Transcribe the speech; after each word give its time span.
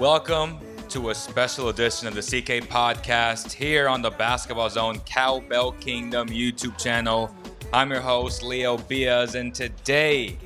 Welcome 0.00 0.58
to 0.88 1.10
a 1.10 1.14
special 1.14 1.68
edition 1.68 2.08
of 2.08 2.14
the 2.14 2.22
CK 2.22 2.66
Podcast 2.66 3.52
here 3.52 3.86
on 3.86 4.00
the 4.00 4.08
Basketball 4.08 4.70
Zone 4.70 4.98
Cowbell 5.00 5.72
Kingdom 5.72 6.28
YouTube 6.30 6.82
channel. 6.82 7.34
I'm 7.70 7.90
your 7.90 8.00
host, 8.00 8.42
Leo 8.42 8.78
Beas, 8.78 9.34
and 9.34 9.54
today 9.54 10.38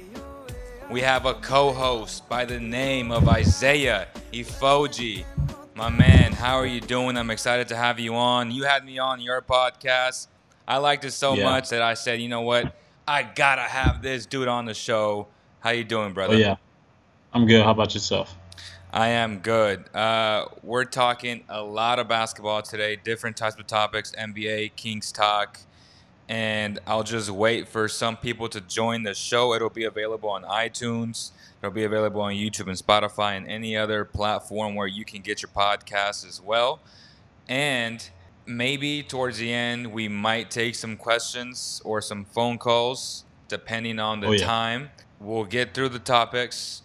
we 0.90 1.02
have 1.02 1.24
a 1.26 1.34
co 1.34 1.72
host 1.72 2.28
by 2.28 2.44
the 2.44 2.58
name 2.58 3.12
of 3.12 3.28
Isaiah 3.28 4.08
Ifoji. 4.32 5.24
My 5.76 5.88
man, 5.88 6.32
how 6.32 6.56
are 6.56 6.66
you 6.66 6.80
doing? 6.80 7.16
I'm 7.16 7.30
excited 7.30 7.68
to 7.68 7.76
have 7.76 8.00
you 8.00 8.16
on. 8.16 8.50
You 8.50 8.64
had 8.64 8.84
me 8.84 8.98
on 8.98 9.20
your 9.20 9.40
podcast. 9.40 10.26
I 10.66 10.78
liked 10.78 11.04
it 11.04 11.12
so 11.12 11.34
Yeah. 11.34 11.44
much 11.44 11.68
that 11.68 11.80
I 11.80 11.94
said, 11.94 12.20
you 12.20 12.28
know 12.28 12.40
what? 12.40 12.74
I 13.06 13.22
gotta 13.22 13.62
have 13.62 14.02
this 14.02 14.26
dude 14.26 14.48
on 14.48 14.64
the 14.64 14.74
show. 14.74 15.28
How 15.60 15.70
you 15.70 15.84
doing, 15.84 16.12
brother? 16.12 16.34
Oh 16.34 16.38
yeah, 16.38 16.56
I'm 17.32 17.46
good. 17.46 17.62
How 17.62 17.70
about 17.70 17.94
yourself? 17.94 18.34
I 18.94 19.08
am 19.08 19.40
good. 19.40 19.92
Uh, 19.92 20.46
we're 20.62 20.84
talking 20.84 21.42
a 21.48 21.60
lot 21.60 21.98
of 21.98 22.06
basketball 22.06 22.62
today, 22.62 22.94
different 22.94 23.36
types 23.36 23.56
of 23.58 23.66
topics, 23.66 24.12
NBA, 24.16 24.76
Kings 24.76 25.10
talk, 25.10 25.58
and 26.28 26.78
I'll 26.86 27.02
just 27.02 27.28
wait 27.28 27.66
for 27.66 27.88
some 27.88 28.16
people 28.16 28.48
to 28.50 28.60
join 28.60 29.02
the 29.02 29.12
show. 29.12 29.52
It'll 29.52 29.68
be 29.68 29.82
available 29.82 30.28
on 30.30 30.44
iTunes. 30.44 31.32
It'll 31.60 31.74
be 31.74 31.82
available 31.82 32.20
on 32.20 32.34
YouTube 32.34 32.68
and 32.68 32.78
Spotify 32.78 33.36
and 33.36 33.48
any 33.48 33.76
other 33.76 34.04
platform 34.04 34.76
where 34.76 34.86
you 34.86 35.04
can 35.04 35.22
get 35.22 35.42
your 35.42 35.48
podcasts 35.50 36.24
as 36.24 36.40
well. 36.40 36.78
And 37.48 38.08
maybe 38.46 39.02
towards 39.02 39.38
the 39.38 39.52
end, 39.52 39.88
we 39.92 40.06
might 40.06 40.52
take 40.52 40.76
some 40.76 40.96
questions 40.96 41.82
or 41.84 42.00
some 42.00 42.24
phone 42.24 42.58
calls, 42.58 43.24
depending 43.48 43.98
on 43.98 44.20
the 44.20 44.28
Oh, 44.28 44.32
yeah. 44.32 44.46
time. 44.46 44.90
We'll 45.18 45.46
get 45.46 45.74
through 45.74 45.88
the 45.88 45.98
topics. 45.98 46.82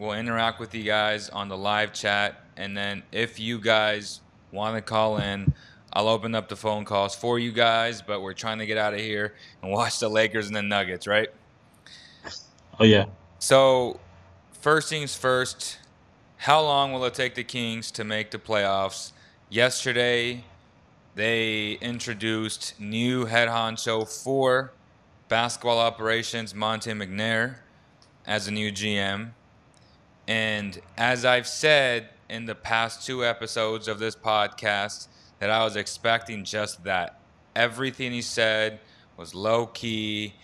We'll 0.00 0.12
interact 0.12 0.58
with 0.60 0.74
you 0.74 0.82
guys 0.82 1.28
on 1.28 1.50
the 1.50 1.58
live 1.58 1.92
chat. 1.92 2.40
And 2.56 2.74
then 2.74 3.02
if 3.12 3.38
you 3.38 3.60
guys 3.60 4.22
want 4.50 4.74
to 4.74 4.80
call 4.80 5.18
in, 5.18 5.52
I'll 5.92 6.08
open 6.08 6.34
up 6.34 6.48
the 6.48 6.56
phone 6.56 6.86
calls 6.86 7.14
for 7.14 7.38
you 7.38 7.52
guys. 7.52 8.00
But 8.00 8.22
we're 8.22 8.32
trying 8.32 8.60
to 8.60 8.66
get 8.66 8.78
out 8.78 8.94
of 8.94 9.00
here 9.00 9.34
and 9.62 9.70
watch 9.70 9.98
the 9.98 10.08
Lakers 10.08 10.46
and 10.46 10.56
the 10.56 10.62
Nuggets, 10.62 11.06
right? 11.06 11.28
Oh 12.78 12.84
yeah. 12.84 13.04
So, 13.40 14.00
first 14.52 14.88
things 14.88 15.14
first, 15.14 15.76
how 16.38 16.62
long 16.62 16.94
will 16.94 17.04
it 17.04 17.12
take 17.12 17.34
the 17.34 17.44
Kings 17.44 17.90
to 17.90 18.02
make 18.02 18.30
the 18.30 18.38
playoffs? 18.38 19.12
Yesterday, 19.50 20.44
they 21.14 21.72
introduced 21.72 22.80
new 22.80 23.26
head 23.26 23.48
honcho 23.48 24.08
for 24.08 24.72
basketball 25.28 25.78
operations, 25.78 26.54
Monte 26.54 26.90
McNair, 26.92 27.56
as 28.26 28.48
a 28.48 28.50
new 28.50 28.72
GM. 28.72 29.32
And 30.30 30.80
as 30.96 31.24
I've 31.24 31.48
said 31.48 32.10
in 32.28 32.46
the 32.46 32.54
past 32.54 33.04
two 33.04 33.24
episodes 33.24 33.88
of 33.88 33.98
this 33.98 34.14
podcast, 34.14 35.08
that 35.40 35.50
I 35.50 35.64
was 35.64 35.74
expecting 35.74 36.44
just 36.44 36.84
that. 36.84 37.18
Everything 37.56 38.12
he 38.12 38.22
said 38.22 38.78
was 39.16 39.34
low 39.34 39.66
key. 39.66 40.34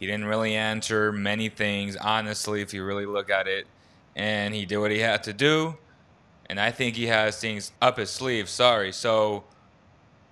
He 0.00 0.06
didn't 0.06 0.24
really 0.24 0.56
answer 0.56 1.12
many 1.12 1.48
things, 1.48 1.94
honestly, 1.94 2.60
if 2.60 2.74
you 2.74 2.84
really 2.84 3.06
look 3.06 3.30
at 3.30 3.46
it. 3.46 3.68
And 4.16 4.52
he 4.52 4.66
did 4.66 4.78
what 4.78 4.90
he 4.90 4.98
had 4.98 5.22
to 5.22 5.32
do. 5.32 5.76
And 6.50 6.58
I 6.58 6.72
think 6.72 6.96
he 6.96 7.06
has 7.06 7.40
things 7.40 7.70
up 7.80 7.98
his 7.98 8.10
sleeve. 8.10 8.48
Sorry. 8.48 8.90
So, 8.90 9.44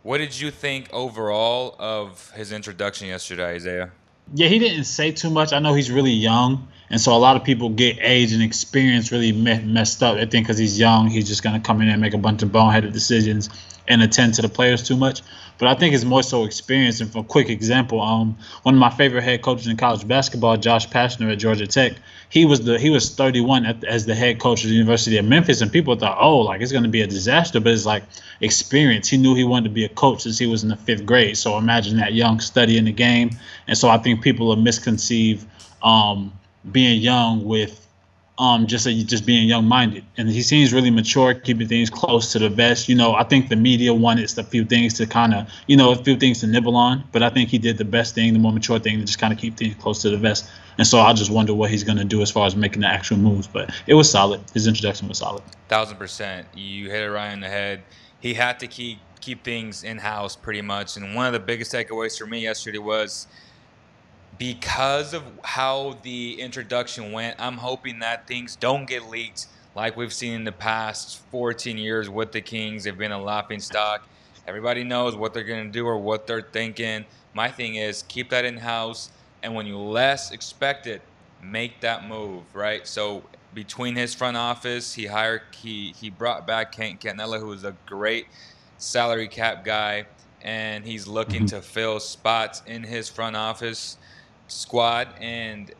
what 0.02 0.18
did 0.18 0.40
you 0.40 0.50
think 0.50 0.88
overall 0.92 1.76
of 1.78 2.32
his 2.32 2.50
introduction 2.50 3.06
yesterday, 3.06 3.54
Isaiah? 3.54 3.92
Yeah, 4.32 4.48
he 4.48 4.58
didn't 4.58 4.84
say 4.84 5.12
too 5.12 5.30
much. 5.30 5.52
I 5.52 5.58
know 5.58 5.74
he's 5.74 5.90
really 5.90 6.12
young, 6.12 6.68
and 6.90 7.00
so 7.00 7.14
a 7.14 7.18
lot 7.18 7.36
of 7.36 7.44
people 7.44 7.68
get 7.68 7.98
age 8.00 8.32
and 8.32 8.42
experience 8.42 9.12
really 9.12 9.32
me- 9.32 9.60
messed 9.60 10.02
up. 10.02 10.16
I 10.16 10.26
think 10.26 10.46
because 10.46 10.58
he's 10.58 10.78
young, 10.78 11.08
he's 11.08 11.28
just 11.28 11.42
gonna 11.42 11.60
come 11.60 11.82
in 11.82 11.88
and 11.88 12.00
make 12.00 12.14
a 12.14 12.18
bunch 12.18 12.42
of 12.42 12.48
boneheaded 12.48 12.92
decisions 12.92 13.50
and 13.88 14.02
attend 14.02 14.34
to 14.34 14.42
the 14.42 14.48
players 14.48 14.82
too 14.86 14.96
much. 14.96 15.22
But 15.58 15.68
I 15.68 15.74
think 15.74 15.94
it's 15.94 16.04
more 16.04 16.22
so 16.22 16.44
experience. 16.44 17.00
And 17.00 17.12
for 17.12 17.20
a 17.20 17.24
quick 17.24 17.48
example, 17.48 18.00
um, 18.00 18.36
one 18.64 18.74
of 18.74 18.80
my 18.80 18.90
favorite 18.90 19.22
head 19.22 19.42
coaches 19.42 19.68
in 19.68 19.76
college 19.76 20.06
basketball, 20.06 20.56
Josh 20.56 20.88
Pastner 20.88 21.30
at 21.30 21.38
Georgia 21.38 21.66
Tech, 21.66 21.92
he 22.28 22.44
was 22.44 22.64
the 22.64 22.78
he 22.78 22.90
was 22.90 23.14
31 23.14 23.64
at, 23.64 23.84
as 23.84 24.06
the 24.06 24.14
head 24.14 24.40
coach 24.40 24.64
of 24.64 24.70
the 24.70 24.74
University 24.74 25.16
of 25.16 25.24
Memphis, 25.24 25.60
and 25.60 25.70
people 25.70 25.94
thought, 25.94 26.18
oh, 26.20 26.38
like 26.38 26.60
it's 26.60 26.72
gonna 26.72 26.88
be 26.88 27.02
a 27.02 27.06
disaster. 27.06 27.60
But 27.60 27.72
it's 27.72 27.86
like 27.86 28.02
experience. 28.40 29.08
He 29.08 29.16
knew 29.16 29.34
he 29.34 29.44
wanted 29.44 29.68
to 29.68 29.74
be 29.74 29.84
a 29.84 29.88
coach 29.88 30.22
since 30.22 30.38
he 30.38 30.46
was 30.46 30.64
in 30.64 30.70
the 30.70 30.76
fifth 30.76 31.06
grade. 31.06 31.36
So 31.36 31.56
imagine 31.56 31.98
that 31.98 32.14
young 32.14 32.40
studying 32.40 32.86
the 32.86 32.92
game. 32.92 33.30
And 33.68 33.78
so 33.78 33.88
I 33.88 33.98
think 33.98 34.22
people 34.22 34.50
are 34.52 34.56
misconceive 34.56 35.46
um, 35.82 36.32
being 36.72 37.00
young 37.00 37.44
with 37.44 37.83
um, 38.38 38.66
just 38.66 38.86
a, 38.86 39.04
just 39.04 39.26
being 39.26 39.48
young 39.48 39.66
minded. 39.66 40.04
And 40.16 40.28
he 40.28 40.42
seems 40.42 40.72
really 40.72 40.90
mature, 40.90 41.34
keeping 41.34 41.68
things 41.68 41.90
close 41.90 42.32
to 42.32 42.38
the 42.38 42.48
vest. 42.48 42.88
You 42.88 42.96
know, 42.96 43.14
I 43.14 43.24
think 43.24 43.48
the 43.48 43.56
media 43.56 43.94
wanted 43.94 44.36
a 44.38 44.42
few 44.42 44.64
things 44.64 44.94
to 44.94 45.06
kind 45.06 45.34
of, 45.34 45.48
you 45.66 45.76
know, 45.76 45.92
a 45.92 45.96
few 45.96 46.16
things 46.16 46.40
to 46.40 46.46
nibble 46.46 46.76
on. 46.76 47.04
But 47.12 47.22
I 47.22 47.30
think 47.30 47.48
he 47.48 47.58
did 47.58 47.78
the 47.78 47.84
best 47.84 48.14
thing, 48.14 48.32
the 48.32 48.38
more 48.38 48.52
mature 48.52 48.78
thing, 48.78 48.98
to 48.98 49.04
just 49.04 49.18
kind 49.18 49.32
of 49.32 49.38
keep 49.38 49.56
things 49.56 49.74
close 49.76 50.02
to 50.02 50.10
the 50.10 50.16
vest. 50.16 50.50
And 50.78 50.86
so 50.86 50.98
I 50.98 51.12
just 51.12 51.30
wonder 51.30 51.54
what 51.54 51.70
he's 51.70 51.84
going 51.84 51.98
to 51.98 52.04
do 52.04 52.22
as 52.22 52.30
far 52.30 52.46
as 52.46 52.56
making 52.56 52.80
the 52.80 52.88
actual 52.88 53.18
moves. 53.18 53.46
But 53.46 53.70
it 53.86 53.94
was 53.94 54.10
solid. 54.10 54.40
His 54.52 54.66
introduction 54.66 55.06
was 55.08 55.18
solid. 55.18 55.42
Thousand 55.68 55.98
percent. 55.98 56.48
You 56.54 56.90
hit 56.90 57.02
it 57.04 57.10
right 57.10 57.32
in 57.32 57.40
the 57.40 57.48
head. 57.48 57.82
He 58.20 58.34
had 58.34 58.58
to 58.60 58.66
keep 58.66 58.98
keep 59.20 59.42
things 59.44 59.84
in 59.84 59.98
house 59.98 60.36
pretty 60.36 60.60
much. 60.60 60.96
And 60.96 61.14
one 61.14 61.26
of 61.26 61.32
the 61.32 61.40
biggest 61.40 61.72
takeaways 61.72 62.18
for 62.18 62.26
me 62.26 62.40
yesterday 62.40 62.78
was 62.78 63.26
because 64.38 65.14
of 65.14 65.22
how 65.42 65.98
the 66.02 66.40
introduction 66.40 67.12
went, 67.12 67.36
I'm 67.38 67.58
hoping 67.58 68.00
that 68.00 68.26
things 68.26 68.56
don't 68.56 68.86
get 68.86 69.08
leaked 69.08 69.46
like 69.74 69.96
we've 69.96 70.12
seen 70.12 70.34
in 70.34 70.44
the 70.44 70.52
past 70.52 71.20
14 71.30 71.78
years 71.78 72.08
with 72.08 72.32
the 72.32 72.40
Kings. 72.40 72.84
They've 72.84 72.96
been 72.96 73.12
a 73.12 73.20
laughing 73.20 73.60
stock. 73.60 74.08
Everybody 74.46 74.84
knows 74.84 75.16
what 75.16 75.34
they're 75.34 75.44
going 75.44 75.66
to 75.66 75.72
do 75.72 75.86
or 75.86 75.98
what 75.98 76.26
they're 76.26 76.42
thinking. 76.42 77.04
My 77.32 77.50
thing 77.50 77.76
is 77.76 78.04
keep 78.08 78.30
that 78.30 78.44
in 78.44 78.56
house, 78.56 79.10
and 79.42 79.54
when 79.54 79.66
you 79.66 79.78
less 79.78 80.30
expect 80.30 80.86
it, 80.86 81.02
make 81.42 81.80
that 81.80 82.06
move, 82.06 82.42
right? 82.54 82.86
So 82.86 83.24
between 83.54 83.96
his 83.96 84.14
front 84.14 84.36
office, 84.36 84.94
he 84.94 85.06
hired 85.06 85.42
he 85.52 85.94
he 85.98 86.10
brought 86.10 86.46
back 86.46 86.72
Ken 86.72 86.98
Catanella, 86.98 87.40
who 87.40 87.52
is 87.52 87.64
a 87.64 87.74
great 87.86 88.26
salary 88.78 89.28
cap 89.28 89.64
guy, 89.64 90.06
and 90.42 90.84
he's 90.84 91.06
looking 91.06 91.46
mm-hmm. 91.46 91.56
to 91.56 91.62
fill 91.62 92.00
spots 92.00 92.62
in 92.66 92.82
his 92.82 93.08
front 93.08 93.36
office 93.36 93.96
squad 94.48 95.08
and 95.20 95.72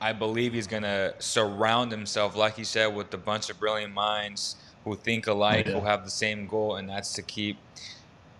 I 0.00 0.12
believe 0.12 0.52
he's 0.52 0.66
going 0.66 0.82
to 0.82 1.14
surround 1.18 1.92
himself 1.92 2.36
like 2.36 2.56
he 2.56 2.64
said 2.64 2.86
with 2.88 3.14
a 3.14 3.18
bunch 3.18 3.50
of 3.50 3.60
brilliant 3.60 3.94
minds 3.94 4.56
who 4.84 4.96
think 4.96 5.28
alike, 5.28 5.66
who 5.66 5.80
have 5.80 6.04
the 6.04 6.10
same 6.10 6.46
goal 6.46 6.76
and 6.76 6.88
that's 6.88 7.12
to 7.14 7.22
keep 7.22 7.56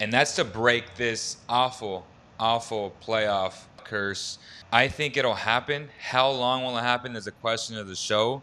and 0.00 0.12
that's 0.12 0.34
to 0.36 0.44
break 0.44 0.96
this 0.96 1.36
awful 1.48 2.04
awful 2.40 2.92
playoff 3.00 3.64
curse. 3.84 4.38
I 4.72 4.88
think 4.88 5.16
it'll 5.16 5.34
happen. 5.34 5.88
How 6.00 6.30
long 6.30 6.64
will 6.64 6.76
it 6.78 6.82
happen 6.82 7.14
is 7.14 7.26
a 7.26 7.32
question 7.32 7.76
of 7.76 7.86
the 7.86 7.94
show. 7.94 8.42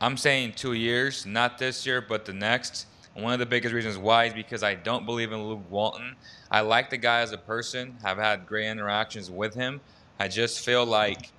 I'm 0.00 0.16
saying 0.16 0.54
2 0.56 0.72
years, 0.72 1.26
not 1.26 1.58
this 1.58 1.84
year 1.84 2.00
but 2.00 2.24
the 2.24 2.32
next. 2.32 2.86
And 3.14 3.22
one 3.22 3.32
of 3.32 3.38
the 3.38 3.46
biggest 3.46 3.74
reasons 3.74 3.96
why 3.98 4.24
is 4.24 4.32
because 4.32 4.62
I 4.62 4.74
don't 4.74 5.06
believe 5.06 5.32
in 5.32 5.42
Luke 5.44 5.62
Walton. 5.70 6.16
I 6.50 6.62
like 6.62 6.90
the 6.90 6.96
guy 6.96 7.20
as 7.20 7.32
a 7.32 7.38
person, 7.38 7.96
have 8.02 8.18
had 8.18 8.46
great 8.46 8.68
interactions 8.68 9.30
with 9.30 9.54
him. 9.54 9.80
I 10.18 10.28
just 10.28 10.64
feel 10.64 10.86
like 10.86 11.30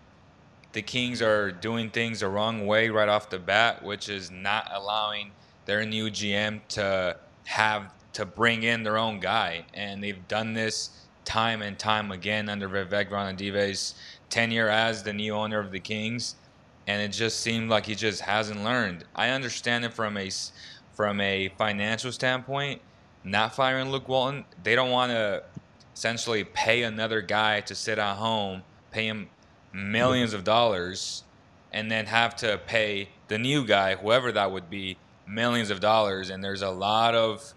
the 0.73 0.81
Kings 0.81 1.21
are 1.21 1.51
doing 1.51 1.89
things 1.89 2.19
the 2.19 2.27
wrong 2.27 2.65
way 2.65 2.89
right 2.89 3.07
off 3.07 3.29
the 3.29 3.39
bat, 3.39 3.83
which 3.83 4.09
is 4.09 4.29
not 4.29 4.69
allowing 4.73 5.31
their 5.65 5.85
new 5.85 6.09
GM 6.09 6.59
to 6.69 7.17
have 7.45 7.93
to 8.13 8.25
bring 8.25 8.63
in 8.63 8.83
their 8.83 8.97
own 8.97 9.19
guy. 9.19 9.65
And 9.73 10.03
they've 10.03 10.27
done 10.27 10.53
this 10.53 10.89
time 11.23 11.61
and 11.61 11.79
time 11.79 12.11
again 12.11 12.49
under 12.49 12.67
Vivek 12.67 13.09
Ranadive's 13.09 13.95
tenure 14.29 14.69
as 14.69 15.03
the 15.03 15.13
new 15.13 15.33
owner 15.33 15.59
of 15.59 15.71
the 15.71 15.79
Kings. 15.79 16.35
And 16.87 17.01
it 17.01 17.09
just 17.15 17.39
seemed 17.39 17.69
like 17.69 17.85
he 17.85 17.95
just 17.95 18.21
hasn't 18.21 18.63
learned. 18.63 19.05
I 19.15 19.29
understand 19.29 19.85
it 19.85 19.93
from 19.93 20.17
a 20.17 20.29
from 20.93 21.19
a 21.19 21.49
financial 21.57 22.11
standpoint, 22.11 22.81
not 23.23 23.55
firing 23.55 23.91
Luke 23.91 24.07
Walton. 24.07 24.45
They 24.63 24.75
don't 24.75 24.91
want 24.91 25.11
to 25.11 25.43
essentially 25.95 26.43
pay 26.43 26.83
another 26.83 27.21
guy 27.21 27.61
to 27.61 27.73
sit 27.73 27.97
at 27.97 28.15
home, 28.15 28.63
pay 28.91 29.07
him 29.07 29.29
millions 29.73 30.33
of 30.33 30.43
dollars 30.43 31.23
and 31.71 31.89
then 31.89 32.05
have 32.05 32.35
to 32.37 32.59
pay 32.67 33.09
the 33.27 33.37
new 33.37 33.65
guy, 33.65 33.95
whoever 33.95 34.31
that 34.31 34.51
would 34.51 34.69
be, 34.69 34.97
millions 35.27 35.69
of 35.69 35.79
dollars. 35.79 36.29
And 36.29 36.43
there's 36.43 36.61
a 36.61 36.69
lot 36.69 37.15
of 37.15 37.53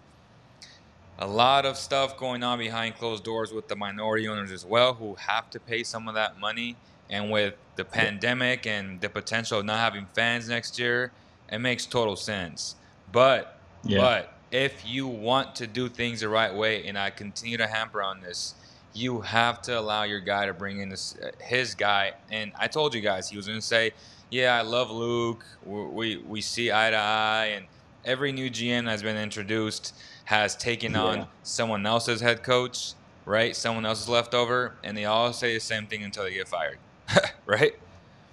a 1.21 1.27
lot 1.27 1.65
of 1.65 1.77
stuff 1.77 2.17
going 2.17 2.43
on 2.43 2.57
behind 2.57 2.95
closed 2.95 3.25
doors 3.25 3.51
with 3.51 3.67
the 3.67 3.75
minority 3.75 4.27
owners 4.27 4.51
as 4.53 4.65
well, 4.65 4.93
who 4.93 5.15
have 5.15 5.49
to 5.49 5.59
pay 5.59 5.83
some 5.83 6.07
of 6.07 6.15
that 6.15 6.39
money. 6.39 6.77
And 7.09 7.29
with 7.29 7.55
the 7.75 7.83
pandemic 7.83 8.65
and 8.65 9.01
the 9.01 9.09
potential 9.09 9.59
of 9.59 9.65
not 9.65 9.79
having 9.79 10.07
fans 10.13 10.47
next 10.47 10.79
year, 10.79 11.11
it 11.51 11.59
makes 11.59 11.85
total 11.85 12.15
sense. 12.15 12.75
But 13.11 13.59
yeah. 13.83 13.97
but 13.97 14.33
if 14.51 14.87
you 14.87 15.07
want 15.07 15.55
to 15.55 15.67
do 15.67 15.89
things 15.89 16.21
the 16.21 16.29
right 16.29 16.53
way, 16.53 16.87
and 16.87 16.97
I 16.97 17.09
continue 17.09 17.57
to 17.57 17.67
hamper 17.67 18.01
on 18.01 18.21
this, 18.21 18.55
you 18.93 19.21
have 19.21 19.61
to 19.63 19.79
allow 19.79 20.03
your 20.03 20.19
guy 20.19 20.45
to 20.45 20.53
bring 20.53 20.79
in 20.79 20.89
this, 20.89 21.15
uh, 21.21 21.31
his 21.39 21.75
guy. 21.75 22.13
And 22.31 22.51
I 22.57 22.67
told 22.67 22.95
you 22.95 23.01
guys 23.01 23.29
he 23.29 23.37
was 23.37 23.47
going 23.47 23.59
to 23.59 23.65
say, 23.65 23.91
"Yeah, 24.29 24.55
I 24.55 24.61
love 24.61 24.89
Luke. 24.89 25.45
We 25.65 26.17
we 26.17 26.41
see 26.41 26.71
eye 26.71 26.89
to 26.89 26.97
eye." 26.97 27.51
And 27.55 27.65
every 28.05 28.31
new 28.31 28.49
GM 28.49 28.85
that's 28.85 29.03
been 29.03 29.17
introduced 29.17 29.93
has 30.25 30.55
taken 30.55 30.93
yeah. 30.93 31.01
on 31.01 31.27
someone 31.43 31.85
else's 31.85 32.21
head 32.21 32.43
coach, 32.43 32.93
right? 33.25 33.55
Someone 33.55 33.85
else's 33.85 34.09
leftover, 34.09 34.75
and 34.83 34.97
they 34.97 35.05
all 35.05 35.33
say 35.33 35.53
the 35.53 35.59
same 35.59 35.85
thing 35.85 36.03
until 36.03 36.23
they 36.23 36.33
get 36.33 36.47
fired, 36.47 36.79
right? 37.45 37.73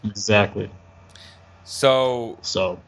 Exactly. 0.04 0.70
So 1.64 2.38
so 2.42 2.80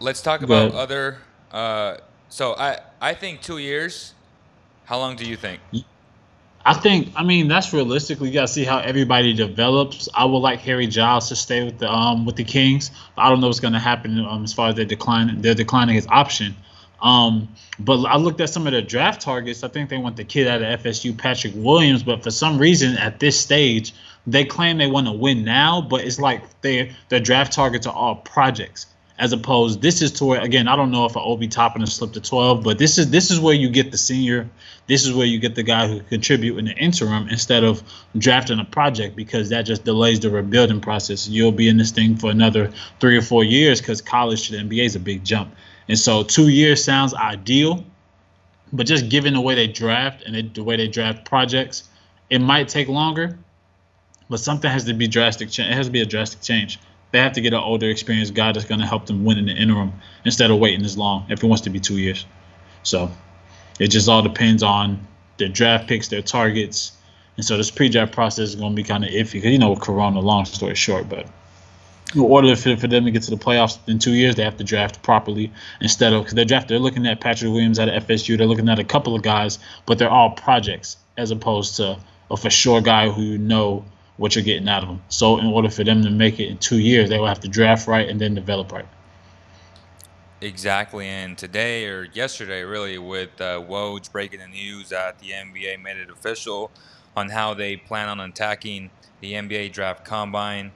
let's 0.00 0.22
talk 0.22 0.42
about 0.42 0.72
other. 0.74 1.18
Uh, 1.50 1.98
so 2.36 2.52
I 2.52 2.80
I 3.00 3.14
think 3.14 3.40
two 3.40 3.56
years. 3.56 4.12
How 4.84 4.98
long 4.98 5.16
do 5.16 5.24
you 5.24 5.36
think? 5.36 5.58
I 6.66 6.74
think, 6.74 7.08
I 7.16 7.24
mean, 7.24 7.48
that's 7.48 7.72
realistically. 7.72 8.28
You 8.28 8.34
got 8.34 8.42
to 8.42 8.52
see 8.52 8.62
how 8.62 8.78
everybody 8.78 9.32
develops. 9.32 10.06
I 10.14 10.26
would 10.26 10.40
like 10.40 10.60
Harry 10.60 10.86
Giles 10.86 11.30
to 11.30 11.36
stay 11.36 11.64
with 11.64 11.78
the 11.78 11.90
um 11.90 12.26
with 12.26 12.36
the 12.36 12.44
Kings. 12.44 12.90
I 13.16 13.30
don't 13.30 13.40
know 13.40 13.46
what's 13.46 13.60
to 13.60 13.78
happen 13.78 14.20
um, 14.20 14.44
as 14.44 14.52
far 14.52 14.68
as 14.68 14.74
their 14.74 14.84
decline. 14.84 15.40
They're 15.40 15.54
declining 15.54 15.94
his 15.94 16.06
option. 16.08 16.54
Um, 17.00 17.48
but 17.78 18.04
I 18.04 18.18
looked 18.18 18.42
at 18.42 18.50
some 18.50 18.66
of 18.66 18.74
the 18.74 18.82
draft 18.82 19.22
targets. 19.22 19.64
I 19.64 19.68
think 19.68 19.88
they 19.88 19.96
want 19.96 20.16
the 20.16 20.24
kid 20.24 20.46
out 20.46 20.60
of 20.60 20.82
FSU, 20.82 21.16
Patrick 21.16 21.54
Williams. 21.56 22.02
But 22.02 22.22
for 22.22 22.30
some 22.30 22.58
reason, 22.58 22.98
at 22.98 23.18
this 23.18 23.40
stage, 23.40 23.94
they 24.26 24.44
claim 24.44 24.76
they 24.76 24.88
want 24.88 25.06
to 25.06 25.12
win 25.14 25.42
now. 25.42 25.80
But 25.80 26.04
it's 26.04 26.20
like 26.20 26.42
they 26.60 26.92
their 27.08 27.20
draft 27.20 27.54
targets 27.54 27.86
are 27.86 27.94
all 27.94 28.16
projects 28.16 28.88
as 29.18 29.32
opposed 29.32 29.80
this 29.80 30.02
is 30.02 30.12
to 30.12 30.24
where 30.24 30.40
again 30.40 30.68
I 30.68 30.76
don't 30.76 30.90
know 30.90 31.06
if 31.06 31.16
an 31.16 31.22
Obi 31.24 31.48
Toppin 31.48 31.80
has 31.80 31.94
slipped 31.94 32.14
to 32.14 32.20
12, 32.20 32.62
but 32.62 32.78
this 32.78 32.98
is 32.98 33.10
this 33.10 33.30
is 33.30 33.40
where 33.40 33.54
you 33.54 33.70
get 33.70 33.90
the 33.90 33.98
senior, 33.98 34.48
this 34.86 35.06
is 35.06 35.12
where 35.12 35.26
you 35.26 35.38
get 35.38 35.54
the 35.54 35.62
guy 35.62 35.88
who 35.88 36.00
contribute 36.00 36.58
in 36.58 36.66
the 36.66 36.74
interim 36.74 37.28
instead 37.28 37.64
of 37.64 37.82
drafting 38.18 38.58
a 38.58 38.64
project 38.64 39.16
because 39.16 39.48
that 39.50 39.62
just 39.62 39.84
delays 39.84 40.20
the 40.20 40.30
rebuilding 40.30 40.80
process. 40.80 41.28
You'll 41.28 41.52
be 41.52 41.68
in 41.68 41.78
this 41.78 41.92
thing 41.92 42.16
for 42.16 42.30
another 42.30 42.72
three 43.00 43.16
or 43.16 43.22
four 43.22 43.44
years 43.44 43.80
because 43.80 44.02
college 44.02 44.48
to 44.48 44.52
the 44.52 44.58
NBA 44.58 44.84
is 44.84 44.96
a 44.96 45.00
big 45.00 45.24
jump, 45.24 45.54
and 45.88 45.98
so 45.98 46.22
two 46.22 46.48
years 46.48 46.84
sounds 46.84 47.14
ideal, 47.14 47.84
but 48.72 48.86
just 48.86 49.08
given 49.08 49.34
the 49.34 49.40
way 49.40 49.54
they 49.54 49.66
draft 49.66 50.24
and 50.24 50.54
the 50.54 50.62
way 50.62 50.76
they 50.76 50.88
draft 50.88 51.24
projects, 51.24 51.88
it 52.28 52.40
might 52.40 52.68
take 52.68 52.88
longer. 52.88 53.38
But 54.28 54.40
something 54.40 54.68
has 54.68 54.86
to 54.86 54.92
be 54.92 55.06
drastic. 55.06 55.56
It 55.56 55.72
has 55.72 55.86
to 55.86 55.92
be 55.92 56.00
a 56.00 56.04
drastic 56.04 56.42
change 56.42 56.80
they 57.12 57.18
have 57.18 57.32
to 57.32 57.40
get 57.40 57.52
an 57.52 57.60
older, 57.60 57.88
experienced 57.88 58.34
guy 58.34 58.52
that's 58.52 58.66
going 58.66 58.80
to 58.80 58.86
help 58.86 59.06
them 59.06 59.24
win 59.24 59.38
in 59.38 59.46
the 59.46 59.52
interim 59.52 59.92
instead 60.24 60.50
of 60.50 60.58
waiting 60.58 60.84
as 60.84 60.98
long 60.98 61.26
if 61.30 61.42
it 61.42 61.46
wants 61.46 61.62
to 61.62 61.70
be 61.70 61.80
two 61.80 61.98
years. 61.98 62.26
So 62.82 63.10
it 63.78 63.88
just 63.88 64.08
all 64.08 64.22
depends 64.22 64.62
on 64.62 65.06
their 65.38 65.48
draft 65.48 65.88
picks, 65.88 66.08
their 66.08 66.22
targets. 66.22 66.92
And 67.36 67.44
so 67.44 67.56
this 67.56 67.70
pre-draft 67.70 68.12
process 68.12 68.50
is 68.50 68.54
going 68.54 68.72
to 68.72 68.76
be 68.76 68.82
kind 68.82 69.04
of 69.04 69.10
iffy 69.10 69.34
because 69.34 69.52
you 69.52 69.58
know 69.58 69.70
with 69.70 69.80
Corona. 69.80 70.20
Long 70.20 70.44
story 70.44 70.74
short, 70.74 71.08
but 71.08 71.26
in 72.14 72.20
order 72.20 72.54
for, 72.56 72.74
them 72.74 73.04
to 73.04 73.10
get 73.10 73.22
to 73.22 73.30
the 73.30 73.36
playoffs 73.36 73.78
in 73.88 73.98
two 73.98 74.12
years, 74.12 74.36
they 74.36 74.44
have 74.44 74.56
to 74.56 74.64
draft 74.64 75.02
properly 75.02 75.52
instead 75.80 76.12
of 76.12 76.22
because 76.22 76.34
they're 76.34 76.44
draft. 76.44 76.68
They're 76.68 76.78
looking 76.78 77.06
at 77.06 77.20
Patrick 77.20 77.50
Williams 77.50 77.78
out 77.78 77.88
of 77.88 78.06
FSU. 78.06 78.38
They're 78.38 78.46
looking 78.46 78.68
at 78.68 78.78
a 78.78 78.84
couple 78.84 79.14
of 79.14 79.22
guys, 79.22 79.58
but 79.84 79.98
they're 79.98 80.10
all 80.10 80.30
projects 80.30 80.96
as 81.16 81.30
opposed 81.30 81.76
to 81.76 81.98
a 82.30 82.36
for 82.36 82.50
sure 82.50 82.80
guy 82.80 83.08
who 83.08 83.22
you 83.22 83.38
know 83.38 83.84
what 84.16 84.34
you're 84.34 84.44
getting 84.44 84.68
out 84.68 84.82
of 84.82 84.88
them. 84.88 85.02
So 85.08 85.38
in 85.38 85.46
order 85.46 85.68
for 85.68 85.84
them 85.84 86.02
to 86.02 86.10
make 86.10 86.40
it 86.40 86.48
in 86.48 86.58
two 86.58 86.78
years, 86.78 87.08
they 87.08 87.18
will 87.18 87.26
have 87.26 87.40
to 87.40 87.48
draft 87.48 87.86
right 87.86 88.08
and 88.08 88.20
then 88.20 88.34
develop 88.34 88.72
right. 88.72 88.86
Exactly, 90.42 91.06
and 91.06 91.36
today 91.38 91.86
or 91.86 92.04
yesterday, 92.04 92.62
really, 92.62 92.98
with 92.98 93.40
uh, 93.40 93.58
Woj 93.60 94.12
breaking 94.12 94.40
the 94.40 94.46
news 94.46 94.90
that 94.90 95.18
the 95.18 95.30
NBA 95.30 95.82
made 95.82 95.96
it 95.96 96.10
official 96.10 96.70
on 97.16 97.30
how 97.30 97.54
they 97.54 97.76
plan 97.76 98.08
on 98.08 98.20
attacking 98.20 98.90
the 99.20 99.32
NBA 99.32 99.72
draft 99.72 100.04
combine, 100.04 100.72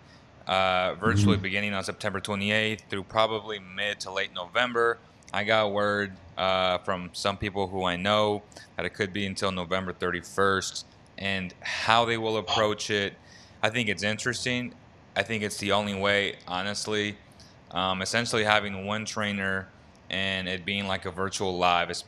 uh, 0.46 0.94
virtually 0.94 1.34
mm-hmm. 1.34 1.42
beginning 1.42 1.74
on 1.74 1.84
September 1.84 2.20
28th 2.20 2.80
through 2.88 3.02
probably 3.02 3.58
mid 3.58 4.00
to 4.00 4.10
late 4.10 4.32
November. 4.34 4.96
I 5.32 5.44
got 5.44 5.72
word 5.72 6.14
uh, 6.38 6.78
from 6.78 7.10
some 7.12 7.36
people 7.36 7.68
who 7.68 7.84
I 7.84 7.96
know 7.96 8.42
that 8.76 8.86
it 8.86 8.94
could 8.94 9.12
be 9.12 9.26
until 9.26 9.52
November 9.52 9.92
31st, 9.92 10.84
and 11.18 11.52
how 11.60 12.06
they 12.06 12.16
will 12.16 12.38
approach 12.38 12.88
it 12.88 13.12
I 13.62 13.70
think 13.70 13.88
it's 13.88 14.02
interesting. 14.02 14.74
I 15.16 15.22
think 15.22 15.42
it's 15.42 15.58
the 15.58 15.72
only 15.72 15.94
way, 15.94 16.36
honestly. 16.46 17.16
Um, 17.70 18.02
essentially, 18.02 18.44
having 18.44 18.86
one 18.86 19.04
trainer 19.04 19.68
and 20.08 20.48
it 20.48 20.64
being 20.64 20.86
like 20.86 21.06
a 21.06 21.10
virtual 21.10 21.56
live 21.56 21.90
is 21.90 22.04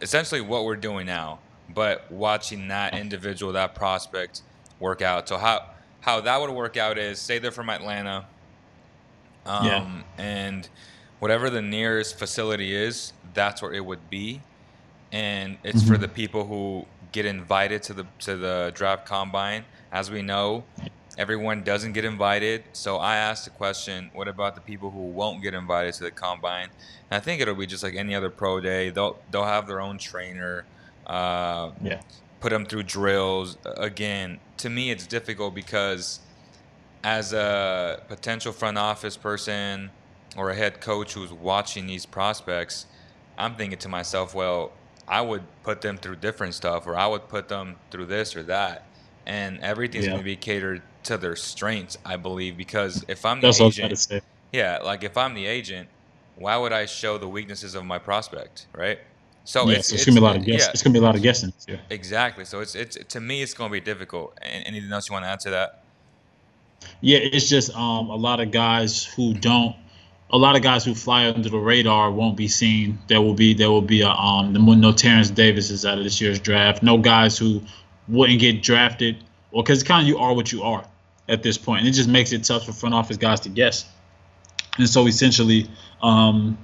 essentially 0.00 0.40
what 0.40 0.64
we're 0.64 0.76
doing 0.76 1.06
now. 1.06 1.40
But 1.72 2.10
watching 2.10 2.68
that 2.68 2.96
individual, 2.96 3.52
that 3.52 3.74
prospect, 3.74 4.42
work 4.78 5.02
out. 5.02 5.28
So 5.28 5.36
how 5.36 5.66
how 6.00 6.20
that 6.22 6.40
would 6.40 6.50
work 6.50 6.76
out 6.76 6.98
is, 6.98 7.18
say 7.18 7.38
they're 7.38 7.50
from 7.50 7.70
Atlanta, 7.70 8.26
um, 9.46 9.66
yeah. 9.66 10.02
and 10.18 10.68
whatever 11.18 11.50
the 11.50 11.62
nearest 11.62 12.18
facility 12.18 12.74
is, 12.74 13.12
that's 13.34 13.62
where 13.62 13.72
it 13.72 13.84
would 13.84 14.08
be, 14.10 14.40
and 15.12 15.58
it's 15.62 15.82
mm-hmm. 15.82 15.92
for 15.92 15.98
the 15.98 16.08
people 16.08 16.46
who 16.46 16.86
get 17.12 17.26
invited 17.26 17.82
to 17.84 17.94
the 17.94 18.06
to 18.20 18.36
the 18.36 18.72
draft 18.74 19.06
combine 19.06 19.64
as 19.92 20.10
we 20.10 20.22
know, 20.22 20.64
everyone 21.18 21.62
doesn't 21.62 21.92
get 21.92 22.04
invited. 22.04 22.64
So 22.72 22.98
I 22.98 23.16
asked 23.16 23.44
the 23.44 23.50
question, 23.50 24.10
what 24.14 24.28
about 24.28 24.54
the 24.54 24.60
people 24.60 24.90
who 24.90 25.00
won't 25.00 25.42
get 25.42 25.54
invited 25.54 25.94
to 25.94 26.04
the 26.04 26.10
combine? 26.10 26.68
And 27.10 27.16
I 27.16 27.20
think 27.20 27.40
it'll 27.40 27.54
be 27.54 27.66
just 27.66 27.82
like 27.82 27.94
any 27.94 28.14
other 28.14 28.30
pro 28.30 28.60
day. 28.60 28.90
They'll 28.90 29.18
they'll 29.30 29.44
have 29.44 29.66
their 29.66 29.80
own 29.80 29.98
trainer. 29.98 30.64
Uh, 31.06 31.72
yeah. 31.82 32.00
Put 32.40 32.50
them 32.50 32.64
through 32.64 32.84
drills. 32.84 33.58
Again, 33.64 34.38
to 34.58 34.70
me, 34.70 34.90
it's 34.90 35.06
difficult 35.06 35.54
because 35.54 36.20
as 37.04 37.32
a 37.32 38.02
potential 38.08 38.52
front 38.52 38.78
office 38.78 39.16
person 39.16 39.90
or 40.36 40.50
a 40.50 40.54
head 40.54 40.80
coach 40.80 41.14
who's 41.14 41.32
watching 41.32 41.86
these 41.86 42.06
prospects, 42.06 42.86
I'm 43.36 43.56
thinking 43.56 43.78
to 43.80 43.88
myself, 43.88 44.34
well, 44.34 44.72
I 45.06 45.20
would 45.20 45.42
put 45.64 45.82
them 45.82 45.98
through 45.98 46.16
different 46.16 46.54
stuff, 46.54 46.86
or 46.86 46.96
I 46.96 47.06
would 47.06 47.28
put 47.28 47.48
them 47.48 47.76
through 47.90 48.06
this 48.06 48.36
or 48.36 48.42
that 48.44 48.86
and 49.30 49.60
everything's 49.60 50.06
yeah. 50.06 50.10
going 50.10 50.22
to 50.22 50.24
be 50.24 50.34
catered 50.34 50.82
to 51.04 51.16
their 51.16 51.36
strengths, 51.36 51.96
I 52.04 52.16
believe. 52.16 52.56
Because 52.56 53.04
if 53.06 53.24
I'm 53.24 53.40
the 53.40 53.46
That's 53.46 53.60
agent, 53.60 54.24
yeah, 54.52 54.78
like 54.82 55.04
if 55.04 55.16
I'm 55.16 55.34
the 55.34 55.46
agent, 55.46 55.88
why 56.34 56.56
would 56.56 56.72
I 56.72 56.86
show 56.86 57.16
the 57.16 57.28
weaknesses 57.28 57.76
of 57.76 57.84
my 57.84 57.98
prospect, 57.98 58.66
right? 58.74 58.98
So 59.44 59.68
yeah, 59.68 59.76
it's, 59.76 59.88
so 59.88 59.94
it's, 59.94 60.02
it's, 60.02 60.04
gonna 60.04 60.20
be 60.20 60.26
a 60.26 60.28
lot 60.28 60.36
of 60.36 60.44
guess. 60.44 60.60
Yeah. 60.62 60.70
It's 60.72 60.82
gonna 60.82 60.92
be 60.92 60.98
a 60.98 61.02
lot 61.02 61.14
of 61.14 61.22
guessing. 61.22 61.52
Yeah. 61.68 61.76
Exactly. 61.90 62.44
So 62.44 62.60
it's 62.60 62.74
it's 62.74 62.96
to 62.96 63.20
me 63.20 63.40
it's 63.40 63.54
gonna 63.54 63.70
be 63.70 63.80
difficult. 63.80 64.36
Anything 64.42 64.92
else 64.92 65.08
you 65.08 65.12
want 65.12 65.24
to 65.24 65.28
add 65.28 65.40
to 65.40 65.50
that? 65.50 65.84
Yeah, 67.00 67.18
it's 67.18 67.48
just 67.48 67.74
um, 67.76 68.10
a 68.10 68.16
lot 68.16 68.40
of 68.40 68.50
guys 68.50 69.04
who 69.04 69.34
don't. 69.34 69.76
A 70.32 70.38
lot 70.38 70.56
of 70.56 70.62
guys 70.62 70.84
who 70.84 70.94
fly 70.94 71.28
under 71.28 71.48
the 71.48 71.58
radar 71.58 72.10
won't 72.10 72.36
be 72.36 72.48
seen. 72.48 72.98
There 73.06 73.20
will 73.20 73.34
be 73.34 73.54
there 73.54 73.70
will 73.70 73.80
be 73.80 74.02
a 74.02 74.10
um 74.10 74.52
no 74.52 74.92
Terrence 74.92 75.30
Davis 75.30 75.70
is 75.70 75.86
out 75.86 75.98
of 75.98 76.04
this 76.04 76.20
year's 76.20 76.40
draft. 76.40 76.82
No 76.82 76.98
guys 76.98 77.38
who 77.38 77.62
wouldn't 78.10 78.40
get 78.40 78.62
drafted, 78.62 79.16
or 79.52 79.62
because 79.62 79.82
kind 79.82 80.02
of 80.02 80.08
you 80.08 80.18
are 80.18 80.34
what 80.34 80.52
you 80.52 80.62
are 80.62 80.84
at 81.28 81.42
this 81.42 81.56
point, 81.56 81.80
and 81.80 81.88
it 81.88 81.92
just 81.92 82.08
makes 82.08 82.32
it 82.32 82.44
tough 82.44 82.66
for 82.66 82.72
front 82.72 82.94
office 82.94 83.16
guys 83.16 83.40
to 83.40 83.48
guess. 83.48 83.86
And 84.78 84.88
so 84.88 85.06
essentially, 85.06 85.68
um, 86.02 86.58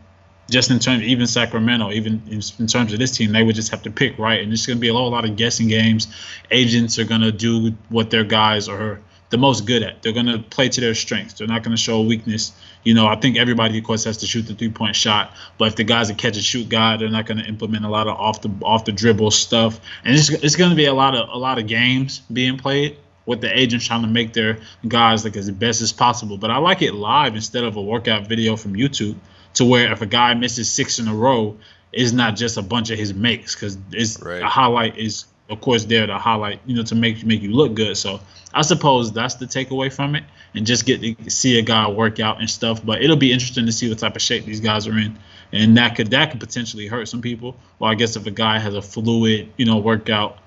just 0.50 0.70
in 0.70 0.78
terms, 0.78 1.02
even 1.02 1.26
Sacramento, 1.26 1.90
even 1.90 2.22
in, 2.28 2.66
terms 2.66 2.92
of 2.92 2.98
this 2.98 3.16
team, 3.16 3.32
they 3.32 3.42
would 3.42 3.54
just 3.54 3.70
have 3.70 3.82
to 3.82 3.90
pick 3.90 4.18
right, 4.18 4.40
and 4.40 4.52
it's 4.52 4.66
going 4.66 4.76
to 4.76 4.80
be 4.80 4.88
a 4.88 4.92
a 4.92 4.94
lot 4.94 5.24
of 5.24 5.36
guessing 5.36 5.68
games. 5.68 6.08
Agents 6.50 6.98
are 6.98 7.04
going 7.04 7.20
to 7.20 7.32
do 7.32 7.74
what 7.88 8.10
their 8.10 8.24
guys 8.24 8.68
are 8.68 9.00
the 9.30 9.38
most 9.38 9.66
good 9.66 9.82
at. 9.82 10.02
They're 10.02 10.12
going 10.12 10.26
to 10.26 10.38
play 10.38 10.68
to 10.68 10.80
their 10.80 10.94
strengths. 10.94 11.34
They're 11.34 11.48
not 11.48 11.62
going 11.62 11.76
to 11.76 11.82
show 11.82 12.00
weakness. 12.00 12.52
You 12.84 12.94
know, 12.94 13.06
I 13.06 13.16
think 13.16 13.36
everybody, 13.36 13.76
of 13.78 13.84
course, 13.84 14.04
has 14.04 14.18
to 14.18 14.26
shoot 14.26 14.42
the 14.42 14.54
three 14.54 14.70
point 14.70 14.94
shot. 14.94 15.32
But 15.58 15.68
if 15.68 15.76
the 15.76 15.84
guy's 15.84 16.10
a 16.10 16.14
catch 16.14 16.36
and 16.36 16.44
shoot 16.44 16.68
guy, 16.68 16.96
they're 16.96 17.08
not 17.08 17.26
going 17.26 17.38
to 17.38 17.44
implement 17.44 17.84
a 17.84 17.88
lot 17.88 18.06
of 18.06 18.16
off 18.16 18.42
the 18.42 18.50
off 18.62 18.84
the 18.84 18.92
dribble 18.92 19.32
stuff. 19.32 19.80
And 20.04 20.14
it's, 20.14 20.30
it's 20.30 20.56
going 20.56 20.70
to 20.70 20.76
be 20.76 20.86
a 20.86 20.94
lot 20.94 21.16
of 21.16 21.28
a 21.28 21.38
lot 21.38 21.58
of 21.58 21.66
games 21.66 22.20
being 22.32 22.56
played 22.56 22.98
with 23.26 23.40
the 23.40 23.58
agents 23.58 23.86
trying 23.86 24.02
to 24.02 24.08
make 24.08 24.32
their 24.32 24.58
guys 24.86 25.24
like 25.24 25.36
as 25.36 25.50
best 25.50 25.80
as 25.82 25.92
possible. 25.92 26.38
But 26.38 26.52
I 26.52 26.58
like 26.58 26.80
it 26.82 26.94
live 26.94 27.34
instead 27.34 27.64
of 27.64 27.74
a 27.76 27.82
workout 27.82 28.28
video 28.28 28.54
from 28.56 28.74
YouTube 28.74 29.16
to 29.54 29.64
where 29.64 29.90
if 29.92 30.00
a 30.02 30.06
guy 30.06 30.32
misses 30.34 30.70
six 30.70 31.00
in 31.00 31.08
a 31.08 31.14
row, 31.14 31.56
it's 31.92 32.12
not 32.12 32.36
just 32.36 32.56
a 32.56 32.62
bunch 32.62 32.90
of 32.90 32.98
his 32.98 33.12
makes 33.12 33.54
because 33.56 33.76
it's 33.90 34.22
Right. 34.22 34.42
a 34.42 34.46
highlight 34.46 34.96
is 34.98 35.24
of 35.48 35.60
course 35.60 35.84
there 35.84 36.06
to 36.06 36.18
highlight 36.18 36.60
you 36.66 36.74
know 36.76 36.82
to 36.82 36.94
make 36.94 37.24
make 37.24 37.42
you 37.42 37.52
look 37.52 37.74
good. 37.74 37.96
So 37.96 38.20
I 38.52 38.62
suppose 38.62 39.12
that's 39.12 39.34
the 39.34 39.46
takeaway 39.46 39.92
from 39.92 40.14
it, 40.16 40.24
and 40.54 40.66
just 40.66 40.86
get 40.86 41.02
to 41.02 41.30
see 41.30 41.58
a 41.58 41.62
guy 41.62 41.88
work 41.88 42.20
out 42.20 42.40
and 42.40 42.48
stuff. 42.48 42.84
But 42.84 43.02
it'll 43.02 43.16
be 43.16 43.32
interesting 43.32 43.66
to 43.66 43.72
see 43.72 43.88
what 43.88 43.98
type 43.98 44.16
of 44.16 44.22
shape 44.22 44.44
these 44.44 44.60
guys 44.60 44.86
are 44.86 44.98
in, 44.98 45.18
and 45.52 45.76
that 45.76 45.96
could 45.96 46.10
that 46.10 46.30
could 46.30 46.40
potentially 46.40 46.86
hurt 46.86 47.08
some 47.08 47.20
people. 47.20 47.56
Well, 47.78 47.90
I 47.90 47.94
guess 47.94 48.16
if 48.16 48.26
a 48.26 48.30
guy 48.30 48.58
has 48.58 48.74
a 48.74 48.82
fluid 48.82 49.52
you 49.56 49.66
know 49.66 49.78
workout. 49.78 50.38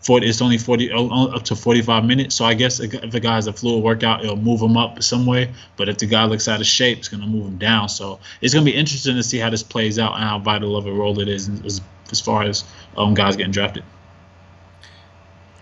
for 0.00 0.22
it's 0.22 0.40
only 0.40 0.58
40 0.58 0.92
oh, 0.92 1.08
oh, 1.10 1.34
up 1.34 1.42
to 1.44 1.56
45 1.56 2.04
minutes. 2.04 2.36
So 2.36 2.44
I 2.44 2.54
guess 2.54 2.80
if 2.80 3.14
a 3.14 3.20
guy 3.20 3.34
has 3.34 3.48
a 3.48 3.52
fluid 3.52 3.82
workout, 3.82 4.24
it'll 4.24 4.36
move 4.36 4.62
him 4.62 4.76
up 4.76 5.02
some 5.02 5.26
way. 5.26 5.52
But 5.76 5.88
if 5.88 5.98
the 5.98 6.06
guy 6.06 6.24
looks 6.24 6.48
out 6.48 6.60
of 6.60 6.66
shape, 6.66 6.98
it's 6.98 7.08
going 7.08 7.20
to 7.20 7.26
move 7.26 7.46
him 7.46 7.58
down. 7.58 7.88
So 7.88 8.20
it's 8.40 8.54
going 8.54 8.64
to 8.64 8.70
be 8.70 8.78
interesting 8.78 9.16
to 9.16 9.22
see 9.22 9.38
how 9.38 9.50
this 9.50 9.64
plays 9.64 9.98
out 9.98 10.14
and 10.14 10.22
how 10.22 10.38
vital 10.38 10.76
of 10.76 10.86
a 10.86 10.92
role 10.92 11.18
it 11.20 11.28
is 11.28 11.48
as, 11.64 11.80
as 12.12 12.20
far 12.20 12.44
as 12.44 12.64
um, 12.96 13.14
guys 13.14 13.36
getting 13.36 13.52
drafted. 13.52 13.82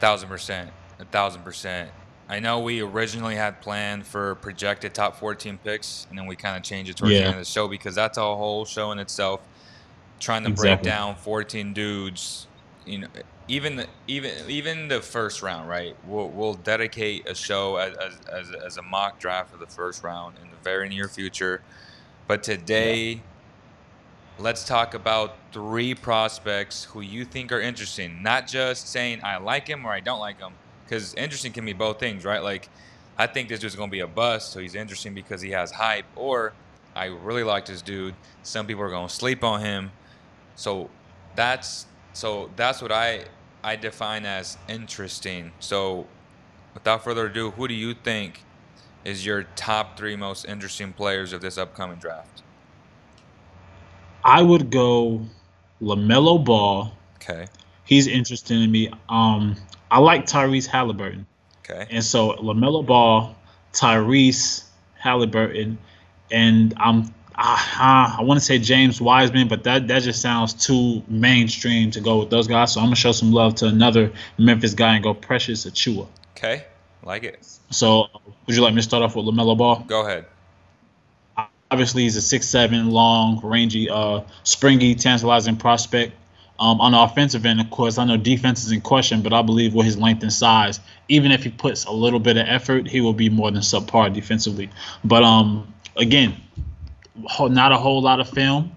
Thousand 0.00 0.28
percent. 0.28 0.70
A 0.98 1.04
thousand 1.04 1.42
percent. 1.42 1.90
I 2.28 2.40
know 2.40 2.58
we 2.60 2.80
originally 2.80 3.36
had 3.36 3.60
planned 3.60 4.04
for 4.04 4.34
projected 4.36 4.94
top 4.94 5.16
14 5.16 5.58
picks, 5.62 6.06
and 6.10 6.18
then 6.18 6.26
we 6.26 6.34
kind 6.34 6.56
of 6.56 6.62
changed 6.64 6.90
it 6.90 6.96
towards 6.96 7.14
the 7.14 7.20
end 7.22 7.34
of 7.34 7.38
the 7.38 7.44
show 7.44 7.68
because 7.68 7.94
that's 7.94 8.18
a 8.18 8.20
whole 8.22 8.64
show 8.64 8.90
in 8.92 8.98
itself. 8.98 9.40
Trying 10.18 10.42
to 10.44 10.50
Exactly. 10.50 10.76
break 10.76 10.82
down 10.82 11.14
14 11.16 11.72
dudes, 11.72 12.46
you 12.84 12.98
know, 12.98 13.08
even 13.48 13.76
the, 13.76 13.86
even 14.08 14.32
even 14.48 14.88
the 14.88 15.00
first 15.00 15.40
round, 15.42 15.68
right? 15.68 15.94
We'll, 16.06 16.28
we'll 16.30 16.54
dedicate 16.54 17.28
a 17.28 17.34
show 17.34 17.76
as, 17.76 17.94
as, 17.98 18.18
as, 18.32 18.50
as 18.64 18.76
a 18.78 18.82
mock 18.82 19.20
draft 19.20 19.52
for 19.52 19.58
the 19.58 19.66
first 19.66 20.02
round 20.02 20.36
in 20.42 20.50
the 20.50 20.56
very 20.64 20.88
near 20.88 21.06
future. 21.06 21.60
But 22.26 22.42
today, 22.42 23.20
let's 24.38 24.64
talk 24.64 24.95
about 24.95 25.37
three 25.52 25.95
prospects 25.95 26.85
who 26.85 27.00
you 27.00 27.25
think 27.25 27.52
are 27.52 27.61
interesting. 27.61 28.23
Not 28.23 28.47
just 28.47 28.88
saying 28.88 29.21
I 29.23 29.38
like 29.38 29.66
him 29.66 29.87
or 29.87 29.90
I 29.90 30.00
don't 30.00 30.21
like 30.21 30.38
him, 30.38 30.52
because 30.85 31.14
interesting 31.14 31.52
can 31.52 31.64
be 31.64 31.73
both 31.73 31.99
things, 31.99 32.25
right? 32.25 32.43
Like, 32.43 32.69
I 33.19 33.26
think 33.26 33.49
this 33.49 33.61
dude's 33.61 33.76
going 33.76 33.88
to 33.88 33.93
be 33.93 34.00
a 34.00 34.07
bust, 34.07 34.52
so 34.52 34.61
he's 34.61 34.75
interesting 34.75 35.14
because 35.14 35.40
he 35.40 35.50
has 35.50 35.71
hype, 35.71 36.05
or 36.16 36.52
I 36.95 37.07
really 37.07 37.45
like 37.45 37.66
this 37.66 37.81
dude. 37.81 38.14
Some 38.43 38.66
people 38.66 38.83
are 38.83 38.90
going 38.90 39.09
to 39.09 39.14
sleep 39.14 39.43
on 39.43 39.61
him. 39.61 39.90
So 40.55 40.90
that's 41.35 41.87
so 42.12 42.50
that's 42.57 42.81
what 42.81 42.93
I 42.93 43.25
I 43.62 43.76
define 43.76 44.25
as 44.25 44.57
interesting. 44.69 45.52
So 45.61 46.07
without 46.75 47.05
further 47.05 47.26
ado, 47.26 47.50
who 47.52 47.69
do 47.69 47.75
you 47.75 47.95
think 47.95 48.43
is 49.05 49.25
your 49.25 49.45
top 49.55 49.97
three 49.97 50.16
most 50.16 50.45
interesting 50.47 50.93
players 50.93 51.33
of 51.33 51.40
this 51.40 51.59
upcoming 51.59 51.99
draft? 51.99 52.43
I 54.26 54.42
would 54.42 54.71
go 54.71 55.25
LaMelo 55.80 56.45
Ball. 56.45 56.92
Okay. 57.16 57.47
He's 57.85 58.09
interesting 58.09 58.61
to 58.61 58.66
me. 58.66 58.90
Um, 59.09 59.54
I 59.88 60.00
like 60.00 60.26
Tyrese 60.26 60.66
Halliburton. 60.66 61.26
Okay. 61.61 61.87
And 61.90 62.02
so 62.02 62.33
LaMelo 62.33 62.85
Ball, 62.85 63.37
Tyrese 63.73 64.64
Halliburton, 64.99 65.78
and 66.33 66.75
I'm 66.76 67.14
ah, 67.37 68.18
I 68.18 68.23
want 68.25 68.40
to 68.40 68.45
say 68.45 68.59
James 68.59 69.00
Wiseman, 69.00 69.47
but 69.47 69.62
that 69.62 69.87
that 69.87 70.02
just 70.02 70.21
sounds 70.21 70.54
too 70.54 71.04
mainstream 71.06 71.92
to 71.92 72.00
go 72.00 72.18
with 72.18 72.30
those 72.30 72.49
guys. 72.49 72.73
So 72.73 72.80
I'm 72.80 72.87
gonna 72.87 72.97
show 72.97 73.12
some 73.12 73.30
love 73.30 73.54
to 73.56 73.66
another 73.66 74.12
Memphis 74.38 74.75
guy 74.75 74.95
and 74.97 75.04
go 75.04 75.14
Precious 75.14 75.66
Achiuwa. 75.66 76.09
Okay. 76.37 76.64
Like 77.04 77.23
it. 77.23 77.47
So 77.71 78.09
would 78.47 78.56
you 78.56 78.62
like 78.62 78.75
me 78.75 78.80
to 78.80 78.88
start 78.88 79.04
off 79.04 79.14
with 79.14 79.26
LaMelo 79.26 79.56
Ball? 79.56 79.85
Go 79.87 80.04
ahead. 80.04 80.26
Obviously, 81.70 82.02
he's 82.02 82.16
a 82.16 82.23
six-seven, 82.23 82.90
long, 82.90 83.40
rangy, 83.42 83.90
uh, 83.90 84.20
springy, 84.44 84.94
tantalizing 84.94 85.56
prospect. 85.56 86.12
Um, 86.58 86.80
on 86.80 86.92
the 86.92 87.00
offensive 87.00 87.44
end, 87.44 87.61
of 87.61 87.70
course, 87.70 87.99
I 87.99 88.04
know 88.04 88.16
defense 88.16 88.64
is 88.64 88.73
in 88.73 88.80
question, 88.80 89.20
but 89.20 89.32
I 89.35 89.42
believe 89.42 89.75
with 89.75 89.85
his 89.85 89.99
length 89.99 90.23
and 90.23 90.32
size, 90.32 90.80
even 91.08 91.30
if 91.30 91.44
he 91.44 91.50
puts 91.50 91.85
a 91.85 91.92
little 91.92 92.20
bit 92.20 92.38
of 92.38 92.46
effort, 92.49 92.88
he 92.88 93.00
will 93.00 93.12
be 93.12 93.28
more 93.28 93.50
than 93.50 93.61
subpar 93.61 94.12
defensively. 94.12 94.70
But 95.04 95.23
um, 95.23 95.75
again, 95.96 96.35
not 97.40 97.73
a 97.73 97.76
whole 97.76 98.00
lot 98.00 98.20
of 98.20 98.30
film. 98.30 98.75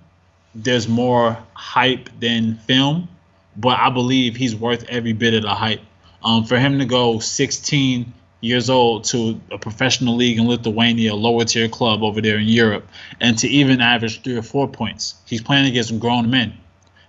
There's 0.54 0.88
more 0.88 1.38
hype 1.54 2.10
than 2.20 2.56
film, 2.56 3.08
but 3.56 3.80
I 3.80 3.90
believe 3.92 4.36
he's 4.36 4.56
worth 4.56 4.84
every 4.90 5.14
bit 5.14 5.34
of 5.34 5.44
the 5.44 5.54
hype. 5.54 5.82
Um, 6.22 6.44
for 6.44 6.60
him 6.60 6.80
to 6.80 6.86
go 6.86 7.20
16 7.20 8.14
years 8.42 8.70
old 8.70 9.04
to 9.06 9.40
a 9.52 9.58
professional 9.58 10.16
league 10.16 10.38
in 10.38 10.48
Lithuania, 10.48 11.14
a 11.14 11.16
lower 11.16 11.44
tier 11.46 11.68
club 11.68 12.04
over 12.04 12.22
there 12.22 12.38
in 12.38 12.48
Europe, 12.48 12.88
and 13.20 13.38
to 13.40 13.48
even 13.48 13.82
average 13.82 14.22
three 14.22 14.38
or 14.38 14.42
four 14.42 14.68
points, 14.68 15.16
he's 15.26 15.42
playing 15.42 15.66
against 15.66 15.98
grown 16.00 16.30
men, 16.30 16.58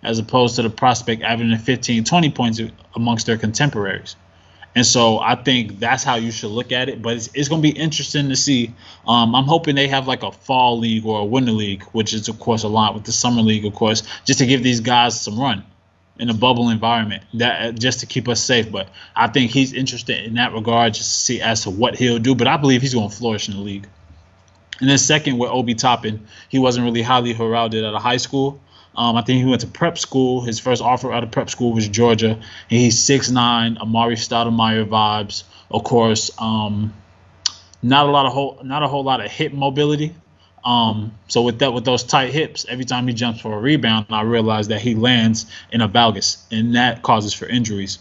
as 0.02 0.18
opposed 0.18 0.56
to 0.56 0.62
the 0.62 0.70
prospect 0.70 1.22
averaging 1.22 1.56
15, 1.58 2.04
20 2.04 2.30
points 2.30 2.60
amongst 2.94 3.26
their 3.26 3.38
contemporaries. 3.38 4.16
And 4.74 4.86
so 4.86 5.18
I 5.18 5.34
think 5.34 5.80
that's 5.80 6.04
how 6.04 6.14
you 6.14 6.30
should 6.30 6.52
look 6.52 6.70
at 6.70 6.88
it. 6.88 7.02
But 7.02 7.16
it's, 7.16 7.28
it's 7.34 7.48
going 7.48 7.60
to 7.60 7.72
be 7.72 7.76
interesting 7.76 8.28
to 8.28 8.36
see. 8.36 8.72
Um, 9.06 9.34
I'm 9.34 9.44
hoping 9.44 9.74
they 9.74 9.88
have 9.88 10.06
like 10.06 10.22
a 10.22 10.30
fall 10.30 10.78
league 10.78 11.04
or 11.04 11.18
a 11.18 11.24
winter 11.24 11.50
league, 11.50 11.82
which 11.86 12.14
is, 12.14 12.28
of 12.28 12.38
course, 12.38 12.62
a 12.62 12.68
lot 12.68 12.94
with 12.94 13.02
the 13.02 13.10
summer 13.10 13.42
league, 13.42 13.64
of 13.64 13.74
course, 13.74 14.04
just 14.24 14.38
to 14.38 14.46
give 14.46 14.62
these 14.62 14.78
guys 14.78 15.20
some 15.20 15.40
run 15.40 15.64
in 16.20 16.28
a 16.30 16.34
bubble 16.34 16.68
environment 16.68 17.22
that 17.34 17.78
just 17.78 18.00
to 18.00 18.06
keep 18.06 18.28
us 18.28 18.42
safe. 18.42 18.70
But 18.70 18.88
I 19.16 19.28
think 19.28 19.50
he's 19.50 19.72
interested 19.72 20.24
in 20.24 20.34
that 20.34 20.52
regard, 20.52 20.94
just 20.94 21.10
to 21.12 21.18
see 21.18 21.40
as 21.40 21.62
to 21.62 21.70
what 21.70 21.96
he'll 21.96 22.18
do. 22.18 22.34
But 22.34 22.46
I 22.46 22.56
believe 22.56 22.82
he's 22.82 22.94
going 22.94 23.08
to 23.08 23.16
flourish 23.16 23.48
in 23.48 23.54
the 23.54 23.60
league. 23.60 23.88
And 24.80 24.88
then 24.88 24.98
second 24.98 25.38
with 25.38 25.50
Obi 25.50 25.74
Toppin, 25.74 26.26
he 26.48 26.58
wasn't 26.58 26.84
really 26.84 27.02
highly 27.02 27.32
heralded 27.32 27.84
at 27.84 27.94
a 27.94 27.98
high 27.98 28.16
school. 28.16 28.60
Um, 28.94 29.16
I 29.16 29.22
think 29.22 29.42
he 29.42 29.48
went 29.48 29.60
to 29.60 29.66
prep 29.66 29.98
school. 29.98 30.42
His 30.42 30.58
first 30.58 30.82
offer 30.82 31.12
out 31.12 31.22
of 31.22 31.30
prep 31.30 31.48
school 31.48 31.72
was 31.72 31.88
Georgia. 31.88 32.40
He's 32.68 32.98
6'9", 32.98 33.78
Amar'e 33.78 34.12
Stoudemire 34.12 34.86
vibes. 34.86 35.44
Of 35.70 35.84
course, 35.84 36.30
um, 36.38 36.92
not 37.82 38.06
a 38.06 38.10
lot 38.10 38.26
of 38.26 38.32
whole, 38.32 38.60
not 38.62 38.82
a 38.82 38.88
whole 38.88 39.04
lot 39.04 39.24
of 39.24 39.30
hip 39.30 39.52
mobility. 39.52 40.14
Um, 40.64 41.14
so 41.28 41.42
with 41.42 41.60
that, 41.60 41.72
with 41.72 41.84
those 41.84 42.04
tight 42.04 42.32
hips, 42.32 42.66
every 42.68 42.84
time 42.84 43.06
he 43.06 43.14
jumps 43.14 43.40
for 43.40 43.56
a 43.56 43.60
rebound, 43.60 44.06
I 44.10 44.22
realize 44.22 44.68
that 44.68 44.80
he 44.80 44.94
lands 44.94 45.46
in 45.72 45.80
a 45.80 45.88
valgus, 45.88 46.42
and 46.50 46.74
that 46.76 47.02
causes 47.02 47.32
for 47.32 47.46
injuries. 47.46 47.98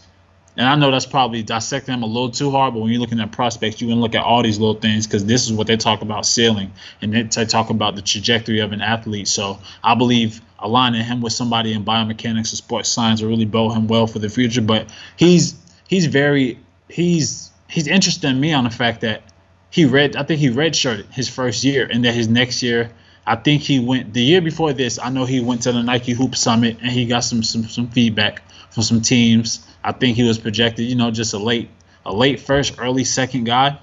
And 0.58 0.68
I 0.68 0.76
know 0.76 0.92
that's 0.92 1.06
probably 1.06 1.42
dissecting 1.42 1.94
him 1.94 2.04
a 2.04 2.06
little 2.06 2.32
too 2.32 2.52
hard, 2.52 2.74
but 2.74 2.82
when 2.82 2.92
you're 2.92 3.00
looking 3.00 3.22
at 3.22 3.32
prospects, 3.32 3.80
you 3.80 3.88
can 3.88 4.02
look 4.02 4.14
at 4.14 4.24
all 4.24 4.44
these 4.44 4.60
little 4.60 4.80
things 4.80 5.08
because 5.08 5.26
this 5.26 5.46
is 5.46 5.54
what 5.54 5.68
they 5.68 5.78
talk 5.78 6.02
about 6.02 6.26
ceiling, 6.26 6.74
and 7.02 7.14
they, 7.14 7.24
they 7.24 7.46
talk 7.46 7.70
about 7.70 7.96
the 7.96 8.02
trajectory 8.02 8.60
of 8.60 8.74
an 8.74 8.82
athlete. 8.82 9.30
So 9.30 9.60
I 9.82 9.96
believe 9.96 10.42
aligning 10.58 11.04
him 11.04 11.22
with 11.22 11.32
somebody 11.32 11.72
in 11.72 11.86
biomechanics 11.86 12.52
or 12.52 12.58
sports 12.58 12.90
science 12.90 13.22
will 13.22 13.30
really 13.30 13.46
bode 13.46 13.74
him 13.74 13.88
well 13.88 14.06
for 14.06 14.20
the 14.20 14.30
future. 14.30 14.62
But 14.62 14.90
he's 15.16 15.56
he's 15.88 16.08
very 16.08 16.60
he's 16.90 17.52
he's 17.70 17.88
interested 17.88 18.28
in 18.28 18.40
me 18.40 18.52
on 18.52 18.66
the 18.66 18.70
fact 18.70 19.02
that 19.02 19.22
he 19.70 19.86
read 19.86 20.16
I 20.16 20.24
think 20.24 20.40
he 20.40 20.50
redshirted 20.50 21.12
his 21.14 21.30
first 21.30 21.64
year, 21.64 21.88
and 21.92 22.04
then 22.04 22.14
his 22.14 22.28
next 22.28 22.64
year. 22.64 22.92
I 23.28 23.36
think 23.36 23.62
he 23.62 23.80
went 23.80 24.14
the 24.14 24.24
year 24.24 24.42
before 24.42 24.74
this. 24.74 24.98
I 24.98 25.10
know 25.10 25.24
he 25.26 25.40
went 25.40 25.62
to 25.64 25.72
the 25.72 25.84
Nike 25.84 26.14
Hoop 26.14 26.36
Summit 26.36 26.78
and 26.82 26.90
he 26.90 27.06
got 27.06 27.20
some 27.20 27.44
some, 27.44 27.64
some 27.66 27.88
feedback 27.90 28.42
from 28.72 28.82
some 28.82 29.02
teams. 29.02 29.66
I 29.84 29.92
think 29.92 30.16
he 30.16 30.24
was 30.24 30.40
projected, 30.40 30.86
you 30.88 30.96
know, 30.96 31.12
just 31.12 31.34
a 31.34 31.38
late 31.38 31.70
a 32.06 32.14
late 32.14 32.40
first, 32.40 32.76
early 32.80 33.04
second 33.04 33.44
guy. 33.44 33.78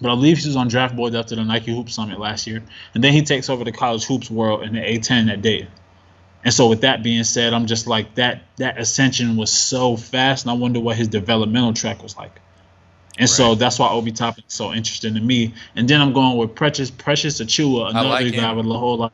But 0.00 0.10
I 0.10 0.14
believe 0.14 0.38
he 0.38 0.48
was 0.48 0.56
on 0.56 0.68
draft 0.68 0.96
boards 0.96 1.14
after 1.14 1.36
the 1.36 1.44
Nike 1.44 1.74
Hoop 1.74 1.90
Summit 1.90 2.18
last 2.18 2.46
year. 2.46 2.62
And 2.94 3.04
then 3.04 3.12
he 3.12 3.22
takes 3.22 3.48
over 3.50 3.64
the 3.64 3.72
college 3.72 4.04
hoops 4.04 4.30
world 4.30 4.62
in 4.62 4.74
the 4.74 4.80
A10 4.80 5.26
that 5.26 5.42
day. 5.42 5.68
And 6.42 6.52
so 6.52 6.68
with 6.68 6.82
that 6.82 7.02
being 7.02 7.24
said, 7.24 7.54
I'm 7.54 7.66
just 7.66 7.86
like 7.86 8.14
that 8.16 8.42
that 8.56 8.78
ascension 8.78 9.36
was 9.36 9.52
so 9.52 9.96
fast 9.96 10.44
and 10.44 10.50
I 10.50 10.54
wonder 10.54 10.80
what 10.80 10.96
his 10.96 11.08
developmental 11.08 11.72
track 11.72 12.02
was 12.02 12.16
like. 12.16 12.40
And 13.18 13.30
so 13.30 13.54
that's 13.54 13.78
why 13.78 13.88
Obi 13.88 14.10
Toppin 14.10 14.44
is 14.46 14.54
so 14.54 14.72
interesting 14.72 15.14
to 15.14 15.20
me. 15.20 15.54
And 15.76 15.88
then 15.88 16.00
I'm 16.00 16.12
going 16.12 16.36
with 16.36 16.54
Precious 16.54 16.90
Precious 16.90 17.40
Achiuwa, 17.40 17.90
another 17.90 18.08
like 18.08 18.34
guy 18.34 18.52
with 18.52 18.66
a 18.66 18.78
whole 18.78 18.96
lot 18.96 19.12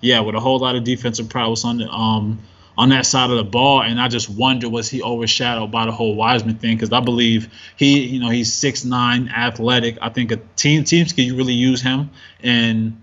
yeah, 0.00 0.20
with 0.20 0.34
a 0.34 0.40
whole 0.40 0.58
lot 0.58 0.76
of 0.76 0.84
defensive 0.84 1.30
prowess 1.30 1.64
on 1.64 1.78
the 1.78 1.88
um 1.88 2.38
on 2.76 2.88
that 2.88 3.06
side 3.06 3.30
of 3.30 3.36
the 3.36 3.44
ball, 3.44 3.82
and 3.82 4.00
I 4.00 4.08
just 4.08 4.28
wonder 4.28 4.68
was 4.68 4.90
he 4.90 5.02
overshadowed 5.02 5.70
by 5.70 5.86
the 5.86 5.92
whole 5.92 6.14
Wiseman 6.14 6.56
thing? 6.56 6.76
Because 6.76 6.92
I 6.92 7.00
believe 7.00 7.48
he, 7.76 8.00
you 8.00 8.20
know, 8.20 8.28
he's 8.28 8.52
six 8.52 8.84
nine, 8.84 9.28
athletic. 9.28 9.96
I 10.02 10.08
think 10.10 10.32
a 10.32 10.36
team 10.56 10.84
teams 10.84 11.12
can 11.12 11.36
really 11.36 11.52
use 11.54 11.80
him, 11.80 12.10
and 12.42 13.00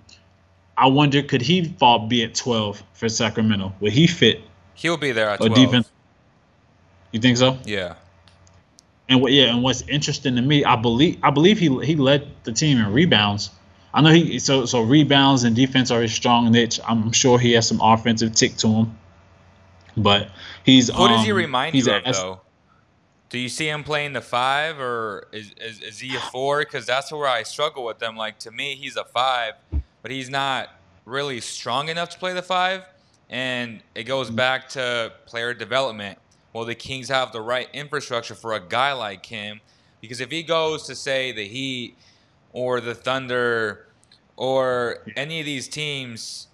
I 0.77 0.87
wonder 0.87 1.23
could 1.23 1.41
he 1.41 1.65
fall 1.65 2.07
be 2.07 2.23
at 2.23 2.35
12 2.35 2.83
for 2.93 3.09
Sacramento? 3.09 3.73
Would 3.79 3.93
he 3.93 4.07
fit 4.07 4.41
He'll 4.73 4.97
be 4.97 5.11
there 5.11 5.29
at 5.29 5.43
a 5.43 5.47
12. 5.47 5.55
defense? 5.55 5.91
You 7.11 7.19
think 7.19 7.37
so? 7.37 7.57
Yeah. 7.65 7.95
And 9.11 9.21
what? 9.21 9.33
Yeah, 9.33 9.53
and 9.53 9.61
what's 9.61 9.83
interesting 9.83 10.37
to 10.37 10.41
me, 10.41 10.65
I 10.65 10.77
believe, 10.77 11.19
I 11.21 11.31
believe 11.31 11.59
he 11.59 11.67
he 11.85 11.97
led 11.97 12.27
the 12.45 12.53
team 12.53 12.79
in 12.79 12.93
rebounds. 12.93 13.51
I 13.93 14.01
know 14.01 14.11
he 14.11 14.39
so 14.39 14.65
so 14.65 14.81
rebounds 14.81 15.43
and 15.43 15.55
defense 15.55 15.91
are 15.91 16.01
his 16.01 16.13
strong 16.13 16.51
niche. 16.51 16.79
I'm 16.87 17.11
sure 17.11 17.37
he 17.37 17.53
has 17.53 17.67
some 17.67 17.81
offensive 17.81 18.33
tick 18.33 18.55
to 18.57 18.69
him, 18.69 18.97
but 19.97 20.29
he's 20.63 20.89
Who 20.95 21.07
does 21.07 21.23
he 21.23 21.31
um, 21.31 21.33
remind 21.33 21.75
you 21.75 21.91
of, 21.91 22.05
though? 22.05 22.41
Do 23.29 23.39
you 23.39 23.49
see 23.49 23.69
him 23.69 23.83
playing 23.83 24.13
the 24.13 24.21
five, 24.21 24.79
or 24.79 25.27
is, 25.33 25.53
is, 25.57 25.81
is 25.81 25.99
he 25.99 26.15
a 26.15 26.21
four? 26.21 26.59
Because 26.59 26.85
that's 26.85 27.11
where 27.11 27.27
I 27.27 27.43
struggle 27.43 27.85
with 27.85 27.99
them. 27.99 28.17
Like, 28.17 28.39
to 28.39 28.51
me, 28.51 28.75
he's 28.75 28.97
a 28.97 29.05
five, 29.05 29.53
but 30.01 30.11
he's 30.11 30.29
not 30.29 30.69
really 31.05 31.41
strong 31.41 31.89
enough 31.89 32.09
to 32.09 32.19
play 32.19 32.33
the 32.33 32.41
five. 32.41 32.83
And 33.29 33.83
it 33.95 34.03
goes 34.03 34.29
Mm-hmm. 34.29 34.35
back 34.35 34.69
to 34.69 35.13
player 35.25 35.53
development. 35.53 36.19
Well, 36.53 36.65
the 36.65 36.75
Kings 36.75 37.09
have 37.09 37.31
the 37.31 37.41
right 37.41 37.69
infrastructure 37.73 38.35
for 38.35 38.53
a 38.53 38.59
guy 38.59 38.93
like 38.93 39.25
him. 39.25 39.61
Because 40.01 40.19
if 40.19 40.31
he 40.31 40.43
goes 40.43 40.83
to, 40.87 40.95
say, 40.95 41.31
the 41.31 41.47
Heat 41.47 41.97
or 42.51 42.81
the 42.81 42.95
Thunder 42.95 43.85
or 44.35 44.97
any 45.15 45.39
of 45.39 45.45
these 45.45 45.67
teams 45.67 46.47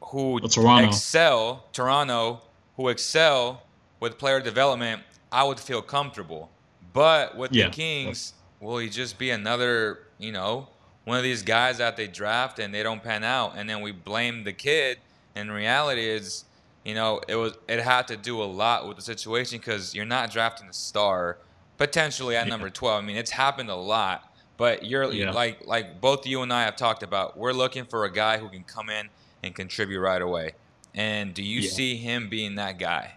who 0.00 0.40
Toronto. 0.40 0.88
excel, 0.88 1.64
Toronto, 1.72 2.42
who 2.76 2.88
excel 2.88 3.62
with 4.00 4.18
player 4.18 4.40
development, 4.40 5.02
I 5.30 5.44
would 5.44 5.60
feel 5.60 5.82
comfortable. 5.82 6.50
But 6.92 7.36
with 7.36 7.52
Yeah. 7.52 7.66
the 7.66 7.70
Kings, 7.70 8.34
will 8.60 8.78
he 8.78 8.88
just 8.88 9.18
be 9.18 9.30
another, 9.30 10.00
you 10.18 10.32
know, 10.32 10.68
one 11.04 11.16
of 11.16 11.22
these 11.22 11.42
guys 11.42 11.78
that 11.78 11.96
they 11.96 12.06
draft 12.06 12.58
and 12.58 12.74
they 12.74 12.82
don't 12.82 13.02
pan 13.02 13.24
out, 13.24 13.54
and 13.56 13.68
then 13.68 13.80
we 13.80 13.92
blame 13.92 14.44
the 14.44 14.52
kid? 14.52 14.98
And 15.34 15.52
reality 15.52 16.06
is, 16.08 16.44
you 16.88 16.94
know, 16.94 17.20
it 17.28 17.36
was 17.36 17.52
it 17.68 17.80
had 17.80 18.08
to 18.08 18.16
do 18.16 18.42
a 18.42 18.44
lot 18.44 18.88
with 18.88 18.96
the 18.96 19.02
situation 19.02 19.58
because 19.58 19.94
you're 19.94 20.06
not 20.06 20.30
drafting 20.30 20.66
a 20.70 20.72
star 20.72 21.36
potentially 21.76 22.34
at 22.34 22.48
number 22.48 22.70
twelve. 22.70 23.04
I 23.04 23.06
mean, 23.06 23.16
it's 23.16 23.30
happened 23.30 23.68
a 23.68 23.74
lot, 23.76 24.24
but 24.56 24.86
you're 24.86 25.12
Yeah. 25.12 25.32
like 25.32 25.66
like 25.66 26.00
both 26.00 26.26
you 26.26 26.40
and 26.40 26.50
I 26.50 26.62
have 26.62 26.76
talked 26.76 27.02
about. 27.02 27.36
We're 27.36 27.52
looking 27.52 27.84
for 27.84 28.06
a 28.06 28.10
guy 28.10 28.38
who 28.38 28.48
can 28.48 28.64
come 28.64 28.88
in 28.88 29.10
and 29.42 29.54
contribute 29.54 30.00
right 30.00 30.22
away. 30.22 30.52
And 30.94 31.34
do 31.34 31.42
you 31.42 31.60
Yeah. 31.60 31.68
see 31.68 31.96
him 31.96 32.30
being 32.30 32.54
that 32.54 32.78
guy? 32.78 33.16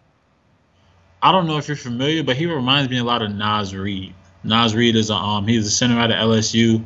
I 1.22 1.32
don't 1.32 1.48
know 1.48 1.58
if 1.58 1.70
you're 1.70 1.78
familiar, 1.78 2.24
but 2.24 2.36
he 2.36 2.48
reminds 2.48 2.92
me 2.92 2.98
a 2.98 3.06
lot 3.06 3.22
of 3.22 3.34
Naz 3.34 3.74
Reid. 3.74 4.14
Naz 4.44 4.76
Reid 4.76 4.98
is 4.98 5.10
a 5.10 5.16
um 5.16 5.48
he's 5.48 5.66
a 5.66 5.72
center 5.72 5.98
out 5.98 6.12
of 6.12 6.18
LSU. 6.18 6.84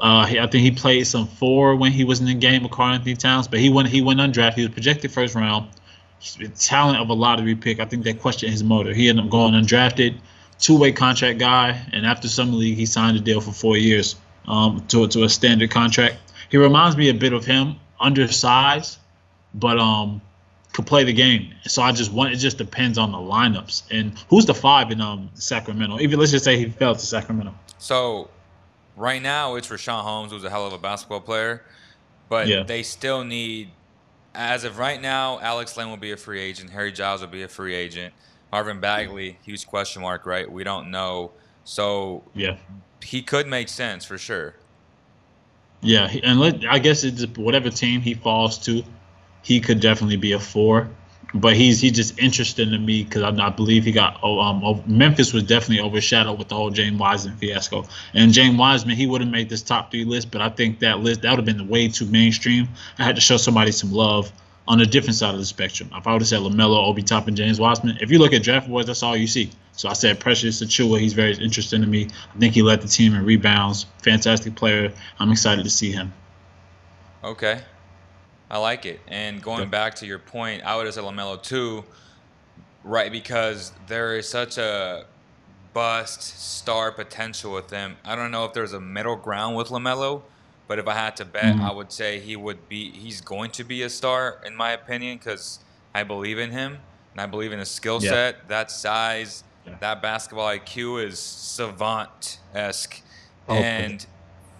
Uh, 0.00 0.26
he, 0.26 0.40
I 0.40 0.48
think 0.48 0.64
he 0.64 0.72
played 0.72 1.06
some 1.06 1.28
four 1.28 1.76
when 1.76 1.92
he 1.92 2.02
was 2.02 2.18
in 2.18 2.26
the 2.26 2.34
game 2.34 2.64
with 2.64 2.72
Karl-Anthony 2.72 3.14
Towns, 3.14 3.46
but 3.46 3.60
he 3.60 3.70
went 3.70 3.86
he 3.86 4.02
went 4.02 4.18
undrafted. 4.18 4.54
He 4.54 4.62
was 4.62 4.74
projected 4.74 5.12
first 5.12 5.36
round. 5.36 5.68
The 6.38 6.48
talent 6.48 6.98
of 6.98 7.08
a 7.08 7.14
lottery 7.14 7.54
pick. 7.54 7.80
I 7.80 7.84
think 7.84 8.04
they 8.04 8.14
questioned 8.14 8.52
his 8.52 8.62
motor. 8.62 8.94
He 8.94 9.08
ended 9.08 9.24
up 9.24 9.30
going 9.30 9.54
undrafted, 9.54 10.18
two 10.60 10.78
way 10.78 10.92
contract 10.92 11.38
guy, 11.38 11.80
and 11.92 12.06
after 12.06 12.28
summer 12.28 12.52
league 12.52 12.76
he 12.76 12.86
signed 12.86 13.16
a 13.16 13.20
deal 13.20 13.40
for 13.40 13.52
four 13.52 13.76
years 13.76 14.16
um, 14.46 14.84
to 14.88 15.06
to 15.08 15.24
a 15.24 15.28
standard 15.28 15.70
contract. 15.70 16.16
He 16.50 16.56
reminds 16.58 16.96
me 16.96 17.08
a 17.08 17.14
bit 17.14 17.32
of 17.32 17.44
him, 17.44 17.76
undersized, 18.00 18.98
but 19.54 19.78
um 19.78 20.20
could 20.72 20.86
play 20.86 21.04
the 21.04 21.12
game. 21.12 21.52
So 21.64 21.82
I 21.82 21.92
just 21.92 22.12
want 22.12 22.32
it 22.32 22.36
just 22.36 22.56
depends 22.56 22.96
on 22.98 23.12
the 23.12 23.18
lineups 23.18 23.82
and 23.90 24.16
who's 24.30 24.46
the 24.46 24.54
five 24.54 24.90
in 24.90 25.00
um 25.00 25.28
Sacramento. 25.34 25.98
Even 26.00 26.18
let's 26.18 26.30
just 26.30 26.44
say 26.44 26.56
he 26.56 26.66
fell 26.70 26.94
to 26.94 27.04
Sacramento. 27.06 27.52
So 27.78 28.30
right 28.96 29.20
now 29.20 29.56
it's 29.56 29.68
Richaun 29.68 30.02
Holmes, 30.02 30.30
who's 30.32 30.44
a 30.44 30.50
hell 30.50 30.66
of 30.66 30.72
a 30.72 30.78
basketball 30.78 31.20
player, 31.20 31.62
but 32.28 32.46
Yeah. 32.48 32.62
they 32.62 32.82
still 32.84 33.24
need. 33.24 33.70
As 34.34 34.64
of 34.64 34.78
right 34.78 35.00
now, 35.00 35.38
Alex 35.40 35.76
Len 35.76 35.90
will 35.90 35.96
be 35.98 36.12
a 36.12 36.16
free 36.16 36.40
agent. 36.40 36.70
Harry 36.70 36.92
Giles 36.92 37.20
will 37.20 37.28
be 37.28 37.42
a 37.42 37.48
free 37.48 37.74
agent. 37.74 38.14
Marvin 38.50 38.80
Bagley, 38.80 39.38
huge 39.42 39.66
question 39.66 40.02
mark, 40.02 40.26
right? 40.26 40.50
We 40.50 40.64
don't 40.64 40.90
know. 40.90 41.32
So 41.64 42.22
Yeah. 42.34 42.56
he 43.02 43.22
could 43.22 43.46
make 43.46 43.68
sense 43.68 44.04
for 44.04 44.18
sure. 44.18 44.54
Yeah, 45.80 46.10
and 46.22 46.38
let, 46.38 46.64
I 46.68 46.78
guess 46.78 47.02
it's 47.02 47.24
whatever 47.36 47.68
team 47.68 48.00
he 48.00 48.14
falls 48.14 48.56
to, 48.66 48.84
he 49.42 49.60
could 49.60 49.80
definitely 49.80 50.16
be 50.16 50.32
a 50.32 50.38
four. 50.40 50.88
But 51.34 51.56
he's 51.56 51.80
he's 51.80 51.92
just 51.92 52.18
interesting 52.18 52.70
to 52.70 52.78
me 52.78 53.04
because 53.04 53.22
I, 53.22 53.46
I 53.46 53.48
believe 53.50 53.84
he 53.84 53.92
got 53.92 54.20
oh, 54.22 54.38
um 54.40 54.62
oh, 54.64 54.82
Memphis 54.86 55.32
was 55.32 55.44
definitely 55.44 55.80
overshadowed 55.80 56.38
with 56.38 56.48
the 56.48 56.54
whole 56.54 56.70
James 56.70 56.98
Wiseman 56.98 57.36
fiasco. 57.36 57.84
And 58.12 58.32
James 58.32 58.58
Wiseman 58.58 58.96
he 58.96 59.06
would 59.06 59.22
have 59.22 59.30
made 59.30 59.48
this 59.48 59.62
top 59.62 59.90
three 59.90 60.04
list, 60.04 60.30
but 60.30 60.42
I 60.42 60.50
think 60.50 60.80
that 60.80 61.00
list 61.00 61.22
that 61.22 61.30
would 61.30 61.46
have 61.46 61.56
been 61.56 61.68
way 61.68 61.88
too 61.88 62.06
mainstream. 62.06 62.68
I 62.98 63.04
had 63.04 63.14
to 63.14 63.22
show 63.22 63.38
somebody 63.38 63.72
some 63.72 63.92
love 63.92 64.30
on 64.68 64.80
a 64.80 64.86
different 64.86 65.16
side 65.16 65.34
of 65.34 65.40
the 65.40 65.46
spectrum. 65.46 65.90
If 65.94 66.06
I 66.06 66.12
would 66.12 66.22
have 66.22 66.28
said 66.28 66.40
Lamelo, 66.40 66.86
Obi 66.86 67.02
Toppin, 67.02 67.34
James 67.34 67.58
Wiseman, 67.58 67.98
if 68.00 68.10
you 68.10 68.18
look 68.18 68.32
at 68.32 68.42
draft 68.42 68.68
boards, 68.68 68.86
that's 68.86 69.02
all 69.02 69.16
you 69.16 69.26
see. 69.26 69.50
So 69.72 69.88
I 69.88 69.94
said 69.94 70.20
Precious 70.20 70.62
Achiuwa, 70.62 71.00
he's 71.00 71.14
very 71.14 71.32
interesting 71.32 71.80
to 71.80 71.86
me. 71.86 72.08
I 72.34 72.38
think 72.38 72.54
he 72.54 72.62
led 72.62 72.82
the 72.82 72.88
team 72.88 73.14
in 73.14 73.24
rebounds. 73.24 73.86
Fantastic 74.02 74.54
player. 74.54 74.92
I'm 75.18 75.32
excited 75.32 75.64
to 75.64 75.70
see 75.70 75.90
him. 75.90 76.12
Okay. 77.24 77.62
I 78.52 78.58
like 78.58 78.84
it. 78.84 79.00
And 79.08 79.42
going 79.42 79.70
back 79.70 79.94
to 79.96 80.06
your 80.06 80.18
point, 80.18 80.62
I 80.62 80.76
would 80.76 80.84
have 80.84 80.94
said 80.94 81.04
LaMelo 81.04 81.42
too, 81.42 81.84
right? 82.84 83.10
Because 83.10 83.72
there 83.88 84.14
is 84.16 84.28
such 84.28 84.58
a 84.58 85.06
bust 85.72 86.22
star 86.22 86.92
potential 86.92 87.50
with 87.54 87.70
him. 87.70 87.96
I 88.04 88.14
don't 88.14 88.30
know 88.30 88.44
if 88.44 88.52
there's 88.52 88.74
a 88.74 88.80
middle 88.80 89.16
ground 89.16 89.56
with 89.56 89.68
LaMelo, 89.68 90.20
but 90.68 90.78
if 90.78 90.86
I 90.86 90.92
had 90.92 91.16
to 91.16 91.24
bet, 91.24 91.56
Mhm. 91.56 91.62
I 91.66 91.72
would 91.72 91.90
say 91.90 92.20
he 92.20 92.36
would 92.36 92.68
be, 92.68 92.90
he's 92.90 93.22
going 93.22 93.50
to 93.52 93.64
be 93.64 93.82
a 93.82 93.88
star, 93.88 94.38
in 94.44 94.54
my 94.54 94.72
opinion, 94.72 95.16
because 95.16 95.60
I 95.94 96.02
believe 96.02 96.38
in 96.38 96.50
him 96.50 96.80
and 97.12 97.20
I 97.22 97.26
believe 97.26 97.52
in 97.52 97.58
his 97.58 97.70
skill 97.70 98.00
Yeah. 98.02 98.10
set, 98.10 98.48
that 98.48 98.70
size, 98.70 99.44
Yeah. 99.66 99.76
that 99.80 100.02
basketball 100.02 100.46
IQ 100.46 100.98
is 100.98 101.18
savant 101.18 102.38
esque. 102.54 103.00
Oh, 103.48 103.54
and 103.54 104.04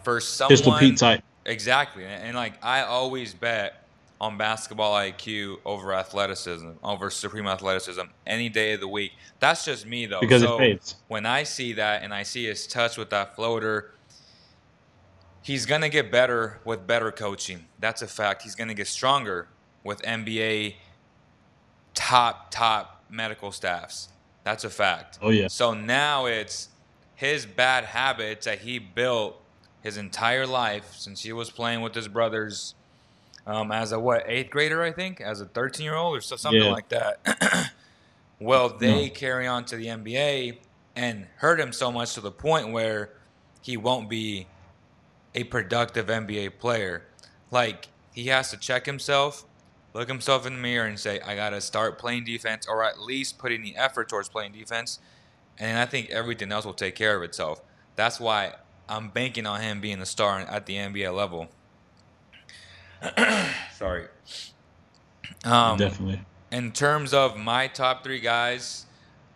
for 0.03 0.19
someone. 0.19 0.49
Pistol 0.57 0.79
Pete 0.79 0.97
type. 0.97 1.23
Exactly. 1.45 2.05
And, 2.07 2.23
and, 2.25 2.37
like 2.37 2.55
I 2.65 2.83
always 2.83 3.35
bet 3.35 3.82
on 4.23 4.39
basketball 4.39 4.95
IQ 4.95 5.57
over 5.65 5.93
athleticism, 5.93 6.71
over 6.85 7.11
supreme 7.11 7.49
athleticism 7.49 8.03
any 8.25 8.49
day 8.49 8.73
of 8.73 8.81
the 8.81 8.87
week. 8.87 9.11
That's 9.41 9.65
just 9.65 9.85
me 9.85 10.07
though. 10.07 10.21
Because 10.21 10.43
it 10.43 10.47
so 10.47 10.59
fades. 10.59 10.95
when 11.09 11.27
I 11.27 11.43
see 11.43 11.73
that 11.73 12.05
and 12.05 12.15
I 12.15 12.23
see 12.23 12.45
his 12.47 12.69
touch 12.69 12.97
with 12.97 13.11
that 13.11 13.35
floater, 13.35 13.91
he's 15.43 15.67
gonna 15.67 15.89
get 15.89 16.13
better 16.13 16.61
with 16.65 16.87
better 16.87 17.11
coaching. 17.11 17.67
That's 17.81 18.01
a 18.01 18.07
fact. 18.07 18.43
He's 18.43 18.55
gonna 18.55 18.75
get 18.75 18.87
stronger 18.87 19.49
with 19.83 20.01
NBA 20.03 20.77
top 21.95 22.53
top 22.53 23.05
medical 23.11 23.51
staffs. 23.51 24.09
That's 24.45 24.63
a 24.63 24.71
fact. 24.71 25.19
Oh 25.21 25.31
yeah. 25.31 25.49
So 25.49 25.75
now 25.75 26.27
it's 26.27 26.69
his 27.17 27.45
bad 27.45 27.85
habits 27.85 28.47
that 28.47 28.61
he 28.61 28.79
built 28.79 29.43
his 29.81 29.97
entire 29.97 30.47
life 30.47 30.95
since 30.95 31.25
he 31.25 31.33
was 31.33 31.51
playing 31.51 31.81
with 31.81 31.93
his 31.97 32.07
brothers 32.07 32.77
um, 33.47 33.73
as 33.73 33.93
a 33.93 33.99
what 33.99 34.25
eighth 34.27 34.51
grader, 34.51 34.83
I 34.83 34.93
think, 34.93 35.21
as 35.21 35.41
a 35.41 35.47
thirteen 35.47 35.85
year 35.85 35.95
old 35.97 36.17
or 36.17 36.21
so, 36.21 36.37
something 36.37 36.63
Yeah. 36.63 36.71
like 36.71 36.89
that. 36.91 37.73
well, 38.41 38.69
they 38.79 39.09
No. 39.09 39.15
carry 39.15 39.47
on 39.47 39.65
to 39.67 39.77
the 39.77 39.87
NBA 39.87 40.59
and 40.97 41.27
hurt 41.37 41.59
him 41.61 41.73
so 41.73 41.91
much 41.91 42.15
to 42.15 42.21
the 42.21 42.31
point 42.33 42.73
where 42.73 43.15
he 43.63 43.77
won't 43.77 44.09
be 44.09 44.47
a 45.35 45.45
productive 45.45 46.07
NBA 46.09 46.59
player. 46.59 47.09
Like 47.51 47.89
he 48.13 48.27
has 48.29 48.51
to 48.51 48.57
check 48.57 48.87
himself, 48.87 49.45
look 49.95 50.09
himself 50.09 50.47
in 50.47 50.55
the 50.55 50.61
mirror, 50.61 50.87
and 50.87 50.99
say, 50.99 51.21
"I 51.21 51.35
gotta 51.35 51.61
start 51.61 51.99
playing 51.99 52.25
defense, 52.25 52.67
or 52.69 52.85
at 52.85 53.01
least 53.01 53.39
putting 53.39 53.63
the 53.63 53.77
effort 53.77 54.09
towards 54.09 54.29
playing 54.29 54.53
defense." 54.53 54.99
And 55.59 55.79
I 55.79 55.87
think 55.87 56.11
everything 56.11 56.51
else 56.53 56.65
will 56.65 56.75
take 56.75 56.95
care 56.95 57.17
of 57.17 57.23
itself. 57.23 57.61
That's 57.97 58.19
why 58.21 58.55
I'm 58.89 59.11
banking 59.11 59.47
on 59.47 59.61
him 59.61 59.81
being 59.81 60.01
a 60.01 60.07
star 60.07 60.41
at 60.41 60.67
the 60.67 60.77
NBA 60.77 61.15
level. 61.15 61.49
Sorry. 63.77 64.07
Um, 65.45 65.79
Definitely. 65.79 66.21
in 66.51 66.73
terms 66.73 67.13
of 67.13 67.37
my 67.37 67.67
top 67.67 68.05
three 68.05 68.21
guys, 68.21 68.87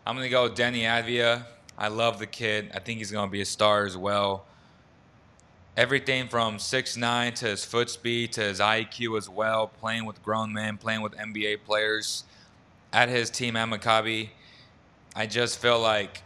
I'm 0.07 0.14
gonna 0.14 0.29
go 0.29 0.44
with 0.44 0.55
Deni 0.55 0.83
Avdija. 0.83 1.44
I 1.79 1.88
love 1.88 2.18
the 2.18 2.26
kid. 2.26 2.70
I 2.74 2.79
think 2.79 2.98
he's 2.98 3.11
gonna 3.11 3.31
be 3.31 3.40
a 3.40 3.46
star 3.46 3.85
as 3.85 3.96
well. 3.96 4.46
Everything 5.76 6.29
from 6.29 6.59
six 6.59 6.96
nine 6.96 7.35
to 7.35 7.46
his 7.46 7.64
foot 7.64 7.90
speed 7.90 8.33
to 8.35 8.42
his 8.42 8.61
IQ 8.61 9.18
as 9.18 9.29
well. 9.29 9.66
Playing 9.66 10.05
with 10.07 10.22
grown 10.22 10.52
men, 10.52 10.79
playing 10.79 11.02
with 11.02 11.12
NBA 11.16 11.64
players 11.64 12.24
at 12.92 13.09
his 13.09 13.29
team 13.29 13.57
at 13.57 13.68
Maccabi. 13.68 14.31
I 15.14 15.26
just 15.26 15.59
feel 15.59 15.81
like, 15.81 16.22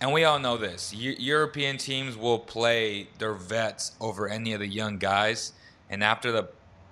and 0.00 0.12
we 0.12 0.24
all 0.24 0.38
know 0.38 0.56
this. 0.56 0.94
European 0.94 1.78
teams 1.78 2.16
will 2.16 2.38
play 2.38 3.08
their 3.18 3.34
vets 3.34 3.92
over 4.00 4.28
any 4.28 4.52
of 4.52 4.60
the 4.60 4.66
young 4.68 4.98
guys. 4.98 5.52
And 5.94 6.02
after 6.02 6.32
the 6.32 6.48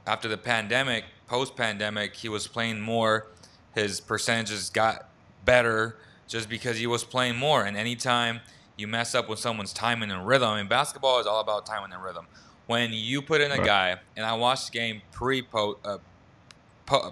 after 0.06 0.28
the 0.28 0.38
pandemic, 0.38 1.04
post 1.26 1.56
pandemic, 1.56 2.14
he 2.14 2.28
was 2.28 2.46
playing 2.46 2.80
more. 2.80 3.26
His 3.74 4.00
percentages 4.00 4.70
got 4.70 5.08
better 5.44 5.96
just 6.28 6.48
because 6.48 6.78
he 6.78 6.86
was 6.86 7.02
playing 7.02 7.36
more. 7.36 7.64
And 7.64 7.76
anytime 7.76 8.40
you 8.76 8.86
mess 8.86 9.14
up 9.16 9.28
with 9.28 9.40
someone's 9.40 9.72
timing 9.72 10.12
and 10.12 10.24
rhythm, 10.24 10.56
and 10.56 10.68
basketball 10.68 11.18
is 11.18 11.26
all 11.26 11.40
about 11.40 11.66
timing 11.66 11.92
and 11.92 12.02
rhythm. 12.02 12.26
when 12.66 12.92
you 12.92 13.20
put 13.22 13.40
in 13.40 13.50
a 13.50 13.64
guy, 13.64 13.96
and 14.16 14.24
I 14.24 14.34
watched 14.34 14.70
the 14.72 14.78
game 14.78 15.02
pre 15.10 15.42
uh, 15.52 15.98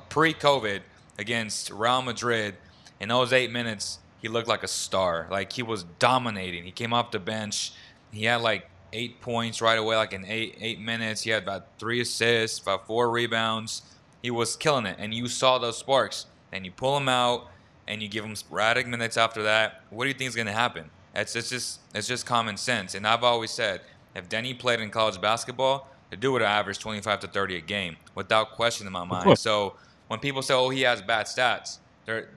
pre 0.08 0.32
COVID 0.32 0.80
against 1.18 1.70
Real 1.70 2.02
Madrid. 2.02 2.54
In 3.00 3.08
those 3.08 3.32
eight 3.32 3.50
minutes, 3.50 3.98
he 4.22 4.28
looked 4.28 4.46
like 4.48 4.62
a 4.62 4.68
star. 4.68 5.26
Like 5.28 5.52
he 5.54 5.64
was 5.64 5.82
dominating. 5.98 6.62
He 6.62 6.70
came 6.70 6.92
off 6.92 7.10
the 7.10 7.18
bench. 7.18 7.72
He 8.12 8.26
had 8.26 8.42
like 8.42 8.70
eight 8.92 9.20
points 9.20 9.60
right 9.60 9.78
away, 9.78 9.96
like 9.96 10.12
in 10.12 10.24
eight 10.24 10.56
eight 10.60 10.80
minutes. 10.80 11.22
He 11.22 11.30
had 11.30 11.42
about 11.42 11.66
three 11.78 12.00
assists, 12.00 12.58
about 12.58 12.86
four 12.86 13.10
rebounds. 13.10 13.82
He 14.22 14.30
was 14.30 14.56
killing 14.56 14.86
it, 14.86 14.96
and 14.98 15.14
you 15.14 15.28
saw 15.28 15.58
those 15.58 15.78
sparks. 15.78 16.26
And 16.52 16.64
you 16.64 16.72
pull 16.72 16.96
him 16.96 17.08
out, 17.08 17.46
and 17.86 18.02
you 18.02 18.08
give 18.08 18.24
him 18.24 18.34
sporadic 18.34 18.86
minutes 18.86 19.16
after 19.16 19.44
that. 19.44 19.82
What 19.90 20.04
do 20.04 20.08
you 20.08 20.14
think 20.14 20.28
is 20.28 20.34
going 20.34 20.46
to 20.46 20.52
happen? 20.52 20.90
It's, 21.14 21.34
it's 21.36 21.48
just 21.50 21.80
it's 21.94 22.08
just 22.08 22.26
common 22.26 22.56
sense. 22.56 22.94
And 22.94 23.06
I've 23.06 23.24
always 23.24 23.50
said, 23.50 23.82
if 24.14 24.28
Deni 24.28 24.58
played 24.58 24.80
in 24.80 24.90
college 24.90 25.20
basketball, 25.20 25.88
the 26.10 26.16
dude 26.16 26.32
would 26.32 26.42
average 26.42 26.78
25 26.78 27.20
to 27.20 27.28
30 27.28 27.56
a 27.56 27.60
game 27.60 27.96
without 28.14 28.52
question 28.52 28.86
in 28.86 28.92
my 28.92 29.04
mind. 29.04 29.38
So 29.38 29.74
when 30.08 30.18
people 30.18 30.42
say, 30.42 30.54
"Oh, 30.54 30.70
he 30.70 30.82
has 30.82 31.00
bad 31.02 31.26
stats," 31.26 31.78
they're 32.04 32.30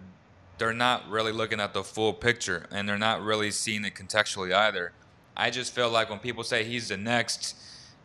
they're 0.60 0.74
not 0.74 1.10
really 1.10 1.32
looking 1.32 1.60
at 1.60 1.74
the 1.74 1.84
full 1.84 2.14
picture, 2.14 2.68
and 2.72 2.88
they're 2.88 2.98
not 2.98 3.22
really 3.24 3.50
seeing 3.52 3.84
it 3.86 3.96
contextually 3.96 4.54
either. 4.54 4.92
I 5.36 5.50
just 5.50 5.74
feel 5.74 5.90
like 5.90 6.10
when 6.10 6.20
people 6.20 6.44
say 6.44 6.64
he's 6.64 6.90
the 6.90 6.98
next 6.98 7.56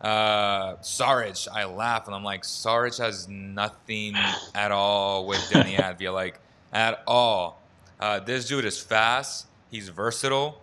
uh, 0.01 0.75
Saric, 0.77 1.47
I 1.51 1.65
laugh 1.65 2.07
and 2.07 2.15
I'm 2.15 2.23
like, 2.23 2.43
Saric 2.43 2.97
has 2.99 3.27
nothing 3.27 4.15
at 4.55 4.71
all 4.71 5.27
with 5.27 5.39
Deni 5.51 5.75
Avdija, 5.75 6.13
like 6.13 6.39
at 6.71 7.03
all. 7.07 7.61
Uh, 7.99 8.19
this 8.19 8.47
dude 8.47 8.65
is 8.65 8.79
fast. 8.79 9.47
He's 9.69 9.89
versatile. 9.89 10.61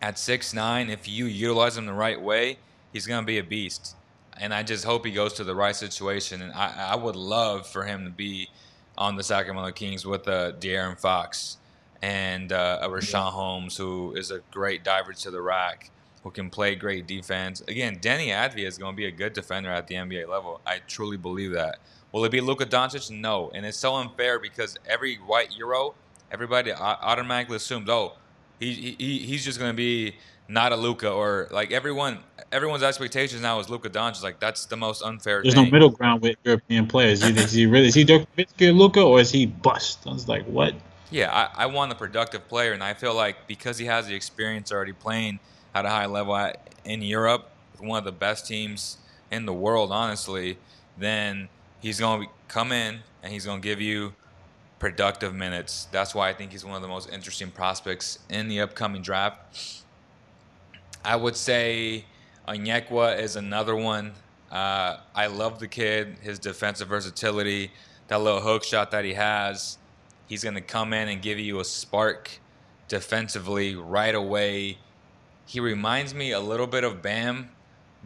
At 0.00 0.18
six 0.18 0.54
nine, 0.54 0.90
if 0.90 1.08
you 1.08 1.26
utilize 1.26 1.76
him 1.76 1.86
the 1.86 1.92
right 1.92 2.20
way, 2.20 2.58
he's 2.92 3.06
gonna 3.06 3.26
be 3.26 3.38
a 3.38 3.44
beast. 3.44 3.96
And 4.38 4.52
I 4.52 4.62
just 4.62 4.84
hope 4.84 5.06
he 5.06 5.12
goes 5.12 5.32
to 5.34 5.44
the 5.44 5.54
right 5.54 5.74
situation. 5.74 6.42
And 6.42 6.52
I, 6.52 6.90
I 6.90 6.96
would 6.96 7.16
love 7.16 7.66
for 7.66 7.84
him 7.84 8.04
to 8.04 8.10
be 8.10 8.50
on 8.98 9.16
the 9.16 9.22
Sacramento 9.22 9.72
Kings 9.72 10.04
with 10.04 10.28
uh, 10.28 10.52
De'Aaron 10.52 10.98
Fox 11.00 11.56
and 12.02 12.52
uh, 12.52 12.78
a 12.82 12.88
Richaun 12.88 13.12
yeah. 13.12 13.30
Holmes, 13.30 13.76
who 13.76 14.14
is 14.14 14.30
a 14.30 14.40
great 14.50 14.84
diver 14.84 15.12
to 15.12 15.30
the 15.30 15.40
rack, 15.40 15.90
who 16.22 16.30
can 16.30 16.50
play 16.50 16.74
great 16.74 17.06
defense. 17.06 17.62
Again, 17.68 17.98
Deni 17.98 18.28
Avdija 18.28 18.66
is 18.66 18.78
going 18.78 18.94
to 18.94 18.96
be 18.96 19.06
a 19.06 19.10
good 19.10 19.32
defender 19.32 19.70
at 19.70 19.86
the 19.86 19.94
NBA 19.94 20.28
level. 20.28 20.60
I 20.66 20.80
truly 20.86 21.16
believe 21.16 21.52
that. 21.52 21.78
Will 22.12 22.24
it 22.24 22.30
be 22.30 22.40
Luka 22.40 22.66
Doncic? 22.66 23.10
No. 23.10 23.50
And 23.54 23.66
it's 23.66 23.78
so 23.78 23.94
unfair 23.94 24.38
because 24.38 24.76
every 24.86 25.16
white 25.16 25.52
Euro, 25.56 25.94
everybody 26.32 26.72
automatically 26.72 27.56
assumes, 27.56 27.88
oh, 27.88 28.14
he, 28.58 28.96
he 28.98 29.18
he's 29.18 29.44
just 29.44 29.58
going 29.58 29.70
to 29.70 29.76
be 29.76 30.16
not 30.48 30.72
a 30.72 30.76
Luka 30.76 31.10
or 31.10 31.48
like 31.50 31.72
everyone 31.72 32.18
everyone's 32.52 32.82
expectations 32.82 33.42
now 33.42 33.58
is 33.60 33.68
Luka 33.68 33.90
Doncic. 33.90 34.22
Like 34.22 34.40
that's 34.40 34.66
the 34.66 34.76
most 34.76 35.02
unfair. 35.02 35.42
There's 35.42 35.54
thing. 35.54 35.64
no 35.64 35.70
middle 35.70 35.90
ground 35.90 36.22
with 36.22 36.36
European 36.44 36.86
players. 36.86 37.22
Is 37.22 37.52
he 37.52 37.66
really 37.66 37.88
is 37.88 37.94
he 37.94 38.04
Dirk 38.04 38.26
Luka 38.60 39.02
or 39.02 39.20
is 39.20 39.30
he 39.30 39.46
bust? 39.46 40.06
I 40.06 40.12
was 40.12 40.28
like, 40.28 40.44
what? 40.46 40.74
Yeah, 41.10 41.30
I, 41.32 41.64
I 41.64 41.66
want 41.66 41.92
a 41.92 41.94
productive 41.94 42.48
player, 42.48 42.72
and 42.72 42.82
I 42.82 42.94
feel 42.94 43.14
like 43.14 43.46
because 43.46 43.78
he 43.78 43.86
has 43.86 44.06
the 44.06 44.14
experience 44.14 44.72
already 44.72 44.92
playing 44.92 45.38
at 45.74 45.84
a 45.84 45.88
high 45.88 46.06
level 46.06 46.52
in 46.84 47.02
Europe 47.02 47.50
one 47.78 47.98
of 47.98 48.04
the 48.04 48.12
best 48.12 48.46
teams 48.46 48.98
in 49.30 49.46
the 49.46 49.52
world, 49.52 49.92
honestly, 49.92 50.58
then 50.98 51.48
he's 51.80 52.00
going 52.00 52.22
to 52.22 52.28
come 52.48 52.72
in 52.72 53.00
and 53.22 53.32
he's 53.32 53.44
going 53.44 53.60
to 53.60 53.66
give 53.66 53.80
you 53.80 54.14
productive 54.78 55.34
minutes. 55.34 55.88
That's 55.90 56.14
why 56.14 56.28
I 56.28 56.32
think 56.32 56.52
he's 56.52 56.64
one 56.64 56.76
of 56.76 56.82
the 56.82 56.88
most 56.88 57.10
interesting 57.10 57.50
prospects 57.50 58.18
in 58.30 58.48
the 58.48 58.60
upcoming 58.60 59.02
draft. 59.02 59.82
I 61.04 61.16
would 61.16 61.36
say 61.36 62.04
Onyeka 62.48 63.18
is 63.18 63.36
another 63.36 63.76
one. 63.76 64.12
Uh, 64.50 64.98
I 65.14 65.26
love 65.26 65.58
the 65.58 65.68
kid, 65.68 66.16
his 66.20 66.38
defensive 66.38 66.88
versatility, 66.88 67.70
that 68.08 68.20
little 68.20 68.40
hook 68.40 68.64
shot 68.64 68.90
that 68.92 69.04
he 69.04 69.14
has. 69.14 69.78
He's 70.26 70.42
going 70.42 70.54
to 70.54 70.60
come 70.60 70.92
in 70.92 71.08
and 71.08 71.22
give 71.22 71.38
you 71.38 71.60
a 71.60 71.64
spark 71.64 72.40
defensively 72.88 73.76
right 73.76 74.14
away. 74.14 74.78
He 75.46 75.60
reminds 75.60 76.14
me 76.14 76.32
a 76.32 76.40
little 76.40 76.66
bit 76.66 76.82
of 76.84 77.02
Bam, 77.02 77.50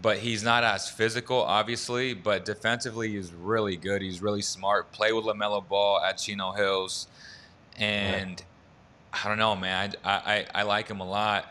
but 0.01 0.19
he's 0.19 0.43
not 0.43 0.63
as 0.63 0.91
physical, 0.91 1.39
obviously. 1.39 2.15
But 2.15 2.45
defensively, 2.45 3.11
he's 3.11 3.33
really 3.33 3.77
good. 3.77 4.03
He's 4.03 4.21
really 4.21 4.43
smart. 4.43 4.93
Play 4.93 5.13
with 5.13 5.25
LaMelo 5.25 5.67
Ball 5.67 6.01
at 6.01 6.19
Chino 6.19 6.53
Hills. 6.53 7.09
And 7.79 8.43
I 9.13 9.29
don't 9.29 9.39
know, 9.39 9.57
man. 9.57 9.95
I, 10.05 10.47
I, 10.55 10.61
I 10.61 10.63
like 10.65 10.89
him 10.89 11.01
a 11.01 11.09
lot. 11.09 11.47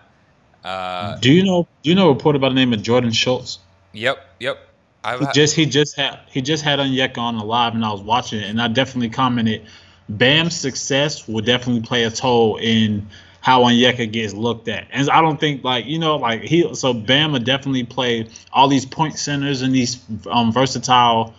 Uh, 0.63 1.17
do 1.17 1.31
you 1.31 1.43
know? 1.43 1.67
Do 1.83 1.89
you 1.89 1.95
know 1.95 2.09
a 2.09 2.13
reporter 2.13 2.37
by 2.37 2.49
the 2.49 2.55
name 2.55 2.73
of 2.73 2.81
Jordan 2.81 3.11
Schultz? 3.11 3.59
Yep, 3.93 4.17
yep. 4.39 4.59
I've 5.03 5.21
he 5.21 5.27
just 5.33 5.55
he 5.55 5.65
just 5.65 5.95
had 5.95 6.19
he 6.27 6.41
just 6.41 6.63
had 6.63 6.79
Onyeka 6.79 7.17
on 7.17 7.37
the 7.37 7.43
live, 7.43 7.73
and 7.73 7.85
I 7.85 7.91
was 7.91 8.01
watching 8.01 8.39
it, 8.39 8.49
and 8.49 8.61
I 8.61 8.67
definitely 8.67 9.09
commented 9.09 9.65
Bam's 10.09 10.55
success 10.55 11.27
will 11.27 11.41
definitely 11.41 11.81
play 11.81 12.03
a 12.03 12.11
toll 12.11 12.57
in 12.57 13.07
how 13.41 13.63
Onyeka 13.63 14.11
gets 14.11 14.33
looked 14.33 14.67
at. 14.67 14.87
And 14.91 15.09
I 15.09 15.21
don't 15.21 15.39
think 15.39 15.63
like 15.63 15.85
you 15.85 15.99
know 15.99 16.17
like 16.17 16.41
he 16.41 16.73
so 16.75 16.93
Bam 16.93 17.31
will 17.31 17.39
definitely 17.39 17.83
play 17.83 18.27
all 18.51 18.67
these 18.67 18.85
point 18.85 19.17
centers 19.17 19.61
and 19.61 19.73
these 19.73 20.03
um, 20.29 20.51
versatile 20.51 21.33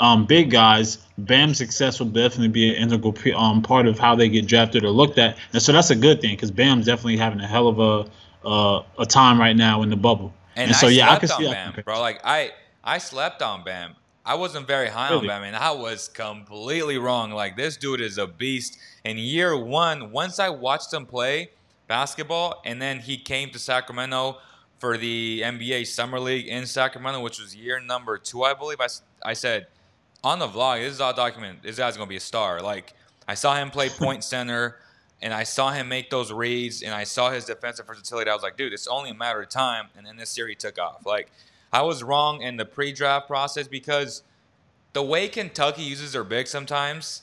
um, 0.00 0.26
big 0.26 0.50
guys. 0.50 0.98
Bam's 1.18 1.58
success 1.58 1.98
will 1.98 2.08
definitely 2.08 2.48
be 2.48 2.68
an 2.68 2.74
integral 2.82 3.14
um, 3.36 3.62
part 3.62 3.86
of 3.86 3.98
how 3.98 4.14
they 4.14 4.28
get 4.28 4.46
drafted 4.46 4.84
or 4.84 4.90
looked 4.90 5.18
at, 5.18 5.38
and 5.52 5.62
so 5.62 5.72
that's 5.72 5.90
a 5.90 5.96
good 5.96 6.20
thing 6.20 6.34
because 6.34 6.50
Bam's 6.50 6.86
definitely 6.86 7.16
having 7.16 7.40
a 7.40 7.46
hell 7.46 7.68
of 7.68 7.78
a 7.78 8.10
uh, 8.46 8.82
a 8.98 9.06
time 9.06 9.40
right 9.40 9.56
now 9.56 9.82
in 9.82 9.90
the 9.90 9.96
bubble. 9.96 10.34
And, 10.56 10.68
and 10.68 10.76
so 10.76 10.88
yeah, 10.88 11.10
I 11.10 11.18
can 11.18 11.28
see 11.28 11.44
Bam, 11.44 11.74
bro. 11.84 12.00
Like 12.00 12.20
I 12.24 12.52
I 12.82 12.98
slept 12.98 13.40
on 13.42 13.64
Bam. 13.64 13.94
I 14.26 14.34
wasn't 14.34 14.66
very 14.66 14.88
high 14.88 15.10
really? 15.10 15.20
on 15.20 15.26
Bam, 15.28 15.42
and 15.44 15.54
I 15.54 15.70
was 15.70 16.08
completely 16.08 16.98
wrong. 16.98 17.30
Like 17.30 17.56
this 17.56 17.76
dude 17.76 18.00
is 18.00 18.18
a 18.18 18.26
beast. 18.26 18.76
In 19.04 19.18
year 19.18 19.56
one, 19.56 20.10
once 20.10 20.40
I 20.40 20.48
watched 20.48 20.92
him 20.92 21.06
play 21.06 21.50
basketball, 21.86 22.60
and 22.64 22.82
then 22.82 22.98
he 22.98 23.18
came 23.18 23.50
to 23.50 23.58
Sacramento 23.60 24.38
for 24.80 24.98
the 24.98 25.42
NBA 25.44 25.86
Summer 25.86 26.18
League 26.18 26.48
in 26.48 26.66
Sacramento, 26.66 27.20
which 27.20 27.38
was 27.38 27.54
year 27.54 27.78
number 27.78 28.18
two, 28.18 28.42
I 28.42 28.52
believe. 28.52 28.80
I, 28.80 28.88
I 29.24 29.32
said 29.32 29.68
on 30.24 30.40
the 30.40 30.48
vlog, 30.48 30.80
this 30.80 30.94
is 30.94 31.00
all 31.00 31.14
documented. 31.14 31.62
This 31.62 31.76
guy's 31.78 31.96
gonna 31.96 32.08
be 32.08 32.16
a 32.16 32.20
star. 32.20 32.60
Like 32.60 32.94
I 33.28 33.34
saw 33.34 33.54
him 33.54 33.70
play 33.70 33.88
point 33.90 34.24
center, 34.24 34.78
and 35.22 35.32
I 35.32 35.44
saw 35.44 35.70
him 35.70 35.88
make 35.88 36.10
those 36.10 36.32
reads, 36.32 36.82
and 36.82 36.92
I 36.92 37.04
saw 37.04 37.30
his 37.30 37.44
defensive 37.44 37.86
versatility. 37.86 38.28
I 38.28 38.34
was 38.34 38.42
like, 38.42 38.56
dude, 38.56 38.72
it's 38.72 38.88
only 38.88 39.10
a 39.10 39.14
matter 39.14 39.40
of 39.40 39.48
time. 39.48 39.86
And 39.96 40.04
then 40.04 40.16
this 40.16 40.30
series 40.30 40.56
took 40.58 40.80
off. 40.80 41.06
Like 41.06 41.30
I 41.72 41.82
was 41.82 42.02
wrong 42.02 42.42
in 42.42 42.56
the 42.56 42.64
pre-draft 42.64 43.26
process 43.26 43.68
because 43.68 44.22
the 44.92 45.02
way 45.02 45.28
Kentucky 45.28 45.82
uses 45.82 46.12
their 46.12 46.24
big 46.24 46.46
sometimes, 46.46 47.22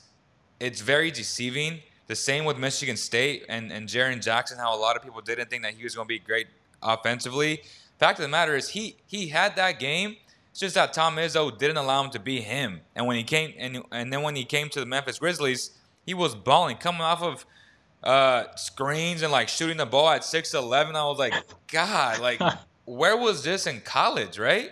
it's 0.60 0.80
very 0.80 1.10
deceiving. 1.10 1.80
The 2.06 2.14
same 2.14 2.44
with 2.44 2.58
Michigan 2.58 2.96
State 2.96 3.46
and, 3.48 3.72
and 3.72 3.88
Jaren 3.88 4.22
Jackson, 4.22 4.58
how 4.58 4.76
a 4.76 4.78
lot 4.78 4.96
of 4.96 5.02
people 5.02 5.20
didn't 5.20 5.50
think 5.50 5.62
that 5.62 5.74
he 5.74 5.82
was 5.82 5.94
going 5.94 6.06
to 6.06 6.08
be 6.08 6.18
great 6.18 6.46
offensively. 6.82 7.62
Fact 7.98 8.18
of 8.18 8.24
the 8.24 8.28
matter 8.28 8.54
is, 8.54 8.68
he 8.68 8.96
he 9.06 9.28
had 9.28 9.56
that 9.56 9.78
game. 9.78 10.16
It's 10.50 10.60
just 10.60 10.74
that 10.74 10.92
Tom 10.92 11.16
Izzo 11.16 11.56
didn't 11.56 11.78
allow 11.78 12.04
him 12.04 12.10
to 12.10 12.20
be 12.20 12.40
him. 12.40 12.80
And 12.94 13.06
when 13.06 13.16
he 13.16 13.24
came, 13.24 13.54
and 13.58 13.82
and 13.90 14.12
then 14.12 14.22
when 14.22 14.36
he 14.36 14.44
came 14.44 14.68
to 14.70 14.80
the 14.80 14.86
Memphis 14.86 15.18
Grizzlies, 15.18 15.70
he 16.04 16.14
was 16.14 16.34
balling, 16.34 16.76
coming 16.76 17.00
off 17.00 17.22
of 17.22 17.46
uh, 18.02 18.54
screens 18.56 19.22
and 19.22 19.32
like 19.32 19.48
shooting 19.48 19.78
the 19.78 19.86
ball 19.86 20.10
at 20.10 20.24
six 20.24 20.54
eleven. 20.54 20.94
I 20.96 21.04
was 21.04 21.18
like, 21.18 21.34
God, 21.68 22.20
like 22.20 22.40
where 22.84 23.16
was 23.16 23.42
this 23.44 23.66
in 23.66 23.80
college, 23.80 24.38
right? 24.38 24.70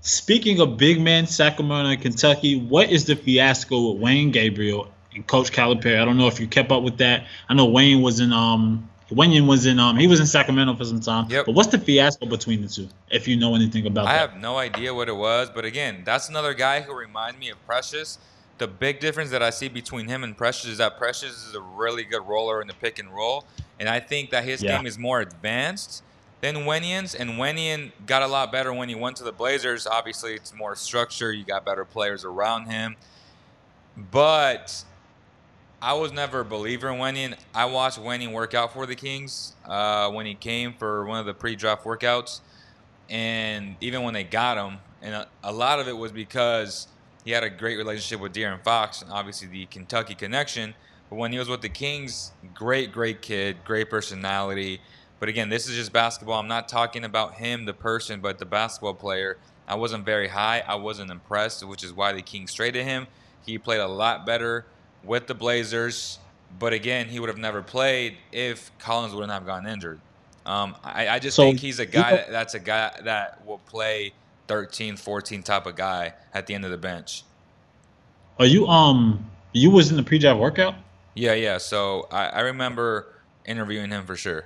Speaking 0.00 0.60
of 0.60 0.76
big 0.76 1.00
men, 1.00 1.26
Sacramento 1.26 1.90
and 1.90 2.00
Kentucky, 2.00 2.60
what 2.60 2.90
is 2.90 3.06
the 3.06 3.16
fiasco 3.16 3.92
with 3.92 4.02
Wenyen 4.02 4.32
Gabriel 4.32 4.88
and 5.14 5.26
Coach 5.26 5.50
Calipari? 5.50 6.00
I 6.00 6.04
don't 6.04 6.16
know 6.16 6.28
if 6.28 6.38
you 6.38 6.46
kept 6.46 6.70
up 6.70 6.82
with 6.82 6.98
that. 6.98 7.26
I 7.48 7.54
know 7.54 7.66
Wayne 7.66 8.02
was 8.02 8.20
in 8.20 8.32
um 8.32 8.88
Wayne 9.10 9.46
was 9.46 9.66
in 9.66 9.80
um 9.80 9.96
he 9.96 10.06
was 10.06 10.20
in 10.20 10.26
Sacramento 10.26 10.76
for 10.76 10.84
some 10.84 11.00
time. 11.00 11.28
Yep. 11.28 11.46
But 11.46 11.52
what's 11.52 11.70
the 11.70 11.78
fiasco 11.78 12.26
between 12.26 12.62
the 12.62 12.68
two? 12.68 12.88
If 13.10 13.26
you 13.26 13.36
know 13.36 13.56
anything 13.56 13.86
about 13.86 14.06
I 14.06 14.12
that. 14.12 14.16
I 14.16 14.20
have 14.20 14.40
no 14.40 14.58
idea 14.58 14.94
what 14.94 15.08
it 15.08 15.16
was, 15.16 15.50
but 15.50 15.64
again, 15.64 16.02
that's 16.04 16.28
another 16.28 16.54
guy 16.54 16.82
who 16.82 16.94
reminds 16.94 17.40
me 17.40 17.48
of 17.50 17.64
Precious. 17.66 18.18
The 18.58 18.68
big 18.68 19.00
difference 19.00 19.30
that 19.30 19.42
I 19.42 19.50
see 19.50 19.68
between 19.68 20.06
him 20.08 20.24
and 20.24 20.36
Precious 20.36 20.70
is 20.70 20.78
that 20.78 20.98
Precious 20.98 21.46
is 21.46 21.54
a 21.54 21.60
really 21.60 22.04
good 22.04 22.26
roller 22.26 22.62
in 22.62 22.68
the 22.68 22.74
pick 22.74 22.98
and 22.98 23.12
roll, 23.12 23.44
and 23.80 23.88
I 23.88 24.00
think 24.00 24.30
that 24.30 24.44
his 24.44 24.62
yeah. 24.62 24.76
game 24.76 24.86
is 24.86 24.98
more 24.98 25.20
advanced 25.20 26.02
than 26.46 26.64
Wenyen's, 26.64 27.14
and 27.14 27.30
Wenyen 27.30 27.90
got 28.06 28.22
a 28.22 28.26
lot 28.26 28.52
better 28.52 28.72
when 28.72 28.88
he 28.88 28.94
went 28.94 29.16
to 29.16 29.24
the 29.24 29.32
Blazers. 29.32 29.86
Obviously, 29.86 30.34
it's 30.34 30.54
more 30.54 30.76
structure. 30.76 31.32
You 31.32 31.44
got 31.44 31.64
better 31.64 31.84
players 31.84 32.24
around 32.24 32.66
him. 32.66 32.96
But 33.96 34.84
I 35.82 35.94
was 35.94 36.12
never 36.12 36.40
a 36.40 36.44
believer 36.44 36.88
in 36.88 37.00
Wenyen. 37.00 37.36
I 37.52 37.64
watched 37.64 37.98
Wenyen 37.98 38.32
work 38.32 38.54
out 38.54 38.72
for 38.72 38.86
the 38.86 38.94
Kings 38.94 39.54
uh, 39.64 40.10
when 40.10 40.24
he 40.24 40.34
came 40.34 40.72
for 40.74 41.04
one 41.04 41.18
of 41.18 41.26
the 41.26 41.34
pre-draft 41.34 41.84
workouts, 41.84 42.40
and 43.10 43.74
even 43.80 44.02
when 44.02 44.14
they 44.14 44.24
got 44.24 44.56
him, 44.56 44.78
and 45.02 45.14
a, 45.14 45.28
a, 45.42 45.52
lot 45.52 45.80
of 45.80 45.88
it 45.88 45.96
was 45.96 46.12
because 46.12 46.88
he 47.24 47.32
had 47.32 47.42
a 47.42 47.50
great 47.50 47.76
relationship 47.76 48.20
with 48.20 48.32
De'Aaron 48.32 48.62
Fox, 48.62 49.02
and 49.02 49.10
obviously 49.10 49.48
the 49.48 49.66
Kentucky 49.66 50.14
connection. 50.14 50.74
But 51.10 51.16
when 51.16 51.32
he 51.32 51.38
was 51.38 51.48
with 51.48 51.60
the 51.62 51.68
Kings, 51.68 52.32
great, 52.54 52.92
great 52.92 53.20
kid, 53.20 53.56
great 53.64 53.90
personality 53.90 54.80
But 55.18 55.28
again, 55.28 55.48
this 55.48 55.68
is 55.68 55.76
just 55.76 55.92
basketball. 55.92 56.38
I'm 56.38 56.48
not 56.48 56.68
talking 56.68 57.04
about 57.04 57.34
him, 57.34 57.64
the 57.64 57.74
person, 57.74 58.20
but 58.20 58.38
the 58.38 58.44
basketball 58.44 58.94
player. 58.94 59.38
I 59.66 59.74
wasn't 59.74 60.04
very 60.04 60.28
high. 60.28 60.62
I 60.66 60.76
wasn't 60.76 61.10
impressed, 61.10 61.66
which 61.66 61.82
is 61.82 61.92
why 61.92 62.12
the 62.12 62.22
Kings 62.22 62.52
traded 62.52 62.84
him. 62.84 63.06
He 63.44 63.58
played 63.58 63.80
a 63.80 63.88
lot 63.88 64.26
better 64.26 64.66
with 65.02 65.26
the 65.26 65.34
Blazers. 65.34 66.18
But 66.58 66.72
again, 66.72 67.08
he 67.08 67.18
would 67.18 67.28
have 67.28 67.38
never 67.38 67.62
played 67.62 68.16
if 68.32 68.70
Collins 68.78 69.14
wouldn't 69.14 69.32
have 69.32 69.46
gotten 69.46 69.66
injured. 69.66 70.00
Um, 70.44 70.76
I, 70.84 71.08
I, 71.08 71.18
just 71.18 71.36
So, 71.36 71.42
think 71.42 71.58
he's 71.58 71.80
a 71.80 71.86
guy 71.86 72.12
that, 72.12 72.30
that's 72.30 72.54
a 72.54 72.60
guy 72.60 72.92
that 73.02 73.44
will 73.44 73.58
play 73.58 74.12
13, 74.46 74.96
14 74.96 75.42
type 75.42 75.66
of 75.66 75.74
guy 75.74 76.14
at 76.32 76.46
the 76.46 76.54
end 76.54 76.64
of 76.64 76.70
the 76.70 76.76
bench. 76.76 77.24
Are 78.38 78.46
you 78.46 78.66
um 78.68 79.28
you 79.52 79.70
was 79.70 79.90
in 79.90 79.96
the 79.96 80.02
pre-draft 80.02 80.38
workout? 80.38 80.74
Yeah, 81.14 81.32
yeah. 81.32 81.58
So 81.58 82.06
I, 82.12 82.26
I 82.26 82.40
remember 82.40 83.14
interviewing 83.44 83.90
him 83.90 84.04
for 84.04 84.14
sure. 84.14 84.44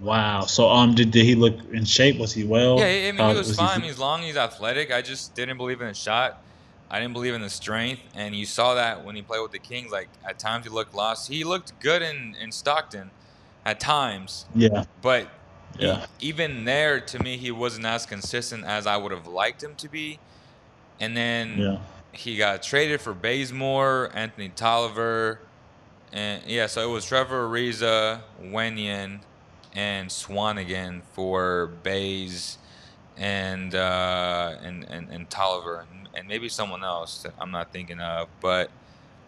Wow. 0.00 0.42
So 0.46 0.70
um 0.70 0.94
did, 0.94 1.10
did 1.10 1.24
he 1.24 1.34
look 1.34 1.54
in 1.72 1.84
shape? 1.84 2.18
Was 2.18 2.32
he 2.32 2.44
well? 2.44 2.78
Yeah, 2.78 2.86
I 2.86 3.12
mean, 3.12 3.20
Uh, 3.20 3.30
he 3.32 3.38
was, 3.38 3.54
fine. 3.56 3.80
he- 3.82 3.88
He's 3.88 3.98
long. 3.98 4.22
He's 4.22 4.36
athletic. 4.36 4.90
I 4.92 5.02
just 5.02 5.34
didn't 5.34 5.56
believe 5.58 5.80
in 5.80 5.88
his 5.88 5.98
shot. 5.98 6.42
I 6.90 7.00
didn't 7.00 7.14
believe 7.14 7.34
in 7.34 7.40
the 7.42 7.50
strength, 7.50 8.02
and 8.14 8.34
you 8.34 8.46
saw 8.46 8.74
that 8.74 9.04
when 9.04 9.16
he 9.16 9.22
played 9.22 9.40
with 9.42 9.52
the 9.52 9.58
Kings. 9.58 9.90
Like 9.90 10.08
at 10.26 10.38
times, 10.38 10.64
he 10.64 10.70
looked 10.70 10.94
lost. 10.94 11.28
He 11.28 11.44
looked 11.44 11.78
good 11.80 12.02
in 12.02 12.34
in 12.40 12.50
Stockton, 12.52 13.10
at 13.66 13.80
times, 13.80 14.46
yeah. 14.54 14.84
but 15.02 15.28
Yeah. 15.78 16.06
even 16.20 16.64
there, 16.64 17.00
to 17.00 17.18
me, 17.22 17.36
he 17.36 17.50
wasn't 17.50 17.84
as 17.86 18.06
consistent 18.06 18.64
as 18.64 18.86
I 18.86 18.96
would 18.96 19.10
have 19.12 19.26
liked 19.26 19.62
him 19.62 19.74
to 19.76 19.88
be. 19.88 20.18
And 21.00 21.16
then 21.16 21.58
Yeah. 21.58 21.78
he 22.12 22.36
got 22.36 22.62
traded 22.62 23.00
for 23.00 23.12
Bazemore, 23.12 24.10
Anthony 24.14 24.50
Tolliver, 24.50 25.40
and 26.12 26.42
yeah, 26.46 26.68
so 26.68 26.88
it 26.88 26.92
was 26.92 27.04
Trevor 27.06 27.48
Ariza, 27.48 28.20
Wenyen, 28.40 29.20
and 29.74 30.08
Swanigan 30.08 31.02
for 31.12 31.70
Bays 31.82 32.58
and 33.16 33.74
uh, 33.74 34.56
and, 34.62 34.84
and 34.84 35.08
and 35.10 35.30
Tolliver 35.30 35.86
and, 35.90 36.08
and 36.14 36.28
maybe 36.28 36.48
someone 36.48 36.84
else 36.84 37.22
that 37.22 37.34
I'm 37.40 37.50
not 37.50 37.72
thinking 37.72 38.00
of, 38.00 38.28
but 38.40 38.70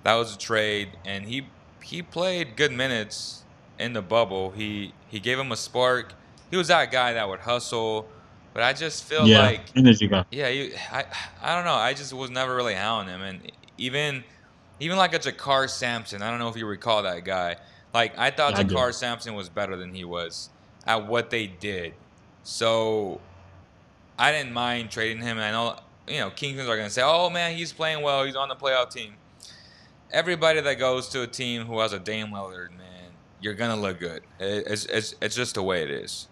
that 0.02 0.14
was 0.14 0.34
a 0.34 0.38
trade, 0.38 0.90
and 1.04 1.24
he 1.24 1.46
he 1.82 2.02
played 2.02 2.56
good 2.56 2.72
minutes 2.72 3.42
in 3.78 3.92
the 3.92 4.02
bubble. 4.02 4.50
He 4.50 4.92
he 5.08 5.20
gave 5.20 5.38
him 5.38 5.52
a 5.52 5.56
spark. 5.56 6.12
He 6.50 6.56
was 6.56 6.68
that 6.68 6.92
guy 6.92 7.12
that 7.14 7.28
would 7.28 7.40
hustle, 7.40 8.08
but 8.54 8.62
I 8.62 8.72
just 8.72 9.04
feel 9.04 9.26
yeah. 9.26 9.40
like 9.40 9.62
energy 9.76 10.06
guy. 10.06 10.24
yeah, 10.30 10.48
you, 10.48 10.72
I, 10.92 11.04
I 11.42 11.56
don't 11.56 11.64
know. 11.64 11.74
I 11.74 11.92
just 11.92 12.12
was 12.12 12.30
never 12.30 12.54
really 12.54 12.76
on 12.76 13.08
him, 13.08 13.20
and 13.20 13.40
even, 13.78 14.24
even 14.80 14.96
like 14.96 15.12
a 15.12 15.18
JaKarr 15.18 15.68
Sampson. 15.68 16.22
I 16.22 16.30
don't 16.30 16.38
know 16.38 16.48
if 16.48 16.56
you 16.56 16.66
recall 16.66 17.02
that 17.02 17.24
guy. 17.24 17.56
Like 17.96 18.18
I 18.18 18.30
thought. 18.30 18.52
JaKarr 18.52 18.92
Sampson 18.92 19.34
was 19.34 19.48
better 19.48 19.74
than 19.74 19.94
he 19.94 20.04
was 20.04 20.50
at 20.86 21.06
what 21.06 21.30
they 21.30 21.46
did. 21.46 21.94
So, 22.42 23.22
I 24.18 24.32
didn't 24.32 24.52
mind 24.52 24.90
trading 24.90 25.22
him. 25.22 25.38
And 25.38 25.46
I 25.46 25.50
know 25.50 25.78
you 26.06 26.20
know 26.20 26.28
Kingpins 26.28 26.68
are 26.68 26.76
gonna 26.76 26.90
say, 26.90 27.00
"Oh 27.02 27.30
man, 27.30 27.56
he's 27.56 27.72
playing 27.72 28.02
well. 28.02 28.24
He's 28.24 28.36
on 28.36 28.50
the 28.50 28.54
playoff 28.54 28.92
team." 28.92 29.14
Everybody 30.12 30.60
that 30.60 30.74
goes 30.74 31.08
to 31.08 31.22
a 31.22 31.26
team 31.26 31.64
who 31.64 31.80
has 31.80 31.94
a 31.94 31.98
Dame 31.98 32.26
Lillard, 32.26 32.68
man, 32.76 33.12
you're 33.40 33.54
gonna 33.54 33.80
look 33.80 33.98
good. 33.98 34.22
It's 34.38 34.84
it's 34.84 35.14
it's 35.22 35.34
just 35.34 35.54
the 35.54 35.62
way 35.62 35.82
it 35.82 35.90
is. 35.90 36.28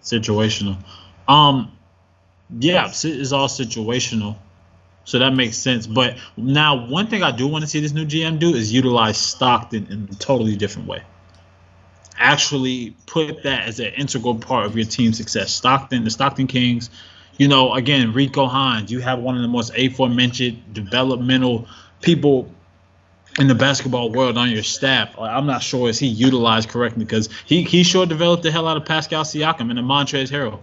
Situational. 0.00 0.78
Um 1.26 1.76
yeah, 2.60 2.86
it's 2.86 3.32
all 3.32 3.48
situational. 3.48 4.36
So 5.04 5.18
that 5.18 5.34
makes 5.34 5.56
sense. 5.56 5.86
But 5.86 6.16
now 6.36 6.86
one 6.86 7.08
thing 7.08 7.22
I 7.22 7.30
do 7.30 7.46
want 7.46 7.62
to 7.62 7.68
see 7.68 7.80
this 7.80 7.92
new 7.92 8.06
GM 8.06 8.38
do 8.38 8.54
is 8.54 8.72
utilize 8.72 9.18
Stockton 9.18 9.86
in 9.90 10.08
a 10.10 10.14
totally 10.14 10.56
different 10.56 10.88
way. 10.88 11.02
Actually 12.16 12.96
put 13.06 13.42
that 13.42 13.68
as 13.68 13.80
an 13.80 13.92
integral 13.94 14.36
part 14.36 14.66
of 14.66 14.76
your 14.76 14.86
team's 14.86 15.16
success. 15.16 15.52
Stockton, 15.52 16.04
the 16.04 16.10
Stockton 16.10 16.46
Kings, 16.46 16.88
you 17.36 17.48
know, 17.48 17.74
again, 17.74 18.12
Rico 18.12 18.46
Hines, 18.46 18.90
you 18.90 19.00
have 19.00 19.18
one 19.18 19.36
of 19.36 19.42
the 19.42 19.48
most 19.48 19.72
aforementioned 19.76 20.72
developmental 20.72 21.66
people 22.00 22.48
in 23.38 23.48
the 23.48 23.54
basketball 23.54 24.10
world 24.10 24.38
on 24.38 24.50
your 24.50 24.62
staff. 24.62 25.18
Uh, 25.18 25.22
I'm 25.22 25.46
not 25.46 25.62
sure 25.62 25.88
is 25.88 25.98
he 25.98 26.06
utilized 26.06 26.68
correctly 26.68 27.04
because 27.04 27.28
he 27.44 27.62
he 27.62 27.82
sure 27.82 28.06
developed 28.06 28.44
the 28.44 28.52
hell 28.52 28.68
out 28.68 28.76
of 28.76 28.84
Pascal 28.84 29.24
Siakam 29.24 29.70
and 29.70 29.78
the 29.78 29.82
Montrezl 29.82 30.30
Harrell. 30.30 30.60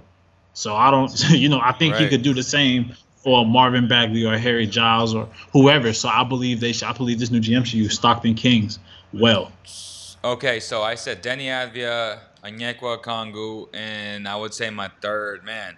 So 0.54 0.76
I 0.76 0.92
don't, 0.92 1.12
you 1.30 1.50
know, 1.50 1.60
I 1.62 1.74
think 1.74 1.96
he 1.96 2.08
could 2.08 2.22
do 2.22 2.34
the 2.34 2.44
same 2.44 2.94
for 3.24 3.46
Marvin 3.46 3.88
Bagley 3.88 4.26
or 4.26 4.38
Harry 4.38 4.66
Giles 4.68 5.14
or 5.14 5.28
whoever. 5.54 5.94
So 5.94 6.10
I 6.10 6.24
believe 6.24 6.60
they 6.60 6.72
should. 6.74 6.88
I 6.88 6.94
believe 6.94 7.20
this 7.20 7.32
new 7.32 7.40
GM 7.40 7.66
should 7.66 7.80
use 7.80 7.96
Stockton 7.96 8.34
Kings 8.36 8.80
well. 9.14 9.52
Okay, 10.24 10.60
so 10.60 10.82
I 10.84 10.96
said 10.96 11.24
Deni 11.24 11.46
Avdija, 11.46 12.20
Onyeka 12.44 13.02
Okongwu, 13.02 13.70
and 13.74 14.28
I 14.28 14.36
would 14.36 14.54
say 14.54 14.70
my 14.70 14.90
third 15.02 15.44
man. 15.44 15.78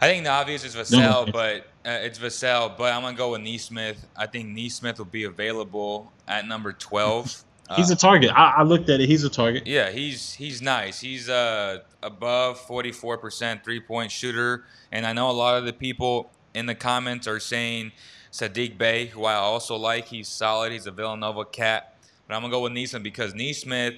I 0.00 0.08
think 0.08 0.24
the 0.24 0.30
obvious 0.30 0.62
is 0.64 0.76
Vassell, 0.76 1.26
No. 1.26 1.32
but 1.32 1.62
uh, 1.86 2.00
it's 2.02 2.18
Vassell. 2.18 2.76
But 2.76 2.92
I'm 2.92 3.00
gonna 3.02 3.16
go 3.16 3.30
with 3.32 3.40
Nesmith. 3.40 4.06
I 4.14 4.26
think 4.26 4.48
Nesmith 4.48 4.98
will 4.98 5.06
be 5.06 5.24
available 5.24 6.12
at 6.28 6.46
number 6.46 6.72
12. 6.74 7.44
He's 7.74 7.90
Uh, 7.90 7.94
a 7.94 7.96
target. 7.96 8.30
I, 8.32 8.56
I 8.58 8.62
looked 8.62 8.88
at 8.90 9.00
it. 9.00 9.08
He's 9.08 9.24
a 9.24 9.30
target. 9.30 9.66
yeah, 9.66 9.90
he's 9.90 10.34
he's 10.34 10.62
nice. 10.62 11.00
He's 11.00 11.28
uh 11.28 11.80
above 12.02 12.60
44% 12.66 13.64
three-point 13.64 14.10
shooter, 14.12 14.64
and 14.92 15.04
I 15.06 15.12
know 15.12 15.30
a 15.30 15.32
lot 15.32 15.58
of 15.58 15.64
the 15.64 15.72
people 15.72 16.30
in 16.54 16.66
the 16.66 16.74
comments 16.74 17.26
are 17.26 17.40
saying 17.40 17.90
Sadiq 18.32 18.78
Bey, 18.78 19.06
who 19.06 19.24
I 19.24 19.34
also 19.34 19.76
like. 19.76 20.06
He's 20.06 20.28
solid. 20.28 20.70
He's 20.72 20.86
a 20.86 20.92
Villanova 20.92 21.44
cat, 21.44 21.96
but 22.28 22.34
I'm 22.34 22.42
gonna 22.42 22.52
go 22.52 22.60
with 22.60 22.72
Nesmith 22.72 23.02
because 23.02 23.34
Nesmith 23.34 23.94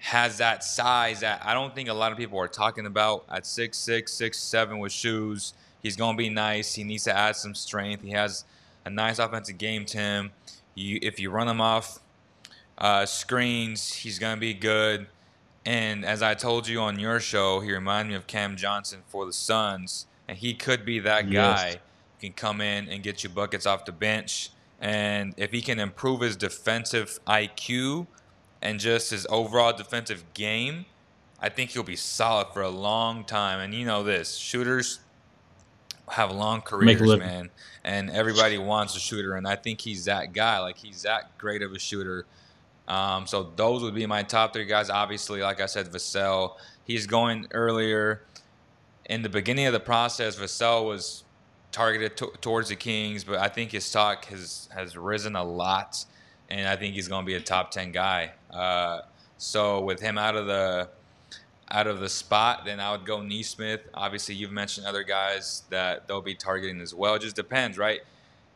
has 0.00 0.38
that 0.38 0.62
size 0.62 1.20
that 1.20 1.42
I 1.44 1.54
don't 1.54 1.74
think 1.74 1.88
a 1.88 1.92
lot 1.94 2.12
of 2.12 2.18
people 2.18 2.38
are 2.38 2.46
talking 2.46 2.86
about 2.86 3.24
at 3.28 3.42
6'6", 3.42 4.04
6'7", 4.04 4.78
with 4.78 4.92
shoes. 4.92 5.54
He's 5.82 5.96
gonna 5.96 6.16
be 6.16 6.28
nice. 6.28 6.74
He 6.74 6.84
needs 6.84 7.04
to 7.04 7.16
add 7.16 7.34
some 7.34 7.54
strength. 7.54 8.02
He 8.04 8.10
has 8.10 8.44
a 8.84 8.90
nice 8.90 9.18
offensive 9.18 9.58
game 9.58 9.84
to 9.86 9.98
him. 9.98 10.30
You, 10.76 11.00
if 11.02 11.18
you 11.18 11.30
run 11.30 11.48
him 11.48 11.60
off 11.60 11.98
uh, 12.78 13.04
screens. 13.06 13.92
He's 13.92 14.18
going 14.18 14.36
to 14.36 14.40
be 14.40 14.54
good. 14.54 15.06
And 15.66 16.04
as 16.04 16.22
I 16.22 16.34
told 16.34 16.66
you 16.66 16.80
on 16.80 16.98
your 16.98 17.20
show, 17.20 17.60
he 17.60 17.72
reminded 17.72 18.10
me 18.10 18.16
of 18.16 18.26
Cam 18.26 18.56
Johnson 18.56 19.00
for 19.08 19.26
the 19.26 19.32
Suns. 19.32 20.06
And 20.26 20.38
he 20.38 20.54
could 20.54 20.84
be 20.84 20.98
that 21.00 21.28
Yes. 21.28 21.60
guy 21.62 21.70
who 21.72 22.28
can 22.28 22.32
come 22.32 22.60
in 22.60 22.88
and 22.88 23.02
get 23.02 23.22
you 23.22 23.28
buckets 23.30 23.66
off 23.66 23.84
the 23.84 23.92
bench. 23.92 24.50
And 24.80 25.34
if 25.36 25.50
he 25.50 25.60
can 25.60 25.78
improve 25.78 26.20
his 26.20 26.36
defensive 26.36 27.18
IQ 27.26 28.06
and 28.62 28.78
just 28.78 29.10
his 29.10 29.26
overall 29.28 29.72
defensive 29.72 30.24
game, 30.34 30.86
I 31.40 31.48
think 31.48 31.70
he'll 31.70 31.82
be 31.82 31.96
solid 31.96 32.48
for 32.52 32.62
a 32.62 32.68
long 32.70 33.24
time. 33.24 33.60
And 33.60 33.74
you 33.74 33.84
know 33.84 34.02
this 34.02 34.36
shooters 34.36 35.00
have 36.10 36.30
long 36.30 36.60
careers, 36.62 37.00
man. 37.18 37.50
And 37.84 38.10
everybody 38.10 38.56
wants 38.58 38.96
a 38.96 39.00
shooter. 39.00 39.34
And 39.34 39.46
I 39.46 39.56
think 39.56 39.80
he's 39.80 40.04
that 40.06 40.32
guy. 40.32 40.58
Like, 40.60 40.78
he's 40.78 41.02
that 41.02 41.36
great 41.38 41.62
of 41.62 41.72
a 41.72 41.78
shooter. 41.78 42.24
Um, 42.88 43.26
so 43.26 43.52
those 43.54 43.82
would 43.82 43.94
be 43.94 44.06
my 44.06 44.22
top 44.22 44.54
three 44.54 44.64
guys. 44.64 44.90
Obviously, 44.90 45.40
like 45.40 45.60
I 45.60 45.66
said, 45.66 45.86
Vassell. 45.86 46.56
He's 46.84 47.06
going 47.06 47.46
earlier. 47.52 48.22
In 49.04 49.22
the 49.22 49.28
beginning 49.28 49.66
of 49.66 49.72
the 49.74 49.80
process, 49.80 50.36
Vassell 50.36 50.86
was 50.86 51.24
targeted 51.70 52.16
to- 52.16 52.32
towards 52.40 52.70
the 52.70 52.76
Kings, 52.76 53.24
but 53.24 53.38
I 53.38 53.48
think 53.48 53.72
his 53.72 53.84
stock 53.84 54.24
has 54.26 54.68
has 54.74 54.96
risen 54.96 55.36
a 55.36 55.44
lot, 55.44 56.04
and 56.48 56.66
I 56.66 56.76
think 56.76 56.94
he's 56.94 57.08
going 57.08 57.24
to 57.24 57.26
be 57.26 57.34
a 57.34 57.40
top 57.40 57.70
ten 57.70 57.92
guy. 57.92 58.32
Uh, 58.50 59.02
so 59.36 59.82
with 59.82 60.00
him 60.00 60.16
out 60.18 60.34
of 60.34 60.46
the 60.46 60.88
out 61.70 61.86
of 61.86 62.00
the 62.00 62.08
spot, 62.08 62.64
then 62.64 62.80
I 62.80 62.92
would 62.92 63.04
go 63.04 63.20
Nesmith. 63.20 63.82
Obviously, 63.92 64.34
you've 64.34 64.50
mentioned 64.50 64.86
other 64.86 65.02
guys 65.02 65.64
that 65.68 66.08
they'll 66.08 66.22
be 66.22 66.34
targeting 66.34 66.80
as 66.80 66.94
well. 66.94 67.14
It 67.14 67.22
just 67.22 67.36
depends, 67.36 67.76
right? 67.76 68.00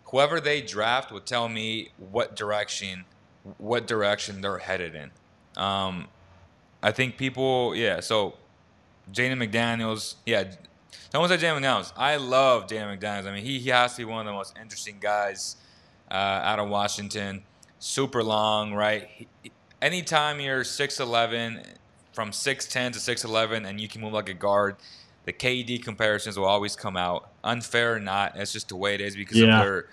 Whoever 0.05 0.41
they 0.41 0.63
draft 0.63 1.13
would 1.13 1.27
tell 1.27 1.49
me 1.49 1.91
what 1.99 2.35
direction 2.35 3.05
what 3.59 3.87
direction 3.87 4.41
they're 4.41 4.59
headed 4.59 4.95
in. 4.95 5.11
Um, 5.63 6.09
I 6.83 6.93
think 6.93 7.17
people, 7.17 7.75
yeah. 7.75 8.01
So 8.01 8.35
Jaden 9.13 9.37
McDaniels, 9.39 10.15
yeah. 10.27 10.45
No 11.15 11.21
one 11.21 11.29
said 11.29 11.41
Jaden 11.41 11.61
McDaniels. 11.61 11.93
I 11.97 12.17
love 12.17 12.67
Jaden 12.67 12.99
McDaniels. 12.99 13.27
I 13.27 13.33
mean, 13.35 13.45
he, 13.45 13.59
he 13.59 13.71
has 13.71 13.93
to 13.93 13.99
be 13.99 14.05
one 14.05 14.21
of 14.21 14.27
the 14.27 14.33
most 14.33 14.57
interesting 14.61 14.97
guys 15.01 15.57
uh, 16.11 16.15
out 16.15 16.59
of 16.59 16.69
Washington. 16.69 17.43
Super 17.79 18.23
long, 18.23 18.73
right? 18.75 19.09
He, 19.09 19.27
anytime 19.81 20.41
you're 20.41 20.63
6'11, 20.63 21.65
from 22.13 22.31
6'10 22.31 22.93
to 22.93 22.99
6'11, 22.99 23.67
and 23.69 23.81
you 23.81 23.89
can 23.89 24.01
move 24.01 24.13
like 24.13 24.29
a 24.29 24.35
guard, 24.35 24.77
the 25.25 25.33
KD 25.33 25.83
comparisons 25.83 26.39
will 26.39 26.47
always 26.47 26.77
come 26.77 26.97
out. 26.97 27.31
Unfair 27.45 27.95
or 27.95 28.01
not, 28.01 28.35
that's 28.37 28.53
just 28.53 28.69
the 28.69 28.77
way 28.77 28.95
it 28.95 29.01
is 29.01 29.15
because 29.17 29.39
Yeah. 29.39 29.59
of 29.59 29.65
their 29.65 29.87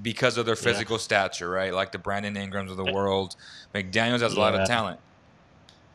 because 0.00 0.36
of 0.38 0.46
their 0.46 0.56
physical 0.56 0.98
stature, 0.98 1.48
right? 1.50 1.72
Like 1.72 1.92
the 1.92 1.98
Brandon 1.98 2.36
Ingrams 2.36 2.70
of 2.70 2.76
the 2.76 2.92
world. 2.92 3.36
McDaniels 3.74 4.20
has 4.20 4.34
a 4.34 4.40
lot 4.40 4.54
of 4.54 4.66
talent. 4.66 5.00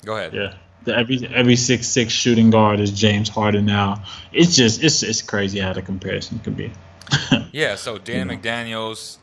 Go 0.06 0.16
ahead. 0.16 0.34
Yeah. 0.34 0.56
The, 0.86 0.96
every 0.96 1.28
every 1.28 1.56
six 1.58 1.88
six 1.88 2.14
shooting 2.14 2.50
guard 2.52 2.80
is 2.80 2.92
James 2.92 3.28
Harden 3.28 3.66
now. 3.66 4.04
It's 4.32 4.56
just 4.56 4.82
it's 4.82 5.04
it's 5.04 5.22
crazy 5.22 5.60
how 5.60 5.74
the 5.74 5.82
comparison 5.82 6.40
could 6.40 6.56
be. 6.56 6.72
Yeah, 7.52 7.76
so 7.76 7.98
Dan. 7.98 8.30
McDaniels, 8.30 9.18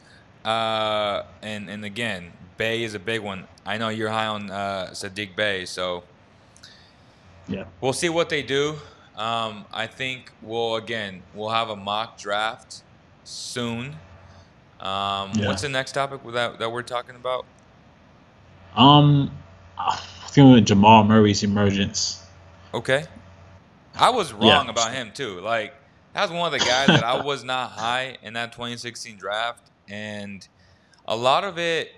Uh, 0.45 1.23
and 1.43 1.71
and 1.71 1.85
again, 1.85 2.33
Bey 2.59 2.83
is 2.83 2.95
a 2.95 2.99
big 2.99 3.21
one. 3.21 3.47
I 3.65 3.79
know 3.79 3.89
you're 3.89 4.11
high 4.11 4.27
on 4.27 4.51
uh, 4.51 4.89
Sadiq 4.93 5.35
Bey, 5.37 5.65
so 5.65 6.05
Yeah. 7.49 7.65
we'll 7.81 7.93
see 7.93 8.09
what 8.09 8.29
they 8.29 8.43
do. 8.43 8.77
Um, 9.17 9.65
I 9.73 9.87
think 9.87 10.31
we'll 10.43 10.77
again 10.77 11.23
we'll 11.35 11.51
have 11.51 11.71
a 11.71 11.77
mock 11.77 12.19
draft 12.19 12.83
soon. 13.25 13.97
Um, 14.81 15.33
Yeah. 15.35 15.47
What's 15.49 15.63
the 15.63 15.69
next 15.69 15.93
topic 15.93 16.21
that 16.33 16.59
that 16.59 16.71
we're 16.71 16.83
talking 16.83 17.17
about? 17.17 17.45
Um, 18.77 19.31
I 19.79 19.97
think 20.29 20.53
with 20.55 20.67
Jamal 20.67 21.05
Murray's 21.05 21.43
emergence. 21.43 22.23
Okay. 22.75 23.05
I 23.95 24.11
was 24.11 24.33
wrong 24.33 24.67
Yeah. 24.67 24.71
about 24.71 24.93
him 24.93 25.13
too. 25.15 25.41
Like 25.41 25.75
that 26.13 26.23
was 26.23 26.31
one 26.31 26.53
of 26.53 26.59
the 26.59 26.65
guys 26.65 26.89
that 26.89 27.05
I 27.05 27.23
was 27.23 27.45
not 27.45 27.71
high 27.73 28.19
in 28.23 28.35
that 28.35 28.53
2016 28.53 29.17
draft, 29.17 29.71
and 29.89 30.47
a 31.07 31.17
lot 31.17 31.45
of 31.45 31.59
it, 31.59 31.95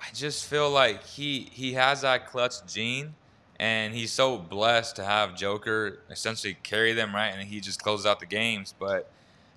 I 0.00 0.06
just 0.14 0.46
feel 0.46 0.70
like 0.70 1.04
he 1.04 1.48
he 1.52 1.74
has 1.74 2.00
that 2.02 2.26
clutch 2.28 2.54
gene, 2.66 3.14
and 3.60 3.94
he's 3.94 4.12
so 4.12 4.36
blessed 4.38 4.96
to 4.96 5.04
have 5.04 5.36
Joker 5.36 6.00
essentially 6.10 6.54
carry 6.62 6.92
them 6.92 7.14
right, 7.14 7.28
and 7.32 7.42
he 7.48 7.60
just 7.60 7.80
closes 7.82 8.06
out 8.06 8.18
the 8.20 8.26
games. 8.26 8.74
But 8.78 9.08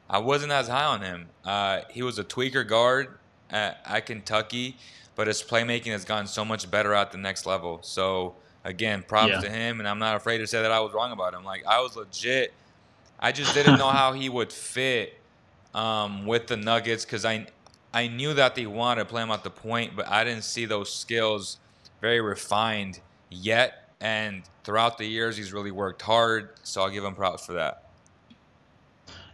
I 0.09 0.19
wasn't 0.19 0.51
as 0.51 0.67
high 0.67 0.85
on 0.85 1.01
him. 1.01 1.27
Uh, 1.43 1.81
he 1.89 2.01
was 2.03 2.17
a 2.19 2.23
tweener 2.23 2.65
guard 2.67 3.17
at, 3.49 3.79
at 3.85 4.05
Kentucky, 4.05 4.77
but 5.15 5.27
his 5.27 5.41
playmaking 5.43 5.91
has 5.91 6.05
gotten 6.05 6.27
so 6.27 6.45
much 6.45 6.69
better 6.71 6.93
at 6.93 7.11
the 7.11 7.17
next 7.17 7.45
level. 7.45 7.79
So 7.81 8.35
again, 8.63 9.03
props 9.07 9.31
Yeah. 9.31 9.39
to 9.41 9.49
him, 9.49 9.79
and 9.79 9.87
I'm 9.87 9.99
not 9.99 10.15
afraid 10.15 10.37
to 10.39 10.47
say 10.47 10.61
that 10.61 10.71
I 10.71 10.79
was 10.79 10.93
wrong 10.93 11.11
about 11.11 11.33
him. 11.33 11.43
Like 11.43 11.65
I 11.65 11.81
was 11.81 11.95
legit. 11.95 12.53
I 13.19 13.31
just 13.31 13.53
didn't 13.53 13.79
know 13.79 13.89
how 13.89 14.13
he 14.13 14.29
would 14.29 14.53
fit 14.53 15.19
um, 15.73 16.25
with 16.25 16.47
the 16.47 16.57
Nuggets 16.57 17.03
because 17.05 17.25
I 17.25 17.47
I 17.93 18.07
knew 18.07 18.33
that 18.35 18.53
they 18.55 18.67
wanted 18.67 19.03
to 19.03 19.05
play 19.09 19.23
him 19.23 19.31
at 19.31 19.43
the 19.43 19.49
point, 19.49 19.95
but 19.95 20.07
I 20.07 20.23
didn't 20.23 20.43
see 20.43 20.65
those 20.65 20.93
skills 20.93 21.57
very 22.01 22.21
refined 22.21 22.99
yet. 23.29 23.89
And 23.99 24.43
throughout 24.63 24.97
the 24.99 25.05
years, 25.05 25.35
he's 25.37 25.51
really 25.51 25.71
worked 25.71 26.03
hard, 26.03 26.49
so 26.61 26.81
I'll 26.83 26.89
give 26.89 27.03
him 27.03 27.15
props 27.15 27.45
for 27.45 27.53
that. 27.53 27.83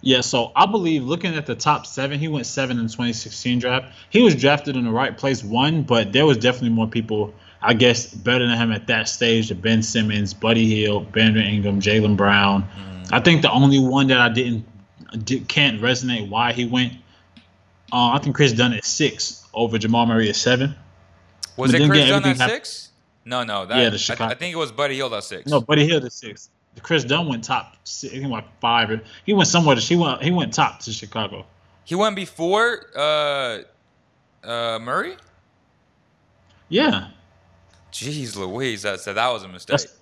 Yeah, 0.05 0.19
so 0.19 0.51
I 0.53 0.65
believe 0.65 1.05
looking 1.05 1.33
at 1.33 1.45
the 1.45 1.55
top 1.55 1.85
seven, 1.85 2.19
he 2.19 2.27
went 2.27 2.45
seven 2.45 2.77
in 2.77 2.87
2016 2.87 3.59
draft. 3.59 3.85
He 4.09 4.21
was 4.21 4.35
drafted 4.35 4.75
in 4.75 4.83
the 4.83 4.91
right 4.91 5.17
place, 5.17 5.41
one, 5.41 5.83
but 5.83 6.11
there 6.11 6.25
was 6.25 6.37
definitely 6.37 6.71
more 6.71 6.87
people, 6.87 7.33
I 7.61 7.73
guess, 7.73 8.13
better 8.13 8.45
than 8.45 8.57
him 8.57 8.73
at 8.73 8.87
that 8.87 9.07
stage. 9.07 9.47
The 9.47 9.55
Ben 9.55 9.81
Simmons, 9.81 10.33
Buddy 10.33 10.65
Hield, 10.65 11.09
Brandon 11.13 11.45
Ingram, 11.45 11.79
Jaylen 11.79 12.17
Brown. 12.17 12.67
I 13.13 13.21
think 13.21 13.43
the 13.43 13.51
only 13.51 13.79
one 13.79 14.07
that 14.07 14.19
I 14.19 14.27
didn't 14.27 14.65
did, 15.23 15.47
can't 15.47 15.79
resonate 15.79 16.27
why 16.29 16.51
he 16.51 16.65
went. 16.65 16.93
Uh, 17.93 18.09
I 18.11 18.19
think 18.19 18.35
Kris 18.35 18.51
Dunn 18.51 18.73
at 18.73 18.83
six 18.83 19.47
over 19.53 19.77
Jamal 19.77 20.05
Murray 20.05 20.27
at 20.27 20.35
seven. 20.35 20.75
Was 21.55 21.71
But 21.71 21.79
it 21.79 21.89
Kris 21.89 22.09
Dunn 22.09 22.25
at 22.25 22.37
six? 22.37 22.89
No, 23.23 23.43
no. 23.45 23.65
That, 23.65 23.77
Yeah, 23.77 23.89
the 23.89 24.17
I- 24.19 24.31
I, 24.31 24.35
think 24.35 24.53
it 24.53 24.57
was 24.57 24.73
Buddy 24.73 24.95
Hield 24.95 25.13
at 25.13 25.23
six. 25.23 25.49
No, 25.49 25.61
Buddy 25.61 25.85
Hield 25.85 26.03
at 26.03 26.11
six. 26.11 26.49
Kris 26.81 27.03
Dunn 27.03 27.27
went 27.27 27.43
top. 27.43 27.75
He 27.85 28.25
went 28.25 28.45
five. 28.59 29.01
He 29.25 29.33
went 29.33 29.47
somewhere. 29.47 29.75
To, 29.75 29.81
he 29.81 29.95
went. 29.95 30.23
He 30.23 30.31
went 30.31 30.53
top 30.53 30.79
to 30.81 30.91
Chicago. 30.91 31.45
He 31.85 31.95
went 31.95 32.15
before 32.15 32.85
uh, 32.95 33.59
uh, 34.43 34.79
Murray? 34.79 35.15
Yeah. 36.69 37.09
Jeez 37.91 38.35
Louise, 38.35 38.81
that, 38.83 38.99
so 38.99 39.13
that 39.13 39.29
was 39.29 39.43
a 39.43 39.47
mistake. 39.47 39.77
That's, 39.77 39.93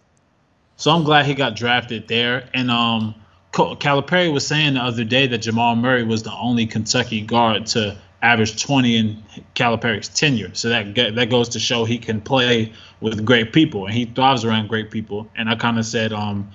so 0.77 0.91
I'm 0.91 1.03
glad 1.03 1.25
he 1.25 1.34
got 1.34 1.55
drafted 1.55 2.07
there. 2.07 2.49
And 2.53 2.71
um, 2.71 3.15
Calipari 3.51 4.31
was 4.31 4.47
saying 4.47 4.75
the 4.75 4.79
other 4.79 5.03
day 5.03 5.27
that 5.27 5.39
Jamal 5.39 5.75
Murray 5.75 6.03
was 6.03 6.23
the 6.23 6.34
only 6.34 6.65
Kentucky 6.65 7.21
guard 7.21 7.65
to 7.67 7.97
average 8.21 8.63
20 8.63 8.97
in 8.97 9.23
Calipari's 9.55 10.07
tenure. 10.07 10.51
So 10.53 10.69
that 10.69 10.95
that 11.15 11.29
goes 11.29 11.49
to 11.49 11.60
show 11.60 11.86
he 11.86 11.97
can 11.97 12.21
play 12.21 12.71
with 12.99 13.25
great 13.25 13.51
people 13.51 13.86
and 13.86 13.93
he 13.93 14.05
thrives 14.05 14.45
around 14.45 14.69
great 14.69 14.91
people. 14.91 15.29
And 15.36 15.49
I 15.49 15.55
kind 15.55 15.77
of 15.77 15.86
said 15.86 16.13
um, 16.13 16.51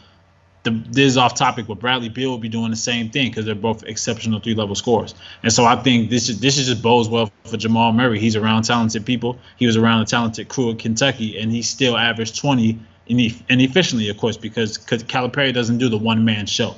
the, 0.66 0.70
this 0.90 1.06
is 1.06 1.16
off 1.16 1.34
topic, 1.34 1.66
but 1.66 1.78
Bradley 1.78 2.08
Beal 2.08 2.30
will 2.30 2.38
be 2.38 2.48
doing 2.48 2.70
the 2.70 2.76
same 2.76 3.08
thing 3.08 3.30
because 3.30 3.46
they're 3.46 3.54
both 3.54 3.84
exceptional 3.84 4.40
three 4.40 4.54
level 4.54 4.74
scorers. 4.74 5.14
And 5.42 5.52
so 5.52 5.64
I 5.64 5.76
think 5.76 6.10
this 6.10 6.28
is 6.28 6.40
this 6.40 6.58
is 6.58 6.66
just 6.66 6.82
bodes 6.82 7.08
well 7.08 7.30
for 7.44 7.56
Jamal 7.56 7.92
Murray. 7.92 8.18
He's 8.18 8.36
around 8.36 8.64
talented 8.64 9.06
people. 9.06 9.38
He 9.56 9.66
was 9.66 9.76
around 9.76 10.02
a 10.02 10.04
talented 10.04 10.48
crew 10.48 10.72
at 10.72 10.78
Kentucky, 10.78 11.38
and 11.38 11.50
he 11.50 11.62
still 11.62 11.96
averaged 11.96 12.36
20 12.36 12.78
and, 13.08 13.60
efficiently, 13.62 14.08
of 14.08 14.18
course, 14.18 14.36
because 14.36 14.78
because 14.78 15.04
Calipari 15.04 15.54
doesn't 15.54 15.78
do 15.78 15.88
the 15.88 15.96
one 15.96 16.24
man 16.24 16.46
show, 16.46 16.74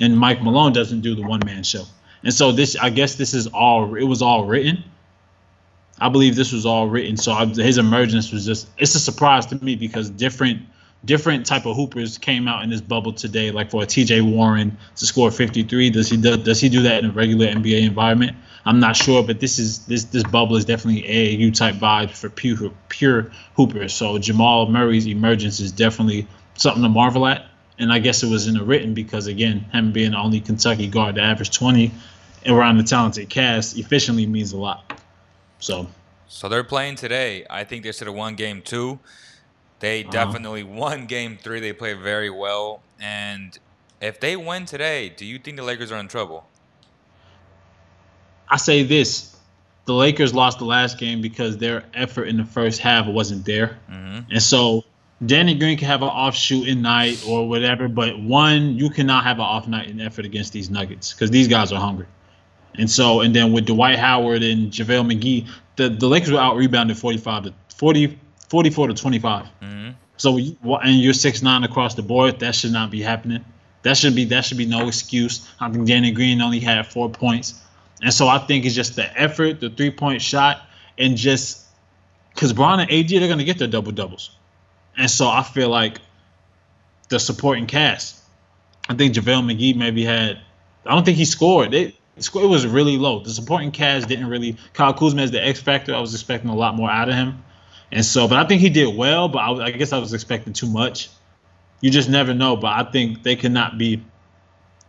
and 0.00 0.16
Mike 0.16 0.42
Malone 0.42 0.72
doesn't 0.72 1.00
do 1.00 1.14
the 1.14 1.22
one 1.22 1.40
man 1.44 1.64
show. 1.64 1.84
And 2.22 2.32
so 2.32 2.52
this, 2.52 2.76
I 2.76 2.90
guess, 2.90 3.16
this 3.16 3.34
is 3.34 3.48
all 3.48 3.94
it 3.96 4.04
was 4.04 4.22
all 4.22 4.44
written. 4.44 4.84
I 6.00 6.08
believe 6.08 6.36
this 6.36 6.52
was 6.52 6.64
all 6.66 6.88
written. 6.88 7.16
So 7.16 7.32
I, 7.32 7.46
his 7.46 7.78
emergence 7.78 8.32
was 8.32 8.46
just 8.46 8.68
it's 8.78 8.94
a 8.94 9.00
surprise 9.00 9.46
to 9.46 9.62
me 9.64 9.76
because 9.76 10.08
different 10.08 10.62
different 11.04 11.46
type 11.46 11.66
of 11.66 11.76
hoopers 11.76 12.18
came 12.18 12.46
out 12.46 12.62
in 12.62 12.70
this 12.70 12.80
bubble 12.80 13.12
today. 13.12 13.50
Like 13.50 13.70
for 13.70 13.82
a 13.82 13.86
T.J. 13.86 14.20
Warren 14.20 14.76
to 14.96 15.06
score 15.06 15.30
53, 15.30 15.90
does 15.90 16.08
he 16.08 16.16
do, 16.16 16.36
does 16.36 16.60
he 16.60 16.68
do 16.68 16.82
that 16.82 17.02
in 17.02 17.10
a 17.10 17.12
regular 17.12 17.46
NBA 17.46 17.82
environment? 17.82 18.36
I'm 18.64 18.78
not 18.78 18.94
sure, 18.94 19.24
but 19.24 19.40
this 19.40 19.58
is 19.58 19.86
this 19.86 20.04
this 20.04 20.22
bubble 20.22 20.56
is 20.56 20.64
definitely 20.64 21.02
AAU 21.02 21.54
type 21.54 21.74
vibe 21.76 22.10
for 22.10 22.28
pure 22.28 22.70
pure 22.88 23.32
hoopers. 23.56 23.92
So 23.92 24.18
Jamal 24.18 24.68
Murray's 24.68 25.06
emergence 25.06 25.58
is 25.58 25.72
definitely 25.72 26.28
something 26.54 26.82
to 26.82 26.88
marvel 26.88 27.26
at. 27.26 27.46
And 27.78 27.92
I 27.92 27.98
guess 27.98 28.22
it 28.22 28.30
was 28.30 28.46
in 28.46 28.54
the 28.54 28.62
written 28.62 28.94
because 28.94 29.26
again, 29.26 29.60
him 29.72 29.92
being 29.92 30.12
the 30.12 30.18
only 30.18 30.40
Kentucky 30.40 30.86
guard 30.86 31.16
to 31.16 31.22
average 31.22 31.50
20 31.50 31.90
around 32.46 32.76
the 32.76 32.84
talented 32.84 33.28
cast 33.28 33.76
efficiently 33.76 34.26
means 34.26 34.52
a 34.52 34.58
lot. 34.58 35.00
So 35.58 35.88
So 36.28 36.48
they're 36.48 36.62
playing 36.62 36.96
today. 36.96 37.44
I 37.50 37.64
think 37.64 37.82
they 37.82 37.90
should 37.90 38.06
have 38.06 38.14
won 38.14 38.36
game 38.36 38.62
two. 38.62 39.00
They 39.82 40.02
Uh-huh. 40.04 40.10
definitely 40.12 40.62
won 40.62 41.04
game 41.06 41.36
three. 41.36 41.60
They 41.60 41.72
played 41.74 41.98
very 41.98 42.30
well. 42.30 42.80
And 43.00 43.58
if 44.00 44.18
they 44.20 44.36
win 44.36 44.64
today, 44.64 45.10
do 45.14 45.26
you 45.26 45.38
think 45.38 45.56
the 45.58 45.62
Lakers 45.64 45.92
are 45.92 45.98
in 46.00 46.08
trouble? 46.08 46.46
I 48.48 48.56
say 48.58 48.82
this: 48.82 49.34
the 49.86 49.94
Lakers 49.94 50.34
lost 50.34 50.58
the 50.58 50.64
last 50.64 50.98
game 50.98 51.20
because 51.20 51.56
their 51.58 51.84
effort 51.94 52.24
in 52.24 52.36
the 52.36 52.44
first 52.44 52.80
half 52.80 53.06
wasn't 53.06 53.44
there, 53.44 53.78
and 54.30 54.42
so 54.42 54.84
Danny 55.24 55.54
Green 55.54 55.78
can 55.78 55.88
have 55.88 56.02
an 56.02 56.08
off 56.08 56.34
shooting 56.36 56.82
night 56.82 57.24
or 57.26 57.48
whatever. 57.48 57.88
But 57.88 58.18
one, 58.20 58.76
you 58.76 58.90
cannot 58.90 59.24
have 59.24 59.36
an 59.38 59.44
off 59.44 59.66
night 59.68 59.88
in 59.88 60.00
effort 60.00 60.24
against 60.26 60.52
these 60.52 60.68
Nuggets 60.70 61.12
because 61.12 61.30
these 61.30 61.48
guys 61.48 61.72
are 61.72 61.80
hungry. 61.80 62.06
And 62.74 62.90
so, 62.90 63.20
and 63.20 63.34
then 63.36 63.52
with 63.52 63.66
Dwight 63.66 63.98
Howard 63.98 64.42
and 64.42 64.72
JaVale 64.72 65.12
McGee, 65.12 65.48
the, 65.76 65.90
the 65.90 66.06
Lakers 66.08 66.32
were 66.32 66.40
out 66.40 66.56
rebounded 66.56 66.96
45 66.96 67.44
to 67.44 67.54
40, 67.76 68.18
44 68.52 68.88
to 68.88 68.94
25. 68.94 69.46
Mm-hmm. 69.62 69.90
So, 70.18 70.36
you- 70.36 70.56
and 70.62 71.00
you're 71.00 71.14
six 71.14 71.42
nine 71.42 71.64
across 71.64 71.94
the 71.94 72.02
board. 72.02 72.40
That 72.40 72.54
should 72.54 72.70
not 72.72 72.90
be 72.90 73.00
happening. 73.00 73.42
That 73.82 73.96
should 73.96 74.14
be 74.14 74.26
that 74.26 74.44
should 74.44 74.58
be 74.58 74.66
no 74.66 74.86
excuse. 74.86 75.48
I 75.58 75.70
think 75.70 75.88
Danny 75.88 76.12
Green 76.12 76.40
only 76.42 76.60
had 76.60 76.86
four 76.86 77.08
points, 77.10 77.54
and 78.02 78.12
so 78.12 78.28
I 78.28 78.38
think 78.38 78.64
it's 78.66 78.74
just 78.74 78.94
the 78.94 79.08
effort, 79.20 79.58
the 79.60 79.70
three 79.70 79.90
point 79.90 80.20
shot, 80.22 80.60
and 80.98 81.16
just 81.16 81.64
because 82.34 82.52
Bron 82.52 82.78
and 82.78 82.90
AD 82.92 83.08
they're 83.08 83.26
gonna 83.26 83.42
get 83.42 83.58
their 83.58 83.66
double 83.68 83.90
doubles, 83.90 84.36
and 84.98 85.10
so 85.10 85.26
I 85.28 85.42
feel 85.42 85.68
like 85.70 85.98
the 87.08 87.18
supporting 87.18 87.66
cast. 87.66 88.18
I 88.88 88.94
think 88.94 89.14
JaVale 89.14 89.44
McGee 89.50 89.74
maybe 89.76 90.04
had. 90.04 90.38
I 90.86 90.94
don't 90.94 91.04
think 91.04 91.16
he 91.16 91.24
scored. 91.24 91.72
It, 91.74 91.94
it 92.16 92.34
was 92.34 92.66
really 92.66 92.98
low. 92.98 93.20
The 93.20 93.30
supporting 93.30 93.70
cast 93.72 94.08
didn't 94.08 94.28
really. 94.28 94.56
Kyle 94.74 94.92
Kuzma 94.94 95.22
is 95.22 95.30
the 95.32 95.44
X 95.44 95.60
factor. 95.60 95.92
I 95.94 96.00
was 96.00 96.12
expecting 96.14 96.50
a 96.50 96.54
lot 96.54 96.76
more 96.76 96.90
out 96.90 97.08
of 97.08 97.14
him, 97.16 97.42
and 97.92 98.04
so. 98.04 98.26
But 98.26 98.38
I 98.38 98.48
think 98.48 98.60
he 98.60 98.70
did 98.70 98.96
well. 98.96 99.28
But 99.28 99.38
I, 99.38 99.66
I 99.66 99.70
guess 99.70 99.92
I 99.92 99.98
was 99.98 100.12
expecting 100.12 100.52
too 100.52 100.68
much. 100.68 101.10
You 101.80 101.90
just 101.90 102.08
never 102.08 102.34
know. 102.34 102.56
But 102.56 102.86
I 102.86 102.90
think 102.90 103.22
they 103.22 103.36
cannot 103.36 103.78
be. 103.78 104.02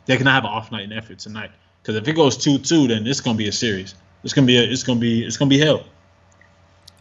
They 0.05 0.17
cannot 0.17 0.33
have 0.33 0.43
an 0.45 0.49
off 0.49 0.71
night 0.71 0.83
in 0.83 0.93
effort 0.93 1.19
tonight. 1.19 1.51
Because 1.81 1.95
if 1.95 2.07
it 2.07 2.13
goes 2.13 2.37
two 2.37 2.57
two, 2.57 2.87
then 2.87 3.05
it's 3.05 3.21
gonna 3.21 3.37
be 3.37 3.47
a 3.47 3.51
series. 3.51 3.95
It's 4.23 4.33
gonna 4.33 4.47
be 4.47 4.57
a, 4.57 4.63
it's 4.63 4.83
gonna 4.83 4.99
be 4.99 5.25
it's 5.25 5.37
gonna 5.37 5.49
be 5.49 5.59
hell. 5.59 5.83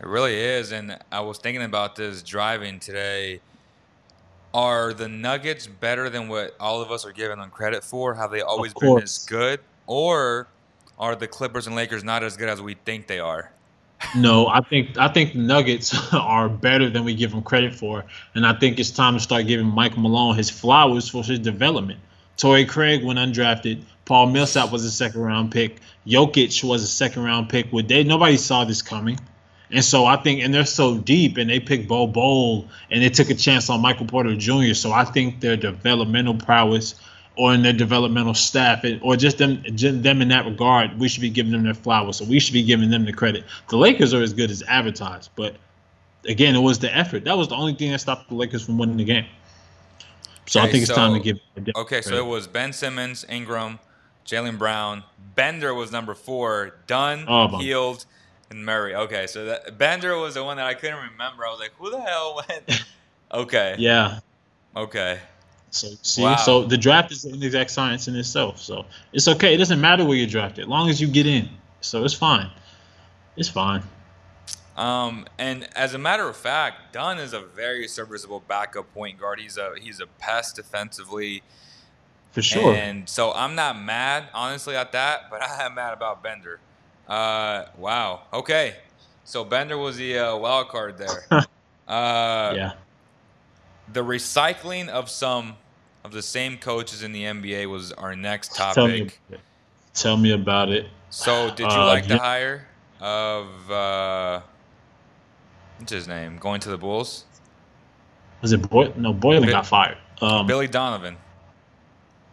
It 0.01 0.07
really 0.07 0.35
is. 0.35 0.73
And 0.73 0.99
I 1.13 1.21
was 1.21 1.39
thinking 1.39 1.63
about 1.63 1.97
this 1.97 2.23
driving 2.23 2.81
today. 2.81 3.41
Are 4.55 4.93
the 4.93 5.09
Nuggets 5.09 5.67
better 5.67 6.11
than 6.11 6.29
what 6.29 6.55
all 6.61 6.83
of 6.83 6.91
us 6.91 7.07
are 7.07 7.13
giving 7.13 7.39
them 7.39 7.49
credit 7.49 7.83
for? 7.83 8.13
Have 8.15 8.31
they 8.31 8.43
always 8.43 8.75
been 8.75 9.01
as 9.01 9.25
good? 9.25 9.61
Or 9.87 10.47
are 10.99 11.17
the 11.17 11.27
Clippers 11.27 11.67
and 11.67 11.75
Lakers 11.75 12.05
not 12.05 12.23
as 12.23 12.37
good 12.37 12.51
as 12.51 12.61
we 12.61 12.75
think 12.75 13.07
they 13.07 13.19
are? 13.19 13.51
No, 14.15 14.47
I 14.47 14.61
think 14.61 14.99
I 14.99 15.09
think 15.09 15.33
the 15.33 15.39
Nuggets 15.39 15.95
are 16.13 16.49
better 16.49 16.91
than 16.91 17.05
we 17.05 17.15
give 17.15 17.31
them 17.31 17.43
credit 17.43 17.75
for, 17.75 18.05
and 18.35 18.47
I 18.47 18.53
think 18.55 18.79
it's 18.79 18.91
time 18.91 19.15
to 19.15 19.21
start 19.21 19.47
giving 19.47 19.67
Mike 19.67 19.97
Malone 19.97 20.37
his 20.37 20.51
flowers 20.51 21.09
for 21.09 21.25
his 21.25 21.39
development. 21.39 22.01
Torrey 22.37 22.65
Craig 22.65 23.05
went 23.05 23.19
undrafted. 23.19 23.83
Paul 24.05 24.27
Millsap 24.27 24.73
was 24.73 24.85
a 24.85 24.91
second 24.91 25.21
round 25.23 25.53
pick. 25.53 25.81
Jokic 26.07 26.63
was 26.65 26.83
a 26.83 26.87
second 26.87 27.23
round 27.23 27.49
pick. 27.49 27.73
With 27.73 27.89
they 27.89 28.05
nobody 28.05 28.37
saw 28.37 28.65
this 28.65 28.83
coming, 28.83 29.19
and 29.71 29.85
so 29.85 30.05
I 30.05 30.17
think 30.17 30.43
and 30.43 30.53
they're 30.53 30.67
so 30.67 30.99
deep, 30.99 31.39
and 31.39 31.49
they 31.49 31.61
picked 31.61 31.89
Bol 31.89 32.09
Bol, 32.09 32.69
and 32.91 33.03
they 33.03 33.09
took 33.09 33.31
a 33.31 33.35
chance 33.35 33.71
on 33.71 33.81
Michael 33.81 34.07
Porter 34.07 34.37
Jr. 34.37 34.75
So 34.75 34.93
I 34.93 35.05
think 35.05 35.41
their 35.41 35.57
developmental 35.57 36.35
prowess 36.35 36.97
or 37.37 37.55
in 37.55 37.63
their 37.63 37.73
developmental 37.73 38.35
staff, 38.35 38.85
and, 38.85 39.01
or 39.03 39.17
just 39.17 39.39
them 39.39 39.63
just 39.75 40.03
them 40.03 40.21
in 40.21 40.29
that 40.29 40.45
regard, 40.45 40.99
we 40.99 41.09
should 41.09 41.23
be 41.23 41.31
giving 41.31 41.53
them 41.53 41.65
their 41.65 41.75
flowers. 41.75 42.17
So 42.17 42.25
we 42.25 42.39
should 42.39 42.53
be 42.53 42.63
giving 42.63 42.91
them 42.91 43.05
the 43.05 43.13
credit. 43.13 43.45
The 43.69 43.77
Lakers 43.77 44.13
are 44.13 44.23
as 44.23 44.33
good 44.33 44.51
as 44.51 44.63
advertised, 44.69 45.31
but 45.37 45.57
again, 46.29 46.55
it 46.55 46.61
was 46.61 46.79
the 46.79 46.95
effort. 46.95 47.25
That 47.25 47.37
was 47.37 47.49
the 47.49 47.57
only 47.57 47.75
thing 47.75 47.91
that 47.93 48.01
stopped 48.01 48.29
the 48.29 48.35
Lakers 48.35 48.65
from 48.65 48.79
winning 48.79 48.97
the 48.97 49.05
game. 49.05 49.27
So 50.47 50.61
I 50.61 50.71
think 50.71 50.83
it's 50.83 50.93
time 50.93 51.15
to 51.15 51.21
give. 51.21 51.39
Okay, 51.77 52.03
so 52.03 52.17
it 52.17 52.27
was 52.27 52.47
Ben 52.47 52.73
Simmons, 52.73 53.25
Ingram, 53.29 53.79
Jaylen 54.27 54.59
Brown. 54.59 55.05
Bender 55.35 55.73
was 55.73 55.93
number 55.93 56.15
four. 56.15 56.75
Dunn, 56.87 57.25
Oh, 57.29 57.59
Hield, 57.59 58.05
and 58.51 58.65
Murray. 58.65 58.95
Okay, 58.95 59.27
so 59.27 59.47
that 59.47 59.79
Bender 59.79 60.19
was 60.19 60.35
the 60.35 60.45
one 60.45 60.57
that 60.59 60.67
I 60.67 60.75
couldn't 60.75 61.11
remember. 61.11 61.47
I 61.47 61.51
was 61.51 61.61
like, 61.61 61.73
who 61.79 61.91
the 61.91 62.01
hell 62.01 62.43
went? 62.49 62.85
okay. 63.33 63.77
yeah. 63.79 64.19
Okay. 64.77 65.21
So 65.73 65.89
see, 66.03 66.23
Wow. 66.23 66.37
so 66.37 66.65
the 66.65 66.77
draft 66.77 67.11
is 67.13 67.25
an 67.25 67.43
exact 67.43 67.71
science 67.71 68.07
in 68.07 68.15
itself. 68.15 68.59
So 68.59 68.85
it's 69.13 69.27
okay. 69.27 69.55
It 69.55 69.57
doesn't 69.57 69.81
matter 69.81 70.05
where 70.05 70.17
you're 70.17 70.27
drafted, 70.27 70.65
as 70.65 70.69
long 70.69 70.91
as 70.91 71.01
you 71.01 71.09
get 71.09 71.27
in. 71.27 71.49
So 71.81 72.05
it's 72.05 72.15
fine. 72.15 72.51
It's 73.37 73.49
fine. 73.49 73.83
Um, 74.77 75.27
and 75.39 75.69
as 75.75 75.95
a 75.95 75.99
matter 75.99 76.29
of 76.29 76.37
fact, 76.37 76.93
Dunn 76.93 77.19
is 77.19 77.33
a 77.33 77.41
very 77.41 77.89
serviceable 77.89 78.41
backup 78.47 78.93
point 78.95 79.19
guard. 79.19 79.41
He's 79.41 79.57
a 79.57 79.73
he's 79.81 80.01
a 80.01 80.07
pest 80.07 80.57
defensively. 80.57 81.43
For 82.33 82.43
sure. 82.43 82.75
And 82.75 83.09
so 83.09 83.33
I'm 83.33 83.55
not 83.55 83.81
mad, 83.81 84.29
honestly, 84.33 84.75
at 84.77 84.93
that, 84.93 85.31
but 85.31 85.43
I 85.43 85.67
am 85.67 85.75
mad 85.75 85.93
about 85.93 86.23
Bender. 86.23 86.61
Uh, 87.09 87.65
wow. 87.77 88.23
Okay. 88.33 88.77
So 89.25 89.45
Bender 89.45 89.77
was 89.77 89.97
the 89.97 90.19
uh, 90.19 90.37
wild 90.37 90.69
card 90.69 90.97
there. 90.99 91.27
uh, 91.31 91.45
yeah. 91.89 92.73
The 93.93 94.03
recycling 94.03 94.89
of 94.89 95.11
some 95.11 95.57
of 96.05 96.13
the 96.13 96.23
same 96.23 96.59
coaches 96.59 97.03
in 97.03 97.13
the 97.13 97.25
NBA 97.25 97.69
was 97.69 97.93
our 97.93 98.15
next 98.17 98.55
Tell 98.57 98.89
me, 98.89 99.01
topic. 99.01 99.21
Tell 99.95 100.17
me 100.17 100.33
about 100.33 100.71
it. 100.71 100.87
So 101.11 101.51
did 101.51 101.61
you 101.61 101.67
Uh, 101.67 101.87
like 101.87 102.07
the 102.09 102.19
hire 102.19 102.67
of 103.01 103.71
uh, 103.71 104.41
what's 105.79 105.93
his 105.93 106.09
name 106.09 106.39
going 106.39 106.61
to 106.61 106.71
the 106.71 106.79
Bulls? 106.79 107.25
Was 108.41 108.53
it 108.53 108.69
Boy? 108.69 108.93
No, 108.97 109.13
Boylen 109.15 109.43
Bi- 109.43 109.51
got 109.51 109.67
fired. 109.67 109.99
Um, 110.21 110.47
Billy 110.47 110.69
Donovan. 110.69 111.17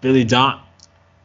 Billy 0.01 0.23
Don. 0.23 0.61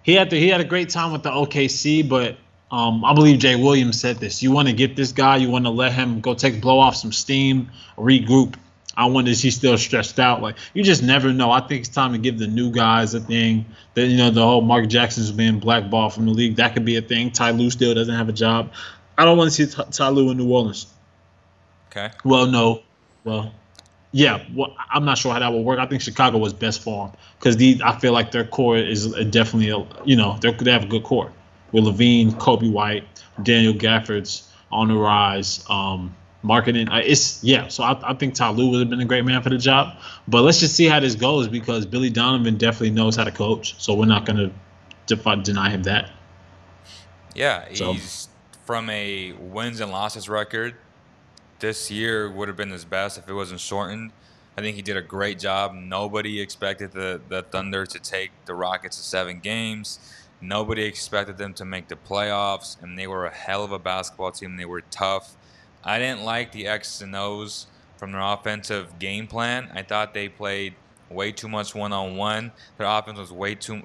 He 0.02 0.14
had 0.14 0.30
to, 0.30 0.38
he 0.38 0.48
had 0.48 0.60
a 0.60 0.64
great 0.64 0.90
time 0.90 1.12
with 1.12 1.22
the 1.22 1.30
OKC, 1.30 2.06
but 2.06 2.36
um, 2.70 3.04
I 3.04 3.14
believe 3.14 3.38
Jay 3.38 3.56
Williams 3.56 4.00
said 4.00 4.18
this. 4.18 4.42
You 4.42 4.50
want 4.50 4.68
to 4.68 4.74
get 4.74 4.96
this 4.96 5.12
guy, 5.12 5.36
you 5.36 5.48
want 5.48 5.64
to 5.64 5.70
let 5.70 5.92
him 5.92 6.20
go 6.20 6.34
take 6.34 6.60
blow 6.60 6.78
off 6.78 6.96
some 6.96 7.12
steam, 7.12 7.70
regroup. 7.96 8.56
I 8.96 9.06
wonder 9.06 9.30
is 9.30 9.42
he 9.42 9.50
still 9.50 9.76
stressed 9.76 10.20
out? 10.20 10.42
Like 10.42 10.56
you 10.72 10.82
just 10.82 11.02
never 11.02 11.32
know. 11.32 11.50
I 11.50 11.60
think 11.60 11.80
it's 11.80 11.88
time 11.88 12.12
to 12.12 12.18
give 12.18 12.38
the 12.38 12.46
new 12.46 12.70
guys 12.70 13.14
a 13.14 13.20
thing. 13.20 13.66
That 13.94 14.06
you 14.06 14.16
know 14.16 14.30
the 14.30 14.42
whole 14.42 14.60
Mark 14.60 14.88
Jackson's 14.88 15.32
being 15.32 15.58
blackballed 15.58 16.14
from 16.14 16.26
the 16.26 16.32
league. 16.32 16.56
That 16.56 16.74
could 16.74 16.84
be 16.84 16.96
a 16.96 17.02
thing. 17.02 17.30
Ty 17.30 17.52
Lue 17.52 17.70
still 17.70 17.94
doesn't 17.94 18.14
have 18.14 18.28
a 18.28 18.32
job. 18.32 18.72
I 19.16 19.24
don't 19.24 19.38
want 19.38 19.52
to 19.52 19.66
see 19.66 19.72
Ty, 19.72 19.84
Ty 19.90 20.08
Lue 20.08 20.30
in 20.30 20.36
New 20.36 20.50
Orleans. 20.50 20.86
Okay. 21.90 22.10
Well, 22.24 22.46
no. 22.46 22.82
Well, 23.24 23.52
yeah. 24.12 24.44
Well, 24.54 24.74
I'm 24.90 25.04
not 25.04 25.18
sure 25.18 25.32
how 25.32 25.38
that 25.38 25.52
will 25.52 25.64
work. 25.64 25.78
I 25.78 25.86
think 25.86 26.02
Chicago 26.02 26.38
was 26.38 26.52
best 26.52 26.82
for 26.82 27.06
them 27.06 27.16
because 27.38 27.56
these. 27.56 27.80
I 27.80 27.98
feel 27.98 28.12
like 28.12 28.30
their 28.32 28.44
core 28.44 28.76
is 28.76 29.08
definitely, 29.30 29.70
a, 29.70 29.86
you 30.04 30.16
know, 30.16 30.36
they 30.40 30.52
they 30.52 30.72
have 30.72 30.84
a 30.84 30.88
good 30.88 31.04
core 31.04 31.32
with 31.72 31.84
LaVine, 31.84 32.32
Coby 32.34 32.70
White, 32.70 33.04
Daniel 33.42 33.74
Gafford's 33.74 34.48
on 34.70 34.88
the 34.88 34.94
rise. 34.94 35.64
Um, 35.68 36.14
marketing, 36.44 36.88
uh, 36.88 37.00
it's 37.04 37.42
yeah. 37.42 37.66
So 37.68 37.82
I, 37.82 38.10
I 38.10 38.14
think 38.14 38.34
Ty 38.34 38.50
Lue 38.50 38.70
would 38.70 38.80
have 38.80 38.90
been 38.90 39.00
a 39.00 39.04
great 39.04 39.24
man 39.24 39.42
for 39.42 39.50
the 39.50 39.58
job. 39.58 39.96
But 40.28 40.42
let's 40.42 40.60
just 40.60 40.76
see 40.76 40.86
how 40.86 41.00
this 41.00 41.14
goes 41.16 41.48
because 41.48 41.86
Billy 41.86 42.10
Donovan 42.10 42.56
definitely 42.56 42.90
knows 42.90 43.16
how 43.16 43.24
to 43.24 43.32
coach. 43.32 43.74
So 43.78 43.94
we're 43.94 44.06
not 44.06 44.26
gonna 44.26 44.52
defi- 45.06 45.42
deny 45.42 45.70
him 45.70 45.82
that. 45.84 46.10
Yeah, 47.34 47.64
So- 47.74 47.94
he's 47.94 48.28
from 48.66 48.88
a 48.90 49.32
wins 49.32 49.80
and 49.80 49.90
losses 49.90 50.28
record. 50.28 50.76
This 51.58 51.90
year 51.90 52.30
would 52.30 52.48
have 52.48 52.56
been 52.56 52.70
his 52.70 52.84
best 52.84 53.18
if 53.18 53.28
it 53.28 53.32
wasn't 53.32 53.60
shortened. 53.60 54.12
I 54.56 54.60
think 54.60 54.76
he 54.76 54.82
did 54.82 54.96
a 54.96 55.02
great 55.02 55.38
job. 55.38 55.74
Nobody 55.74 56.40
expected 56.40 56.92
the, 56.92 57.20
the 57.28 57.42
Thunder 57.42 57.86
to 57.86 57.98
take 57.98 58.30
the 58.44 58.54
Rockets 58.54 58.96
to 58.98 59.02
seven 59.02 59.40
games. 59.40 59.98
Nobody 60.40 60.84
expected 60.84 61.38
them 61.38 61.54
to 61.54 61.64
make 61.64 61.88
the 61.88 61.96
playoffs, 61.96 62.80
and 62.82 62.98
they 62.98 63.06
were 63.06 63.26
a 63.26 63.34
hell 63.34 63.64
of 63.64 63.72
a 63.72 63.78
basketball 63.78 64.30
team. 64.30 64.56
They 64.56 64.64
were 64.64 64.82
tough. 64.82 65.36
I 65.84 65.98
didn't 65.98 66.22
like 66.24 66.52
the 66.52 66.66
X's 66.66 67.02
and 67.02 67.14
O's 67.14 67.66
from 67.96 68.12
their 68.12 68.20
offensive 68.20 68.98
game 68.98 69.26
plan. 69.26 69.70
I 69.74 69.82
thought 69.82 70.14
they 70.14 70.28
played 70.28 70.74
way 71.10 71.32
too 71.32 71.48
much 71.48 71.74
one 71.74 71.92
on 71.92 72.16
one. 72.16 72.52
Their 72.78 72.86
offense 72.86 73.18
was 73.18 73.32
way 73.32 73.54
too 73.54 73.82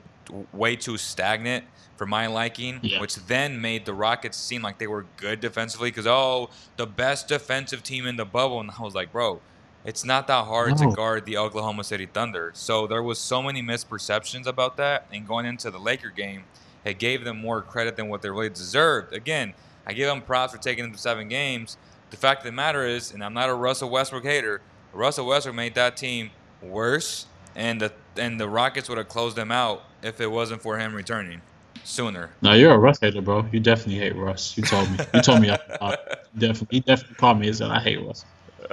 way 0.53 0.75
too 0.75 0.95
stagnant 0.97 1.65
for 1.97 2.05
my 2.05 2.27
liking, 2.27 2.79
Yeah. 2.83 3.01
which 3.01 3.15
then 3.15 3.59
made 3.59 3.85
the 3.85 3.93
Rockets 3.95 4.37
seem 4.37 4.61
like 4.61 4.77
they 4.77 4.85
were 4.87 5.05
good 5.17 5.39
defensively 5.41 5.89
because 5.89 6.05
oh, 6.07 6.49
the 6.77 6.85
best 6.85 7.27
defensive 7.27 7.81
team 7.83 8.05
in 8.05 8.15
the 8.15 8.25
bubble, 8.25 8.59
and 8.59 8.69
I 8.77 8.81
was 8.83 8.93
like, 8.93 9.11
bro, 9.11 9.41
it's 9.83 10.05
not 10.05 10.27
that 10.27 10.45
hard 10.45 10.79
No. 10.79 10.89
to 10.91 10.95
guard 10.95 11.25
the 11.25 11.37
Oklahoma 11.37 11.83
City 11.83 12.05
Thunder. 12.05 12.51
So 12.53 12.85
there 12.85 13.01
was 13.03 13.17
so 13.17 13.41
many 13.41 13.61
misperceptions 13.63 14.45
about 14.45 14.77
that, 14.77 15.07
and 15.11 15.27
going 15.27 15.45
into 15.47 15.71
the 15.71 15.79
Laker 15.79 16.09
game, 16.09 16.43
it 16.85 16.99
gave 16.99 17.23
them 17.23 17.41
more 17.41 17.61
credit 17.61 17.95
than 17.95 18.07
what 18.07 18.21
they 18.21 18.29
really 18.29 18.49
deserved. 18.49 19.11
Again, 19.13 19.53
I 19.87 19.93
give 19.93 20.07
them 20.07 20.21
props 20.21 20.53
for 20.53 20.59
taking 20.59 20.83
them 20.83 20.93
to 20.93 20.97
seven 20.99 21.27
games. 21.27 21.75
The 22.11 22.17
fact 22.17 22.41
of 22.41 22.45
the 22.45 22.51
matter 22.51 22.85
is, 22.85 23.13
and 23.13 23.23
I'm 23.23 23.33
not 23.33 23.49
a 23.49 23.53
Russell 23.53 23.89
Westbrook 23.89 24.23
hater, 24.23 24.61
Russell 24.93 25.27
Westbrook 25.27 25.55
made 25.55 25.75
that 25.75 25.97
team 25.97 26.31
worse, 26.61 27.27
and 27.55 27.79
the 27.79 27.91
and 28.17 28.39
the 28.39 28.49
Rockets 28.49 28.89
would 28.89 28.97
have 28.97 29.07
closed 29.07 29.35
them 29.35 29.51
out 29.51 29.83
if 30.01 30.19
it 30.19 30.27
wasn't 30.27 30.61
for 30.61 30.77
him 30.77 30.93
returning 30.93 31.41
sooner. 31.83 32.31
No, 32.41 32.53
you're 32.53 32.73
a 32.73 32.77
Russ 32.77 32.99
hater, 32.99 33.21
bro. 33.21 33.45
You 33.51 33.59
definitely 33.59 33.95
hate 33.95 34.15
Russ. 34.15 34.57
You 34.57 34.63
told 34.63 34.89
me. 34.91 34.97
You 35.13 35.21
told 35.21 35.41
me. 35.41 35.49
I, 35.49 35.59
I 35.81 35.97
definitely. 36.37 36.77
He 36.77 36.79
definitely 36.81 37.15
called 37.15 37.39
me 37.39 37.47
and 37.47 37.55
said 37.55 37.71
I 37.71 37.79
hate 37.79 38.01
Russ. 38.01 38.25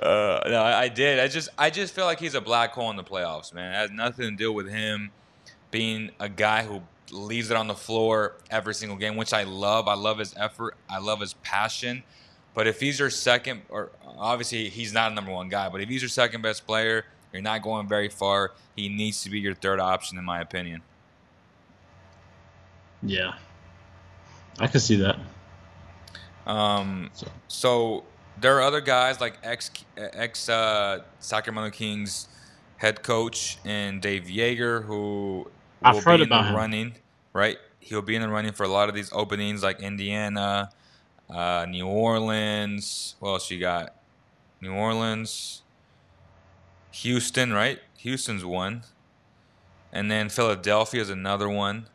Uh, 0.02 0.40
no, 0.46 0.62
I 0.62 0.82
I 0.82 0.88
did. 0.88 1.18
I 1.18 1.28
just 1.28 1.48
I 1.58 1.70
just 1.70 1.94
feel 1.94 2.04
like 2.04 2.20
he's 2.20 2.34
a 2.34 2.40
black 2.40 2.72
hole 2.72 2.90
in 2.90 2.96
the 2.96 3.04
playoffs, 3.04 3.52
man. 3.54 3.72
It 3.72 3.76
has 3.76 3.90
nothing 3.90 4.30
to 4.30 4.36
do 4.36 4.52
with 4.52 4.68
him 4.68 5.10
being 5.70 6.10
a 6.20 6.28
guy 6.28 6.64
who 6.64 6.82
leaves 7.10 7.50
it 7.50 7.56
on 7.56 7.68
the 7.68 7.74
floor 7.74 8.34
every 8.50 8.74
single 8.74 8.98
game, 8.98 9.16
which 9.16 9.32
I 9.32 9.44
love. 9.44 9.88
I 9.88 9.94
love 9.94 10.18
his 10.18 10.34
effort. 10.36 10.76
I 10.88 10.98
love 10.98 11.20
his 11.20 11.34
passion. 11.34 12.02
But 12.56 12.66
if 12.66 12.80
he's 12.80 12.98
your 12.98 13.10
second, 13.10 13.62
or 13.68 13.90
obviously 14.18 14.68
he's 14.70 14.92
not 14.92 15.12
a 15.12 15.14
number 15.14 15.30
one 15.30 15.48
guy, 15.50 15.68
but 15.68 15.80
if 15.82 15.88
he's 15.90 16.00
your 16.02 16.08
second 16.08 16.40
best 16.40 16.66
player, 16.66 17.04
you're 17.32 17.42
not 17.42 17.60
going 17.62 17.86
very 17.86 18.08
far. 18.08 18.52
He 18.74 18.88
needs 18.88 19.22
to 19.24 19.30
be 19.30 19.38
your 19.38 19.54
third 19.54 19.78
option, 19.78 20.16
in 20.18 20.24
my 20.24 20.40
opinion. 20.40 20.80
Yeah, 23.02 23.34
I 24.58 24.66
can 24.68 24.80
see 24.80 24.96
that. 24.96 25.18
Um, 26.46 27.10
So- 27.12 27.26
so 27.48 28.04
there 28.40 28.56
are 28.56 28.62
other 28.62 28.80
guys 28.80 29.20
like 29.20 29.38
ex 29.42 29.70
ex 29.96 30.48
uh, 30.48 31.02
Sacramento 31.20 31.70
Kings 31.70 32.28
head 32.78 33.02
coach 33.02 33.58
and 33.64 34.00
Dave 34.00 34.24
Joerger 34.24 34.84
who 34.84 35.50
I've 35.82 35.94
will 35.96 36.00
heard 36.02 36.16
be 36.18 36.22
in 36.22 36.28
about 36.28 36.42
the 36.44 36.48
him. 36.50 36.56
running. 36.56 36.94
Right, 37.32 37.58
he'll 37.80 38.00
be 38.02 38.16
in 38.16 38.22
the 38.22 38.28
running 38.30 38.52
for 38.52 38.64
a 38.64 38.68
lot 38.68 38.88
of 38.88 38.94
these 38.94 39.10
openings 39.12 39.62
like 39.62 39.80
Indiana, 39.80 40.70
uh, 41.30 41.66
New 41.68 41.86
Orleans. 41.86 43.16
What 43.20 43.30
else 43.30 43.50
you 43.50 43.60
got? 43.60 43.94
New 44.60 44.72
Orleans, 44.72 45.62
Houston. 46.92 47.52
Right, 47.52 47.80
Houston's 47.98 48.44
one, 48.44 48.82
and 49.92 50.10
then 50.10 50.28
Philadelphia 50.28 51.02
is 51.02 51.10
another 51.10 51.48
one 51.48 51.88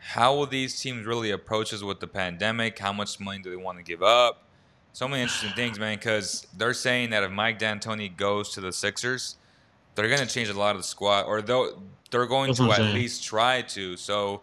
how 0.00 0.34
will 0.34 0.46
these 0.46 0.80
teams 0.80 1.06
really 1.06 1.30
approach 1.30 1.74
us 1.74 1.82
with 1.82 2.00
the 2.00 2.06
pandemic? 2.06 2.78
How 2.78 2.92
much 2.92 3.20
money 3.20 3.40
do 3.40 3.50
they 3.50 3.56
want 3.56 3.78
to 3.78 3.84
give 3.84 4.02
up? 4.02 4.44
So 4.92 5.06
many 5.06 5.22
interesting 5.22 5.52
things, 5.52 5.78
man. 5.78 5.96
Because 5.96 6.46
they're 6.56 6.74
saying 6.74 7.10
that 7.10 7.22
if 7.22 7.30
Mike 7.30 7.58
D'Antoni 7.58 8.16
goes 8.16 8.50
to 8.54 8.60
the 8.60 8.72
Sixers, 8.72 9.36
they're 9.94 10.08
going 10.08 10.20
to 10.20 10.26
change 10.26 10.48
a 10.48 10.58
lot 10.58 10.74
of 10.74 10.78
the 10.78 10.88
squad, 10.88 11.26
or 11.26 11.42
though 11.42 11.82
they're 12.10 12.26
going 12.26 12.48
That's 12.48 12.58
to 12.60 12.72
at 12.72 12.94
least 12.94 13.22
try 13.22 13.62
to. 13.62 13.96
So 13.96 14.40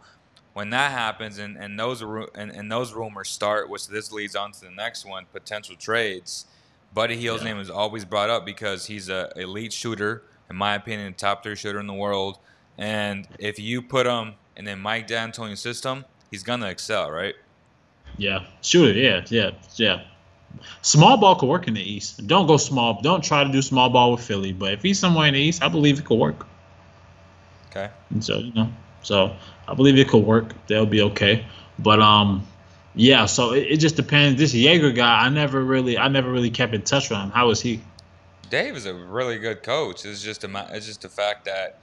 when 0.57 0.71
that 0.71 0.89
happens, 0.91 1.37
and, 1.37 1.55
and 1.55 1.79
those 1.79 2.01
ru- 2.01 2.29
and, 2.33 2.49
and 2.49 2.71
those 2.71 2.91
rumors 2.91 3.29
start, 3.29 3.69
which 3.69 3.87
this 3.89 4.11
leads 4.11 4.35
on 4.35 4.51
to 4.53 4.61
the 4.61 4.71
next 4.71 5.05
one, 5.05 5.27
potential 5.31 5.75
trades. 5.75 6.47
Buddy 6.95 7.15
Hield's 7.15 7.43
Yeah. 7.43 7.49
name 7.53 7.59
is 7.61 7.69
always 7.69 8.05
brought 8.05 8.31
up 8.31 8.43
because 8.43 8.87
he's 8.87 9.07
a 9.07 9.31
elite 9.35 9.71
shooter, 9.71 10.23
in 10.49 10.55
my 10.55 10.73
opinion, 10.73 11.13
top 11.13 11.43
three 11.43 11.55
shooter 11.55 11.79
in 11.79 11.85
the 11.85 11.93
world. 11.93 12.39
And 12.75 13.27
if 13.37 13.59
you 13.59 13.83
put 13.83 14.07
him 14.07 14.33
in 14.55 14.65
the 14.65 14.75
Mike 14.75 15.05
D'Antoni 15.05 15.55
system, 15.55 16.05
he's 16.31 16.41
gonna 16.41 16.69
excel, 16.69 17.11
right? 17.11 17.35
Yeah, 18.17 18.39
shoot 18.61 18.95
it. 18.95 18.97
Yeah, 18.97 19.25
yeah, 19.29 19.51
yeah. 19.75 20.05
Small 20.81 21.17
ball 21.17 21.35
could 21.35 21.49
work 21.49 21.67
in 21.67 21.75
the 21.75 21.87
East. 21.93 22.25
Don't 22.25 22.47
go 22.47 22.57
small. 22.57 22.99
Don't 23.03 23.23
try 23.23 23.43
to 23.43 23.51
do 23.51 23.61
small 23.61 23.91
ball 23.91 24.13
with 24.13 24.21
Philly. 24.21 24.53
But 24.53 24.73
if 24.73 24.81
he's 24.81 24.97
somewhere 24.97 25.27
in 25.27 25.35
the 25.35 25.39
East, 25.39 25.61
I 25.61 25.67
believe 25.67 25.99
it 25.99 26.05
could 26.05 26.17
work. 26.17 26.47
Okay. 27.69 27.89
And 28.09 28.25
so 28.25 28.39
you 28.39 28.51
know, 28.53 28.69
so 29.07 29.33
I 29.69 29.73
believe 29.73 29.97
it 29.97 30.09
could 30.09 30.25
work. 30.25 30.51
They'll 30.67 30.85
be 30.85 31.01
okay. 31.01 31.45
But 31.79 32.01
um, 32.01 32.45
yeah. 32.93 33.25
So 33.25 33.53
it, 33.53 33.67
it 33.69 33.77
just 33.77 33.95
depends. 33.95 34.37
This 34.37 34.53
Joerger 34.53 34.93
guy, 34.93 35.21
I 35.21 35.29
never 35.29 35.63
really, 35.63 35.97
I 35.97 36.09
never 36.09 36.29
really 36.29 36.51
kept 36.51 36.73
in 36.73 36.81
touch 36.81 37.09
with 37.09 37.17
him. 37.17 37.29
How 37.31 37.49
is 37.49 37.61
he? 37.61 37.79
Dave 38.49 38.75
is 38.75 38.85
a 38.85 38.93
really 38.93 39.37
good 39.39 39.63
coach. 39.63 40.05
It's 40.05 40.21
just 40.21 40.43
a 40.43 40.67
it's 40.71 40.85
just 40.85 41.01
the 41.01 41.09
fact 41.09 41.45
that 41.45 41.79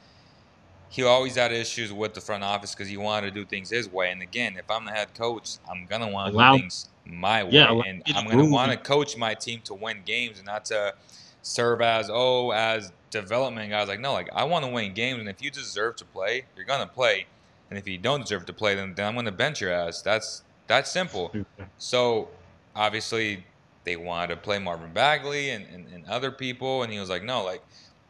he 0.91 1.03
always 1.03 1.37
had 1.37 1.51
issues 1.51 1.93
with 1.93 2.13
the 2.13 2.21
front 2.21 2.45
office 2.45 2.75
because 2.75 2.89
he 2.89 2.99
wanted 2.99 3.33
to 3.33 3.41
do 3.41 3.47
things 3.47 3.71
his 3.71 3.91
way. 3.91 4.11
And 4.11 4.21
again, 4.21 4.57
if 4.59 4.71
I'm 4.71 4.85
the 4.85 4.93
head 4.93 5.15
coach, 5.15 5.57
I'm 5.71 5.87
gonna 5.87 6.09
want 6.09 6.35
to 6.35 6.39
do 6.39 6.59
things 6.59 6.91
my 7.07 7.43
way, 7.43 7.51
Yeah, 7.53 7.73
and 7.87 8.03
I'm 8.15 8.29
gonna 8.29 8.45
want 8.45 8.71
to 8.71 8.77
coach 8.77 9.17
my 9.17 9.33
team 9.33 9.61
to 9.65 9.75
win 9.75 10.03
games 10.05 10.39
and 10.39 10.47
not 10.47 10.67
to 10.67 10.95
serve 11.43 11.81
as 11.81 12.11
oh 12.13 12.51
as 12.51 12.93
development 13.23 13.71
guys. 13.71 13.89
Like 13.89 14.01
no, 14.01 14.13
like 14.13 14.29
I 14.35 14.45
want 14.45 14.65
to 14.65 14.71
win 14.71 14.95
games, 14.95 15.21
and 15.21 15.29
if 15.29 15.43
you 15.43 15.51
deserve 15.51 15.97
to 15.97 16.05
play, 16.05 16.45
you're 16.57 16.67
gonna 16.67 16.87
play. 16.87 17.27
And 17.71 17.79
if 17.79 17.89
you 17.89 17.99
don't 17.99 18.21
deserve 18.21 18.47
to 18.47 18.53
play, 18.53 18.75
then, 18.75 18.95
then 18.95 19.07
I'm 19.07 19.15
gonna 19.15 19.33
bench 19.33 19.61
your 19.61 19.73
ass. 19.73 20.03
That's 20.03 20.43
that's 20.67 20.91
simple. 20.91 21.33
So 21.79 22.29
obviously 22.75 23.45
they 23.85 23.97
wanted 23.97 24.35
to 24.35 24.37
play 24.41 24.59
Marvin 24.59 24.93
Bagley 24.93 25.51
and, 25.51 25.67
and, 25.67 25.87
and 25.93 26.07
other 26.07 26.31
people, 26.31 26.83
and 26.83 26.93
he 26.93 26.99
was 26.99 27.11
like, 27.11 27.23
no, 27.23 27.45
like 27.45 27.63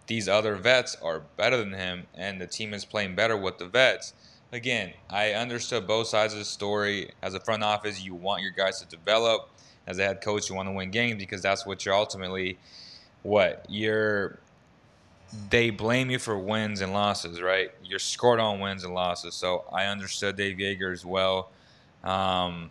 these 0.07 0.29
other 0.29 0.55
vets 0.57 0.97
are 1.03 1.21
better 1.37 1.57
than 1.57 1.73
him, 1.73 2.07
and 2.15 2.41
the 2.41 2.47
team 2.47 2.75
is 2.75 2.85
playing 2.85 3.15
better 3.15 3.37
with 3.37 3.59
the 3.59 3.67
vets. 3.67 4.13
Again, 4.53 4.93
I 5.11 5.33
understood 5.33 5.87
both 5.87 6.07
sides 6.07 6.33
of 6.33 6.39
the 6.39 6.45
story. 6.45 7.11
As 7.23 7.35
a 7.35 7.41
front 7.41 7.65
office, 7.65 8.03
you 8.03 8.15
want 8.15 8.43
your 8.43 8.53
guys 8.53 8.81
to 8.81 8.87
develop. 8.87 9.51
As 9.87 9.99
a 9.99 10.05
head 10.05 10.21
coach, 10.23 10.49
you 10.49 10.55
want 10.55 10.69
to 10.69 10.73
win 10.73 10.91
games 10.91 11.19
because 11.19 11.43
that's 11.43 11.67
what 11.67 11.85
you're 11.85 11.95
ultimately 11.95 12.57
what 13.23 13.67
you're 13.69 14.39
they 15.51 15.71
blame 15.71 16.11
you 16.11 16.19
for 16.19 16.39
wins 16.39 16.81
and 16.81 16.93
losses, 16.93 17.41
right? 17.43 17.71
You're 17.85 17.99
scored 17.99 18.41
on 18.41 18.61
wins 18.61 18.85
and 18.85 18.95
losses. 18.95 19.35
So 19.35 19.65
I 19.73 19.87
understood 19.87 20.37
Dave 20.37 20.59
Joerger 20.59 20.93
as 20.93 21.05
well. 21.05 21.51
Um, 22.05 22.71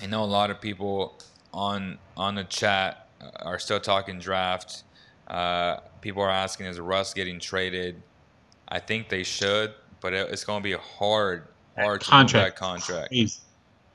I 0.00 0.06
know 0.06 0.22
a 0.22 0.26
lot 0.26 0.50
of 0.50 0.60
people 0.60 1.18
on 1.52 1.98
on 2.16 2.34
the 2.34 2.44
chat 2.44 3.08
are 3.40 3.58
still 3.58 3.80
talking 3.80 4.18
draft. 4.18 4.84
Uh, 5.28 5.78
people 6.00 6.22
are 6.22 6.30
asking, 6.30 6.66
is 6.66 6.80
Russ 6.80 7.14
getting 7.14 7.40
traded? 7.40 8.02
I 8.68 8.80
think 8.80 9.08
they 9.08 9.24
should, 9.24 9.74
but 10.00 10.12
it, 10.14 10.30
it's 10.30 10.44
going 10.44 10.60
to 10.60 10.64
be 10.64 10.72
a 10.72 10.78
hard, 10.78 11.48
hard 11.76 12.02
that 12.32 12.56
contract. 12.56 12.56
contract, 12.56 13.08
Crazy. 13.08 13.40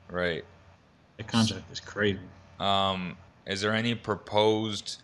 right? 0.08 0.44
The 1.18 1.24
contract 1.24 1.70
is 1.72 1.80
crazy. 1.80 2.20
Um, 2.60 3.16
is 3.46 3.60
there 3.60 3.72
any 3.72 3.94
proposed, 3.94 5.02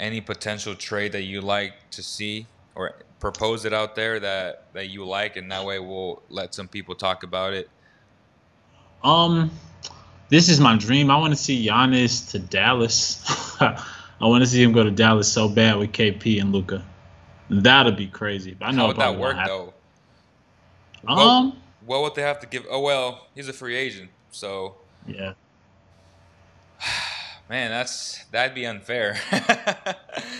any 0.00 0.20
potential 0.20 0.74
trade 0.74 1.12
that 1.12 1.22
you 1.22 1.40
like 1.40 1.72
to 1.90 2.02
see, 2.02 2.46
or 2.74 2.96
propose 3.20 3.64
it 3.64 3.72
out 3.72 3.94
there 3.94 4.20
that 4.20 4.72
that 4.72 4.88
you 4.88 5.04
like, 5.06 5.36
and 5.36 5.50
that 5.50 5.64
way 5.64 5.78
we'll 5.78 6.22
let 6.28 6.54
some 6.54 6.68
people 6.68 6.94
talk 6.94 7.22
about 7.22 7.52
it. 7.52 7.68
Um, 9.02 9.50
this 10.28 10.48
is 10.48 10.60
my 10.60 10.76
dream. 10.76 11.10
I 11.10 11.18
want 11.18 11.32
to 11.32 11.38
see 11.38 11.66
Giannis 11.66 12.30
to 12.30 12.38
Dallas. 12.38 13.22
I 13.60 14.26
want 14.26 14.42
to 14.42 14.48
see 14.48 14.62
him 14.62 14.72
go 14.72 14.82
to 14.82 14.90
Dallas 14.90 15.30
so 15.30 15.48
bad 15.48 15.76
with 15.76 15.92
KP 15.92 16.40
and 16.40 16.52
Luka. 16.52 16.84
That'd 17.50 17.96
be 17.96 18.06
crazy. 18.06 18.54
But 18.54 18.66
I 18.66 18.70
know 18.70 18.82
How 18.82 18.86
would 18.88 18.96
that 18.96 19.18
work 19.18 19.36
though? 19.46 19.74
Um, 21.06 21.58
What 21.84 22.02
would 22.02 22.14
they 22.14 22.22
have 22.22 22.40
to 22.40 22.46
give? 22.46 22.66
Oh 22.70 22.80
well, 22.80 23.28
he's 23.34 23.48
a 23.48 23.52
free 23.52 23.76
agent, 23.76 24.10
so 24.30 24.76
yeah. 25.06 25.34
Man, 27.48 27.70
that's 27.70 28.24
that'd 28.26 28.54
be 28.54 28.66
unfair. 28.66 29.18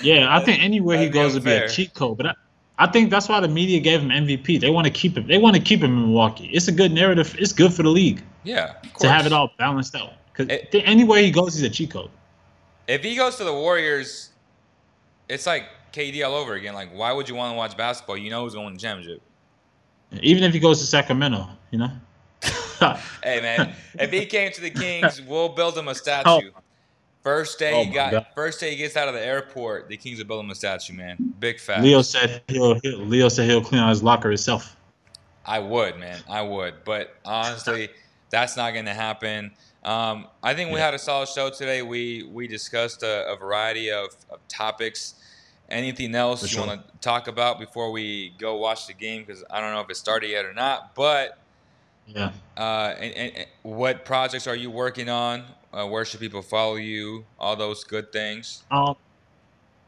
Yeah, 0.05 0.35
I 0.37 0.45
think 0.45 0.63
anywhere 0.63 0.99
he 0.99 1.07
That'd 1.07 1.13
be 1.13 1.19
goes 1.19 1.35
would 1.35 1.45
be 1.45 1.53
a 1.53 1.69
cheat 1.69 1.95
code. 1.95 2.19
But 2.19 2.27
I, 2.27 2.35
I 2.79 2.87
think 2.89 3.11
that's 3.11 3.29
why 3.29 3.41
the 3.41 3.49
media 3.49 3.81
gave 3.81 4.03
him 4.03 4.11
MVP. 4.11 4.61
They 4.61 4.69
want 4.69 4.87
to 4.87 4.93
keep 4.93 5.17
him. 5.17 5.27
They 5.27 5.39
want 5.39 5.57
to 5.57 5.63
keep 5.63 5.81
him 5.81 5.97
in 5.97 6.03
Milwaukee. 6.03 6.51
It's 6.53 6.69
a 6.69 6.73
good 6.73 6.93
narrative. 6.93 7.35
It's 7.39 7.53
good 7.53 7.73
for 7.73 7.83
the 7.83 7.89
league 7.89 8.23
yeah, 8.43 8.75
of 8.85 8.93
to 9.01 9.09
have 9.09 9.25
it 9.25 9.33
all 9.33 9.51
balanced 9.59 9.95
out. 9.95 10.13
Because 10.33 10.59
anywhere 10.75 11.23
he 11.23 11.31
goes, 11.31 11.55
he's 11.55 11.63
a 11.63 11.71
cheat 11.71 11.91
code. 11.91 12.11
If 12.87 13.03
he 13.03 13.17
goes 13.17 13.37
to 13.37 13.45
the 13.45 13.53
Warriors, 13.53 14.31
it's 15.29 15.47
like 15.47 15.65
KD 15.93 16.27
all 16.27 16.35
over 16.35 16.55
again. 16.55 16.75
Like, 16.75 16.95
why 16.95 17.13
would 17.13 17.29
you 17.29 17.35
want 17.35 17.53
to 17.53 17.57
watch 17.57 17.77
basketball? 17.77 18.19
You 18.19 18.29
know 18.31 18.43
who's 18.43 18.55
going 18.55 18.69
to 18.69 18.75
the 18.75 18.81
championship. 18.81 19.23
Even 20.23 20.45
if 20.45 20.53
he 20.53 20.61
goes 20.61 20.81
to 20.81 20.87
Sacramento, 20.87 21.49
you 21.71 21.79
know. 21.79 21.91
Hey 23.23 23.41
man, 23.41 23.73
if 23.99 24.11
he 24.11 24.27
came 24.27 24.53
to 24.53 24.61
the 24.61 24.69
Kings, 24.69 25.23
we'll 25.27 25.49
build 25.49 25.79
him 25.79 25.87
a 25.89 25.93
oh, 25.93 25.95
statue. 25.95 26.51
First 27.25 27.59
day 27.59 27.73
Oh 27.75 27.85
he 27.85 27.91
got, 27.91 28.13
God. 28.13 28.27
first 28.35 28.61
day 28.61 28.71
he 28.71 28.77
gets 28.77 28.97
out 28.97 29.09
of 29.09 29.15
the 29.15 29.25
airport, 29.25 29.89
the 29.89 29.97
Kings 29.97 30.19
will 30.19 30.27
build 30.27 30.45
him 30.45 30.51
a 30.51 30.55
statue, 30.55 30.93
man. 30.93 31.17
Big 31.41 31.59
fat. 31.59 31.83
Leo 31.83 32.03
said 32.03 32.43
he'll, 32.49 32.79
he'll 32.81 32.99
Leo 32.99 33.29
said 33.31 33.49
he'll 33.49 33.63
clean 33.65 33.81
out 33.81 33.89
his 33.89 34.03
locker 34.03 34.29
himself. 34.29 34.77
I 35.47 35.59
would, 35.59 35.99
man. 35.99 36.21
I 36.29 36.43
would. 36.43 36.85
But 36.85 37.17
honestly, 37.25 37.89
that's 38.31 38.57
not 38.57 38.73
going 38.75 38.85
to 38.87 38.95
happen. 38.95 39.53
Um, 39.85 40.29
I 40.43 40.55
think 40.55 40.73
we 40.73 40.81
had 40.81 40.95
a 40.95 40.99
solid 40.99 41.29
show 41.29 41.51
today. 41.51 41.83
We 41.83 42.25
we 42.31 42.47
discussed 42.47 43.03
a, 43.03 43.27
a 43.33 43.37
variety 43.37 43.91
of, 43.91 44.15
of 44.31 44.47
topics. 44.49 45.15
Anything 45.71 46.15
else 46.15 46.41
For 46.41 46.47
you 46.47 46.53
sure. 46.53 46.67
want 46.67 46.87
to 46.87 46.99
talk 46.99 47.27
about 47.27 47.59
before 47.59 47.91
we 47.91 48.35
go 48.39 48.57
watch 48.57 48.87
the 48.87 48.93
game? 48.93 49.25
Because 49.25 49.43
I 49.51 49.61
don't 49.63 49.73
know 49.73 49.81
if 49.81 49.89
it 49.89 49.97
started 49.97 50.29
yet 50.31 50.45
or 50.45 50.53
not. 50.53 50.95
But 50.95 51.39
Yeah. 52.07 52.33
uh, 52.57 52.95
and, 52.99 53.15
and, 53.15 53.37
and 53.37 53.47
what 53.63 54.05
projects 54.05 54.47
are 54.47 54.57
you 54.57 54.71
working 54.71 55.09
on? 55.09 55.45
Uh, 55.73 55.87
where 55.87 56.05
should 56.05 56.21
people 56.21 56.43
follow 56.43 56.77
you? 56.77 57.25
All 57.39 57.57
those 57.57 57.83
good 57.83 58.13
things. 58.13 58.63
Um, 58.71 58.97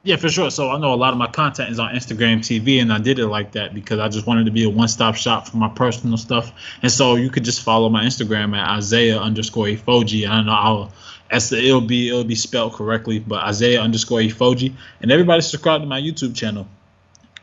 yeah, 0.06 0.14
for 0.14 0.28
sure. 0.28 0.52
So 0.52 0.70
I 0.70 0.78
know 0.78 0.94
a 0.94 0.96
lot 0.96 1.12
of 1.12 1.18
my 1.18 1.26
content 1.26 1.70
is 1.70 1.80
on 1.80 1.92
Instagram 1.92 2.38
TV, 2.38 2.80
and 2.80 2.92
I 2.92 2.98
did 2.98 3.18
it 3.18 3.26
like 3.26 3.52
that 3.52 3.74
because 3.74 3.98
I 3.98 4.08
just 4.08 4.24
wanted 4.24 4.46
to 4.46 4.52
be 4.52 4.62
a 4.62 4.70
one-stop 4.70 5.16
shop 5.16 5.48
for 5.48 5.56
my 5.56 5.68
personal 5.68 6.16
stuff. 6.16 6.52
And 6.82 6.92
so 6.92 7.16
you 7.16 7.28
could 7.28 7.44
just 7.44 7.62
follow 7.62 7.88
my 7.88 8.04
Instagram 8.04 8.56
at 8.56 8.68
Isaiah 8.76 9.18
underscore 9.18 9.66
Ifoji. 9.66 10.28
I 10.28 10.36
don't 10.36 10.46
know 10.46 10.52
how 10.52 10.90
as 11.30 11.50
the 11.50 11.58
it'll 11.58 11.80
be 11.80 12.08
it'll 12.08 12.22
be 12.22 12.36
spelled 12.36 12.74
correctly, 12.74 13.18
but 13.18 13.42
Isaiah 13.42 13.80
underscore 13.80 14.20
Ifoji. 14.20 14.74
And 15.02 15.10
everybody 15.10 15.40
subscribe 15.42 15.80
to 15.80 15.86
my 15.88 16.00
YouTube 16.00 16.36
channel. 16.36 16.68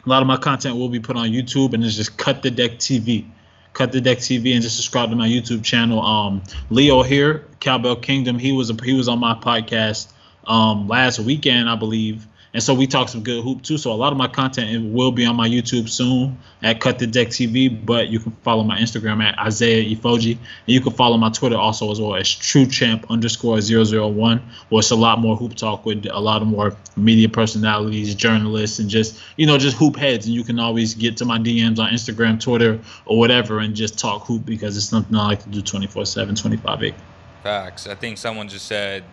A 0.06 0.10
lot 0.10 0.22
of 0.22 0.28
my 0.28 0.38
content 0.38 0.78
will 0.78 0.90
be 0.90 1.02
put 1.02 1.18
on 1.18 1.30
YouTube, 1.30 1.74
and 1.74 1.84
it's 1.84 1.96
just 1.96 2.18
Cut 2.18 2.44
the 2.44 2.52
Deck 2.52 2.72
TV. 2.72 3.26
Cut 3.74 3.92
the 3.92 4.02
Deck 4.02 4.20
TV 4.20 4.54
and 4.54 4.62
just 4.62 4.76
subscribe 4.76 5.10
to 5.10 5.16
my 5.16 5.28
YouTube 5.28 5.64
channel. 5.64 6.00
Um, 6.00 6.44
Leo 6.70 7.02
here, 7.02 7.46
Cowbell 7.60 7.96
Kingdom. 7.96 8.38
He 8.38 8.52
was 8.52 8.70
a, 8.70 8.76
he 8.84 8.94
was 8.94 9.08
on 9.08 9.20
my 9.20 9.34
podcast 9.34 10.12
um, 10.46 10.88
last 10.88 11.20
weekend, 11.20 11.70
I 11.70 11.76
believe, 11.76 12.28
and 12.54 12.62
so 12.62 12.74
we 12.74 12.86
talked 12.86 13.10
some 13.10 13.24
good 13.24 13.44
hoop 13.44 13.64
too. 13.64 13.78
So 13.80 13.92
a 13.92 13.96
lot 13.96 14.12
of 14.12 14.18
my 14.18 14.28
content 14.28 14.94
will 14.94 15.12
be 15.12 15.26
on 15.26 15.36
my 15.36 15.50
YouTube 15.50 15.90
soon 15.90 16.38
at 16.62 16.80
Cut 16.80 17.00
the 17.00 17.08
Deck 17.08 17.30
TV. 17.30 17.84
But 17.86 18.10
you 18.10 18.20
can 18.20 18.32
follow 18.44 18.64
my 18.64 18.78
Instagram 18.78 19.24
at 19.24 19.38
Isaiah 19.40 19.84
Ifoji, 19.96 20.32
and 20.34 20.40
you 20.68 20.80
can 20.80 20.94
follow 20.94 21.18
my 21.18 21.30
Twitter 21.30 21.58
also 21.58 21.92
as 21.92 22.00
well 22.00 22.16
as 22.16 22.28
TrueChamp 22.28 23.10
underscore 23.10 23.60
001, 23.60 24.42
where 24.70 24.80
it's 24.80 24.92
a 24.92 24.96
lot 24.96 25.20
more 25.20 25.36
hoop 25.36 25.56
talk 25.56 25.86
with 25.86 26.06
a 26.06 26.20
lot 26.20 26.44
of 26.44 26.48
more 26.48 26.78
media 26.96 27.28
personalities, 27.28 28.14
journalists, 28.14 28.78
and 28.78 28.90
just 28.90 29.20
you 29.38 29.48
know 29.48 29.58
just 29.58 29.76
hoop 29.78 29.96
heads. 29.96 30.28
And 30.28 30.36
you 30.36 30.44
can 30.44 30.60
always 30.60 30.94
get 30.94 31.18
to 31.18 31.26
my 31.26 31.40
DMs 31.40 31.80
on 31.80 31.92
Instagram, 31.92 32.40
Twitter, 32.40 32.80
or 33.06 33.18
whatever, 33.18 33.60
and 33.60 33.76
just 33.76 33.98
talk 33.98 34.28
hoop 34.28 34.46
because 34.46 34.78
it's 34.78 34.86
something 34.86 35.16
I 35.16 35.30
like 35.30 35.44
to 35.44 35.50
do 35.50 35.62
24/7, 35.62 36.36
25/8. 36.36 36.94
Facts. 37.42 37.88
I 37.88 37.96
think 37.96 38.20
someone 38.20 38.48
just 38.48 38.68
said 38.68 39.04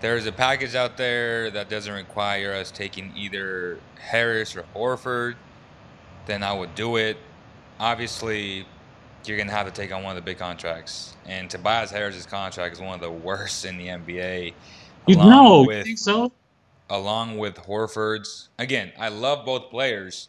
there's 0.00 0.26
a 0.26 0.32
package 0.32 0.74
out 0.74 0.96
there 0.96 1.50
that 1.50 1.68
doesn't 1.68 1.92
require 1.92 2.52
us 2.54 2.70
taking 2.70 3.12
either 3.16 3.78
Harris 3.98 4.56
or 4.56 4.64
Horford. 4.74 5.36
Then 6.26 6.42
I 6.42 6.52
would 6.52 6.74
do 6.74 6.96
it. 6.96 7.16
Obviously, 7.78 8.66
you're 9.24 9.38
gonna 9.38 9.52
have 9.52 9.66
to 9.66 9.72
take 9.72 9.92
on 9.92 10.02
one 10.02 10.16
of 10.16 10.22
the 10.22 10.28
big 10.28 10.38
contracts, 10.38 11.16
and 11.26 11.48
Tobias 11.50 11.90
Harris's 11.90 12.26
contract 12.26 12.74
is 12.74 12.80
one 12.80 12.94
of 12.94 13.00
the 13.00 13.10
worst 13.10 13.64
in 13.64 13.78
the 13.78 13.88
NBA. 13.88 14.54
You 15.06 15.16
know, 15.16 15.62
you 15.62 15.68
with- 15.68 15.84
think 15.84 15.98
so? 15.98 16.32
along 16.88 17.36
with 17.38 17.56
Horford's. 17.56 18.48
Again, 18.58 18.92
I 18.98 19.08
love 19.08 19.44
both 19.44 19.70
players, 19.70 20.28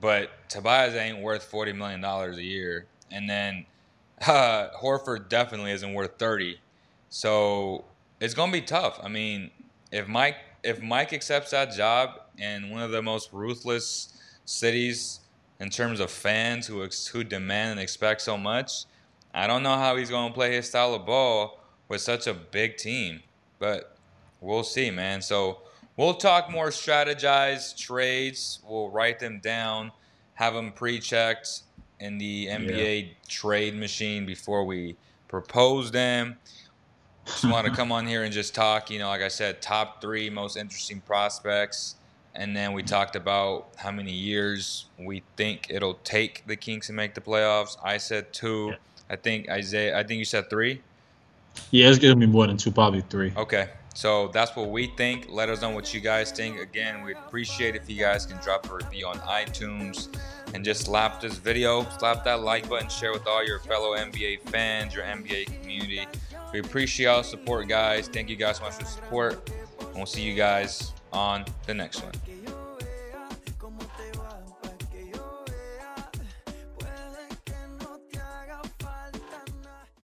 but 0.00 0.30
Tobias 0.48 0.94
ain't 0.94 1.18
worth 1.20 1.44
forty 1.44 1.72
million 1.72 2.00
dollars 2.00 2.36
a 2.38 2.42
year, 2.42 2.86
and 3.10 3.28
then 3.28 3.66
uh, 4.26 4.68
Horford 4.80 5.28
definitely 5.28 5.72
isn't 5.72 5.92
worth 5.92 6.18
thirty. 6.18 6.58
So 7.10 7.84
it's 8.20 8.34
gonna 8.34 8.52
be 8.52 8.62
tough. 8.62 9.00
I 9.02 9.08
mean, 9.08 9.50
if 9.90 10.08
Mike 10.08 10.36
if 10.62 10.80
Mike 10.80 11.12
accepts 11.12 11.50
that 11.50 11.72
job 11.72 12.20
in 12.38 12.70
one 12.70 12.82
of 12.82 12.90
the 12.90 13.02
most 13.02 13.32
ruthless 13.32 14.18
cities 14.44 15.20
in 15.60 15.70
terms 15.70 16.00
of 16.00 16.10
fans 16.10 16.66
who 16.66 16.84
ex- 16.84 17.06
who 17.06 17.22
demand 17.22 17.72
and 17.72 17.80
expect 17.80 18.22
so 18.22 18.36
much, 18.36 18.84
I 19.32 19.46
don't 19.46 19.62
know 19.62 19.76
how 19.76 19.96
he's 19.96 20.10
gonna 20.10 20.34
play 20.34 20.54
his 20.54 20.68
style 20.68 20.94
of 20.94 21.06
ball 21.06 21.60
with 21.88 22.00
such 22.00 22.26
a 22.26 22.34
big 22.34 22.76
team, 22.76 23.22
but 23.58 23.96
we'll 24.40 24.64
see, 24.64 24.90
man. 24.90 25.20
So 25.22 25.58
we'll 25.96 26.14
talk 26.14 26.50
more 26.50 26.68
strategized 26.68 27.76
trades. 27.78 28.60
We'll 28.66 28.90
write 28.90 29.18
them 29.18 29.40
down, 29.40 29.92
have 30.34 30.54
them 30.54 30.72
pre-checked 30.72 31.62
in 32.00 32.18
the 32.18 32.46
NBA 32.46 33.14
trade 33.28 33.74
machine 33.74 34.26
before 34.26 34.64
we 34.64 34.96
propose 35.28 35.90
them. 35.90 36.36
Just 37.26 37.44
want 37.44 37.66
to 37.66 37.72
come 37.72 37.90
on 37.90 38.06
here 38.06 38.24
and 38.24 38.32
just 38.32 38.54
talk. 38.54 38.90
You 38.90 38.98
know, 38.98 39.08
like 39.08 39.22
I 39.22 39.28
said, 39.28 39.62
top 39.62 40.00
three 40.00 40.28
most 40.30 40.56
interesting 40.56 41.00
prospects, 41.00 41.96
and 42.34 42.56
then 42.56 42.72
we 42.72 42.82
talked 42.82 43.16
about 43.16 43.68
how 43.76 43.90
many 43.90 44.12
years 44.12 44.86
we 44.98 45.22
think 45.36 45.68
it'll 45.70 45.94
take 46.04 46.46
the 46.46 46.56
Kings 46.56 46.86
to 46.88 46.92
make 46.92 47.14
the 47.14 47.20
playoffs. 47.20 47.76
I 47.82 47.96
said 47.96 48.32
two. 48.32 48.70
Yeah. 48.70 48.76
I 49.10 49.16
think 49.16 49.48
Isaiah. 49.48 49.98
I 49.98 50.02
think 50.02 50.18
you 50.18 50.24
said 50.24 50.50
three. 50.50 50.82
Yeah, 51.70 51.88
it's 51.88 51.98
gonna 51.98 52.16
be 52.16 52.26
more 52.26 52.46
than 52.46 52.56
two, 52.56 52.70
probably 52.70 53.02
three. 53.02 53.32
Okay. 53.36 53.68
So 53.94 54.26
that's 54.28 54.56
what 54.56 54.70
we 54.70 54.88
think. 54.88 55.28
Let 55.30 55.48
us 55.48 55.62
know 55.62 55.70
what 55.70 55.94
you 55.94 56.00
guys 56.00 56.32
think. 56.32 56.58
Again, 56.58 57.04
we 57.04 57.14
appreciate 57.14 57.76
if 57.76 57.88
you 57.88 57.96
guys 57.96 58.26
can 58.26 58.38
drop 58.42 58.68
a 58.68 58.74
review 58.74 59.06
on 59.06 59.18
iTunes 59.20 60.08
and 60.52 60.64
just 60.64 60.86
slap 60.86 61.20
this 61.20 61.38
video, 61.38 61.86
slap 61.98 62.24
that 62.24 62.42
like 62.42 62.68
button, 62.68 62.88
share 62.88 63.12
with 63.12 63.28
all 63.28 63.46
your 63.46 63.60
fellow 63.60 63.96
NBA 63.96 64.40
fans, 64.50 64.94
your 64.94 65.04
NBA 65.04 65.60
community. 65.60 66.08
We 66.54 66.60
appreciate 66.60 67.06
all 67.06 67.24
support, 67.24 67.66
guys. 67.66 68.06
Thank 68.06 68.30
you 68.30 68.36
guys 68.36 68.58
so 68.58 68.62
much 68.62 68.74
for 68.74 68.84
support. 68.84 69.50
And 69.80 69.96
we'll 69.96 70.06
see 70.06 70.22
you 70.22 70.36
guys 70.36 70.92
on 71.12 71.44
the 71.66 71.74
next 71.74 72.00
one. 72.00 72.12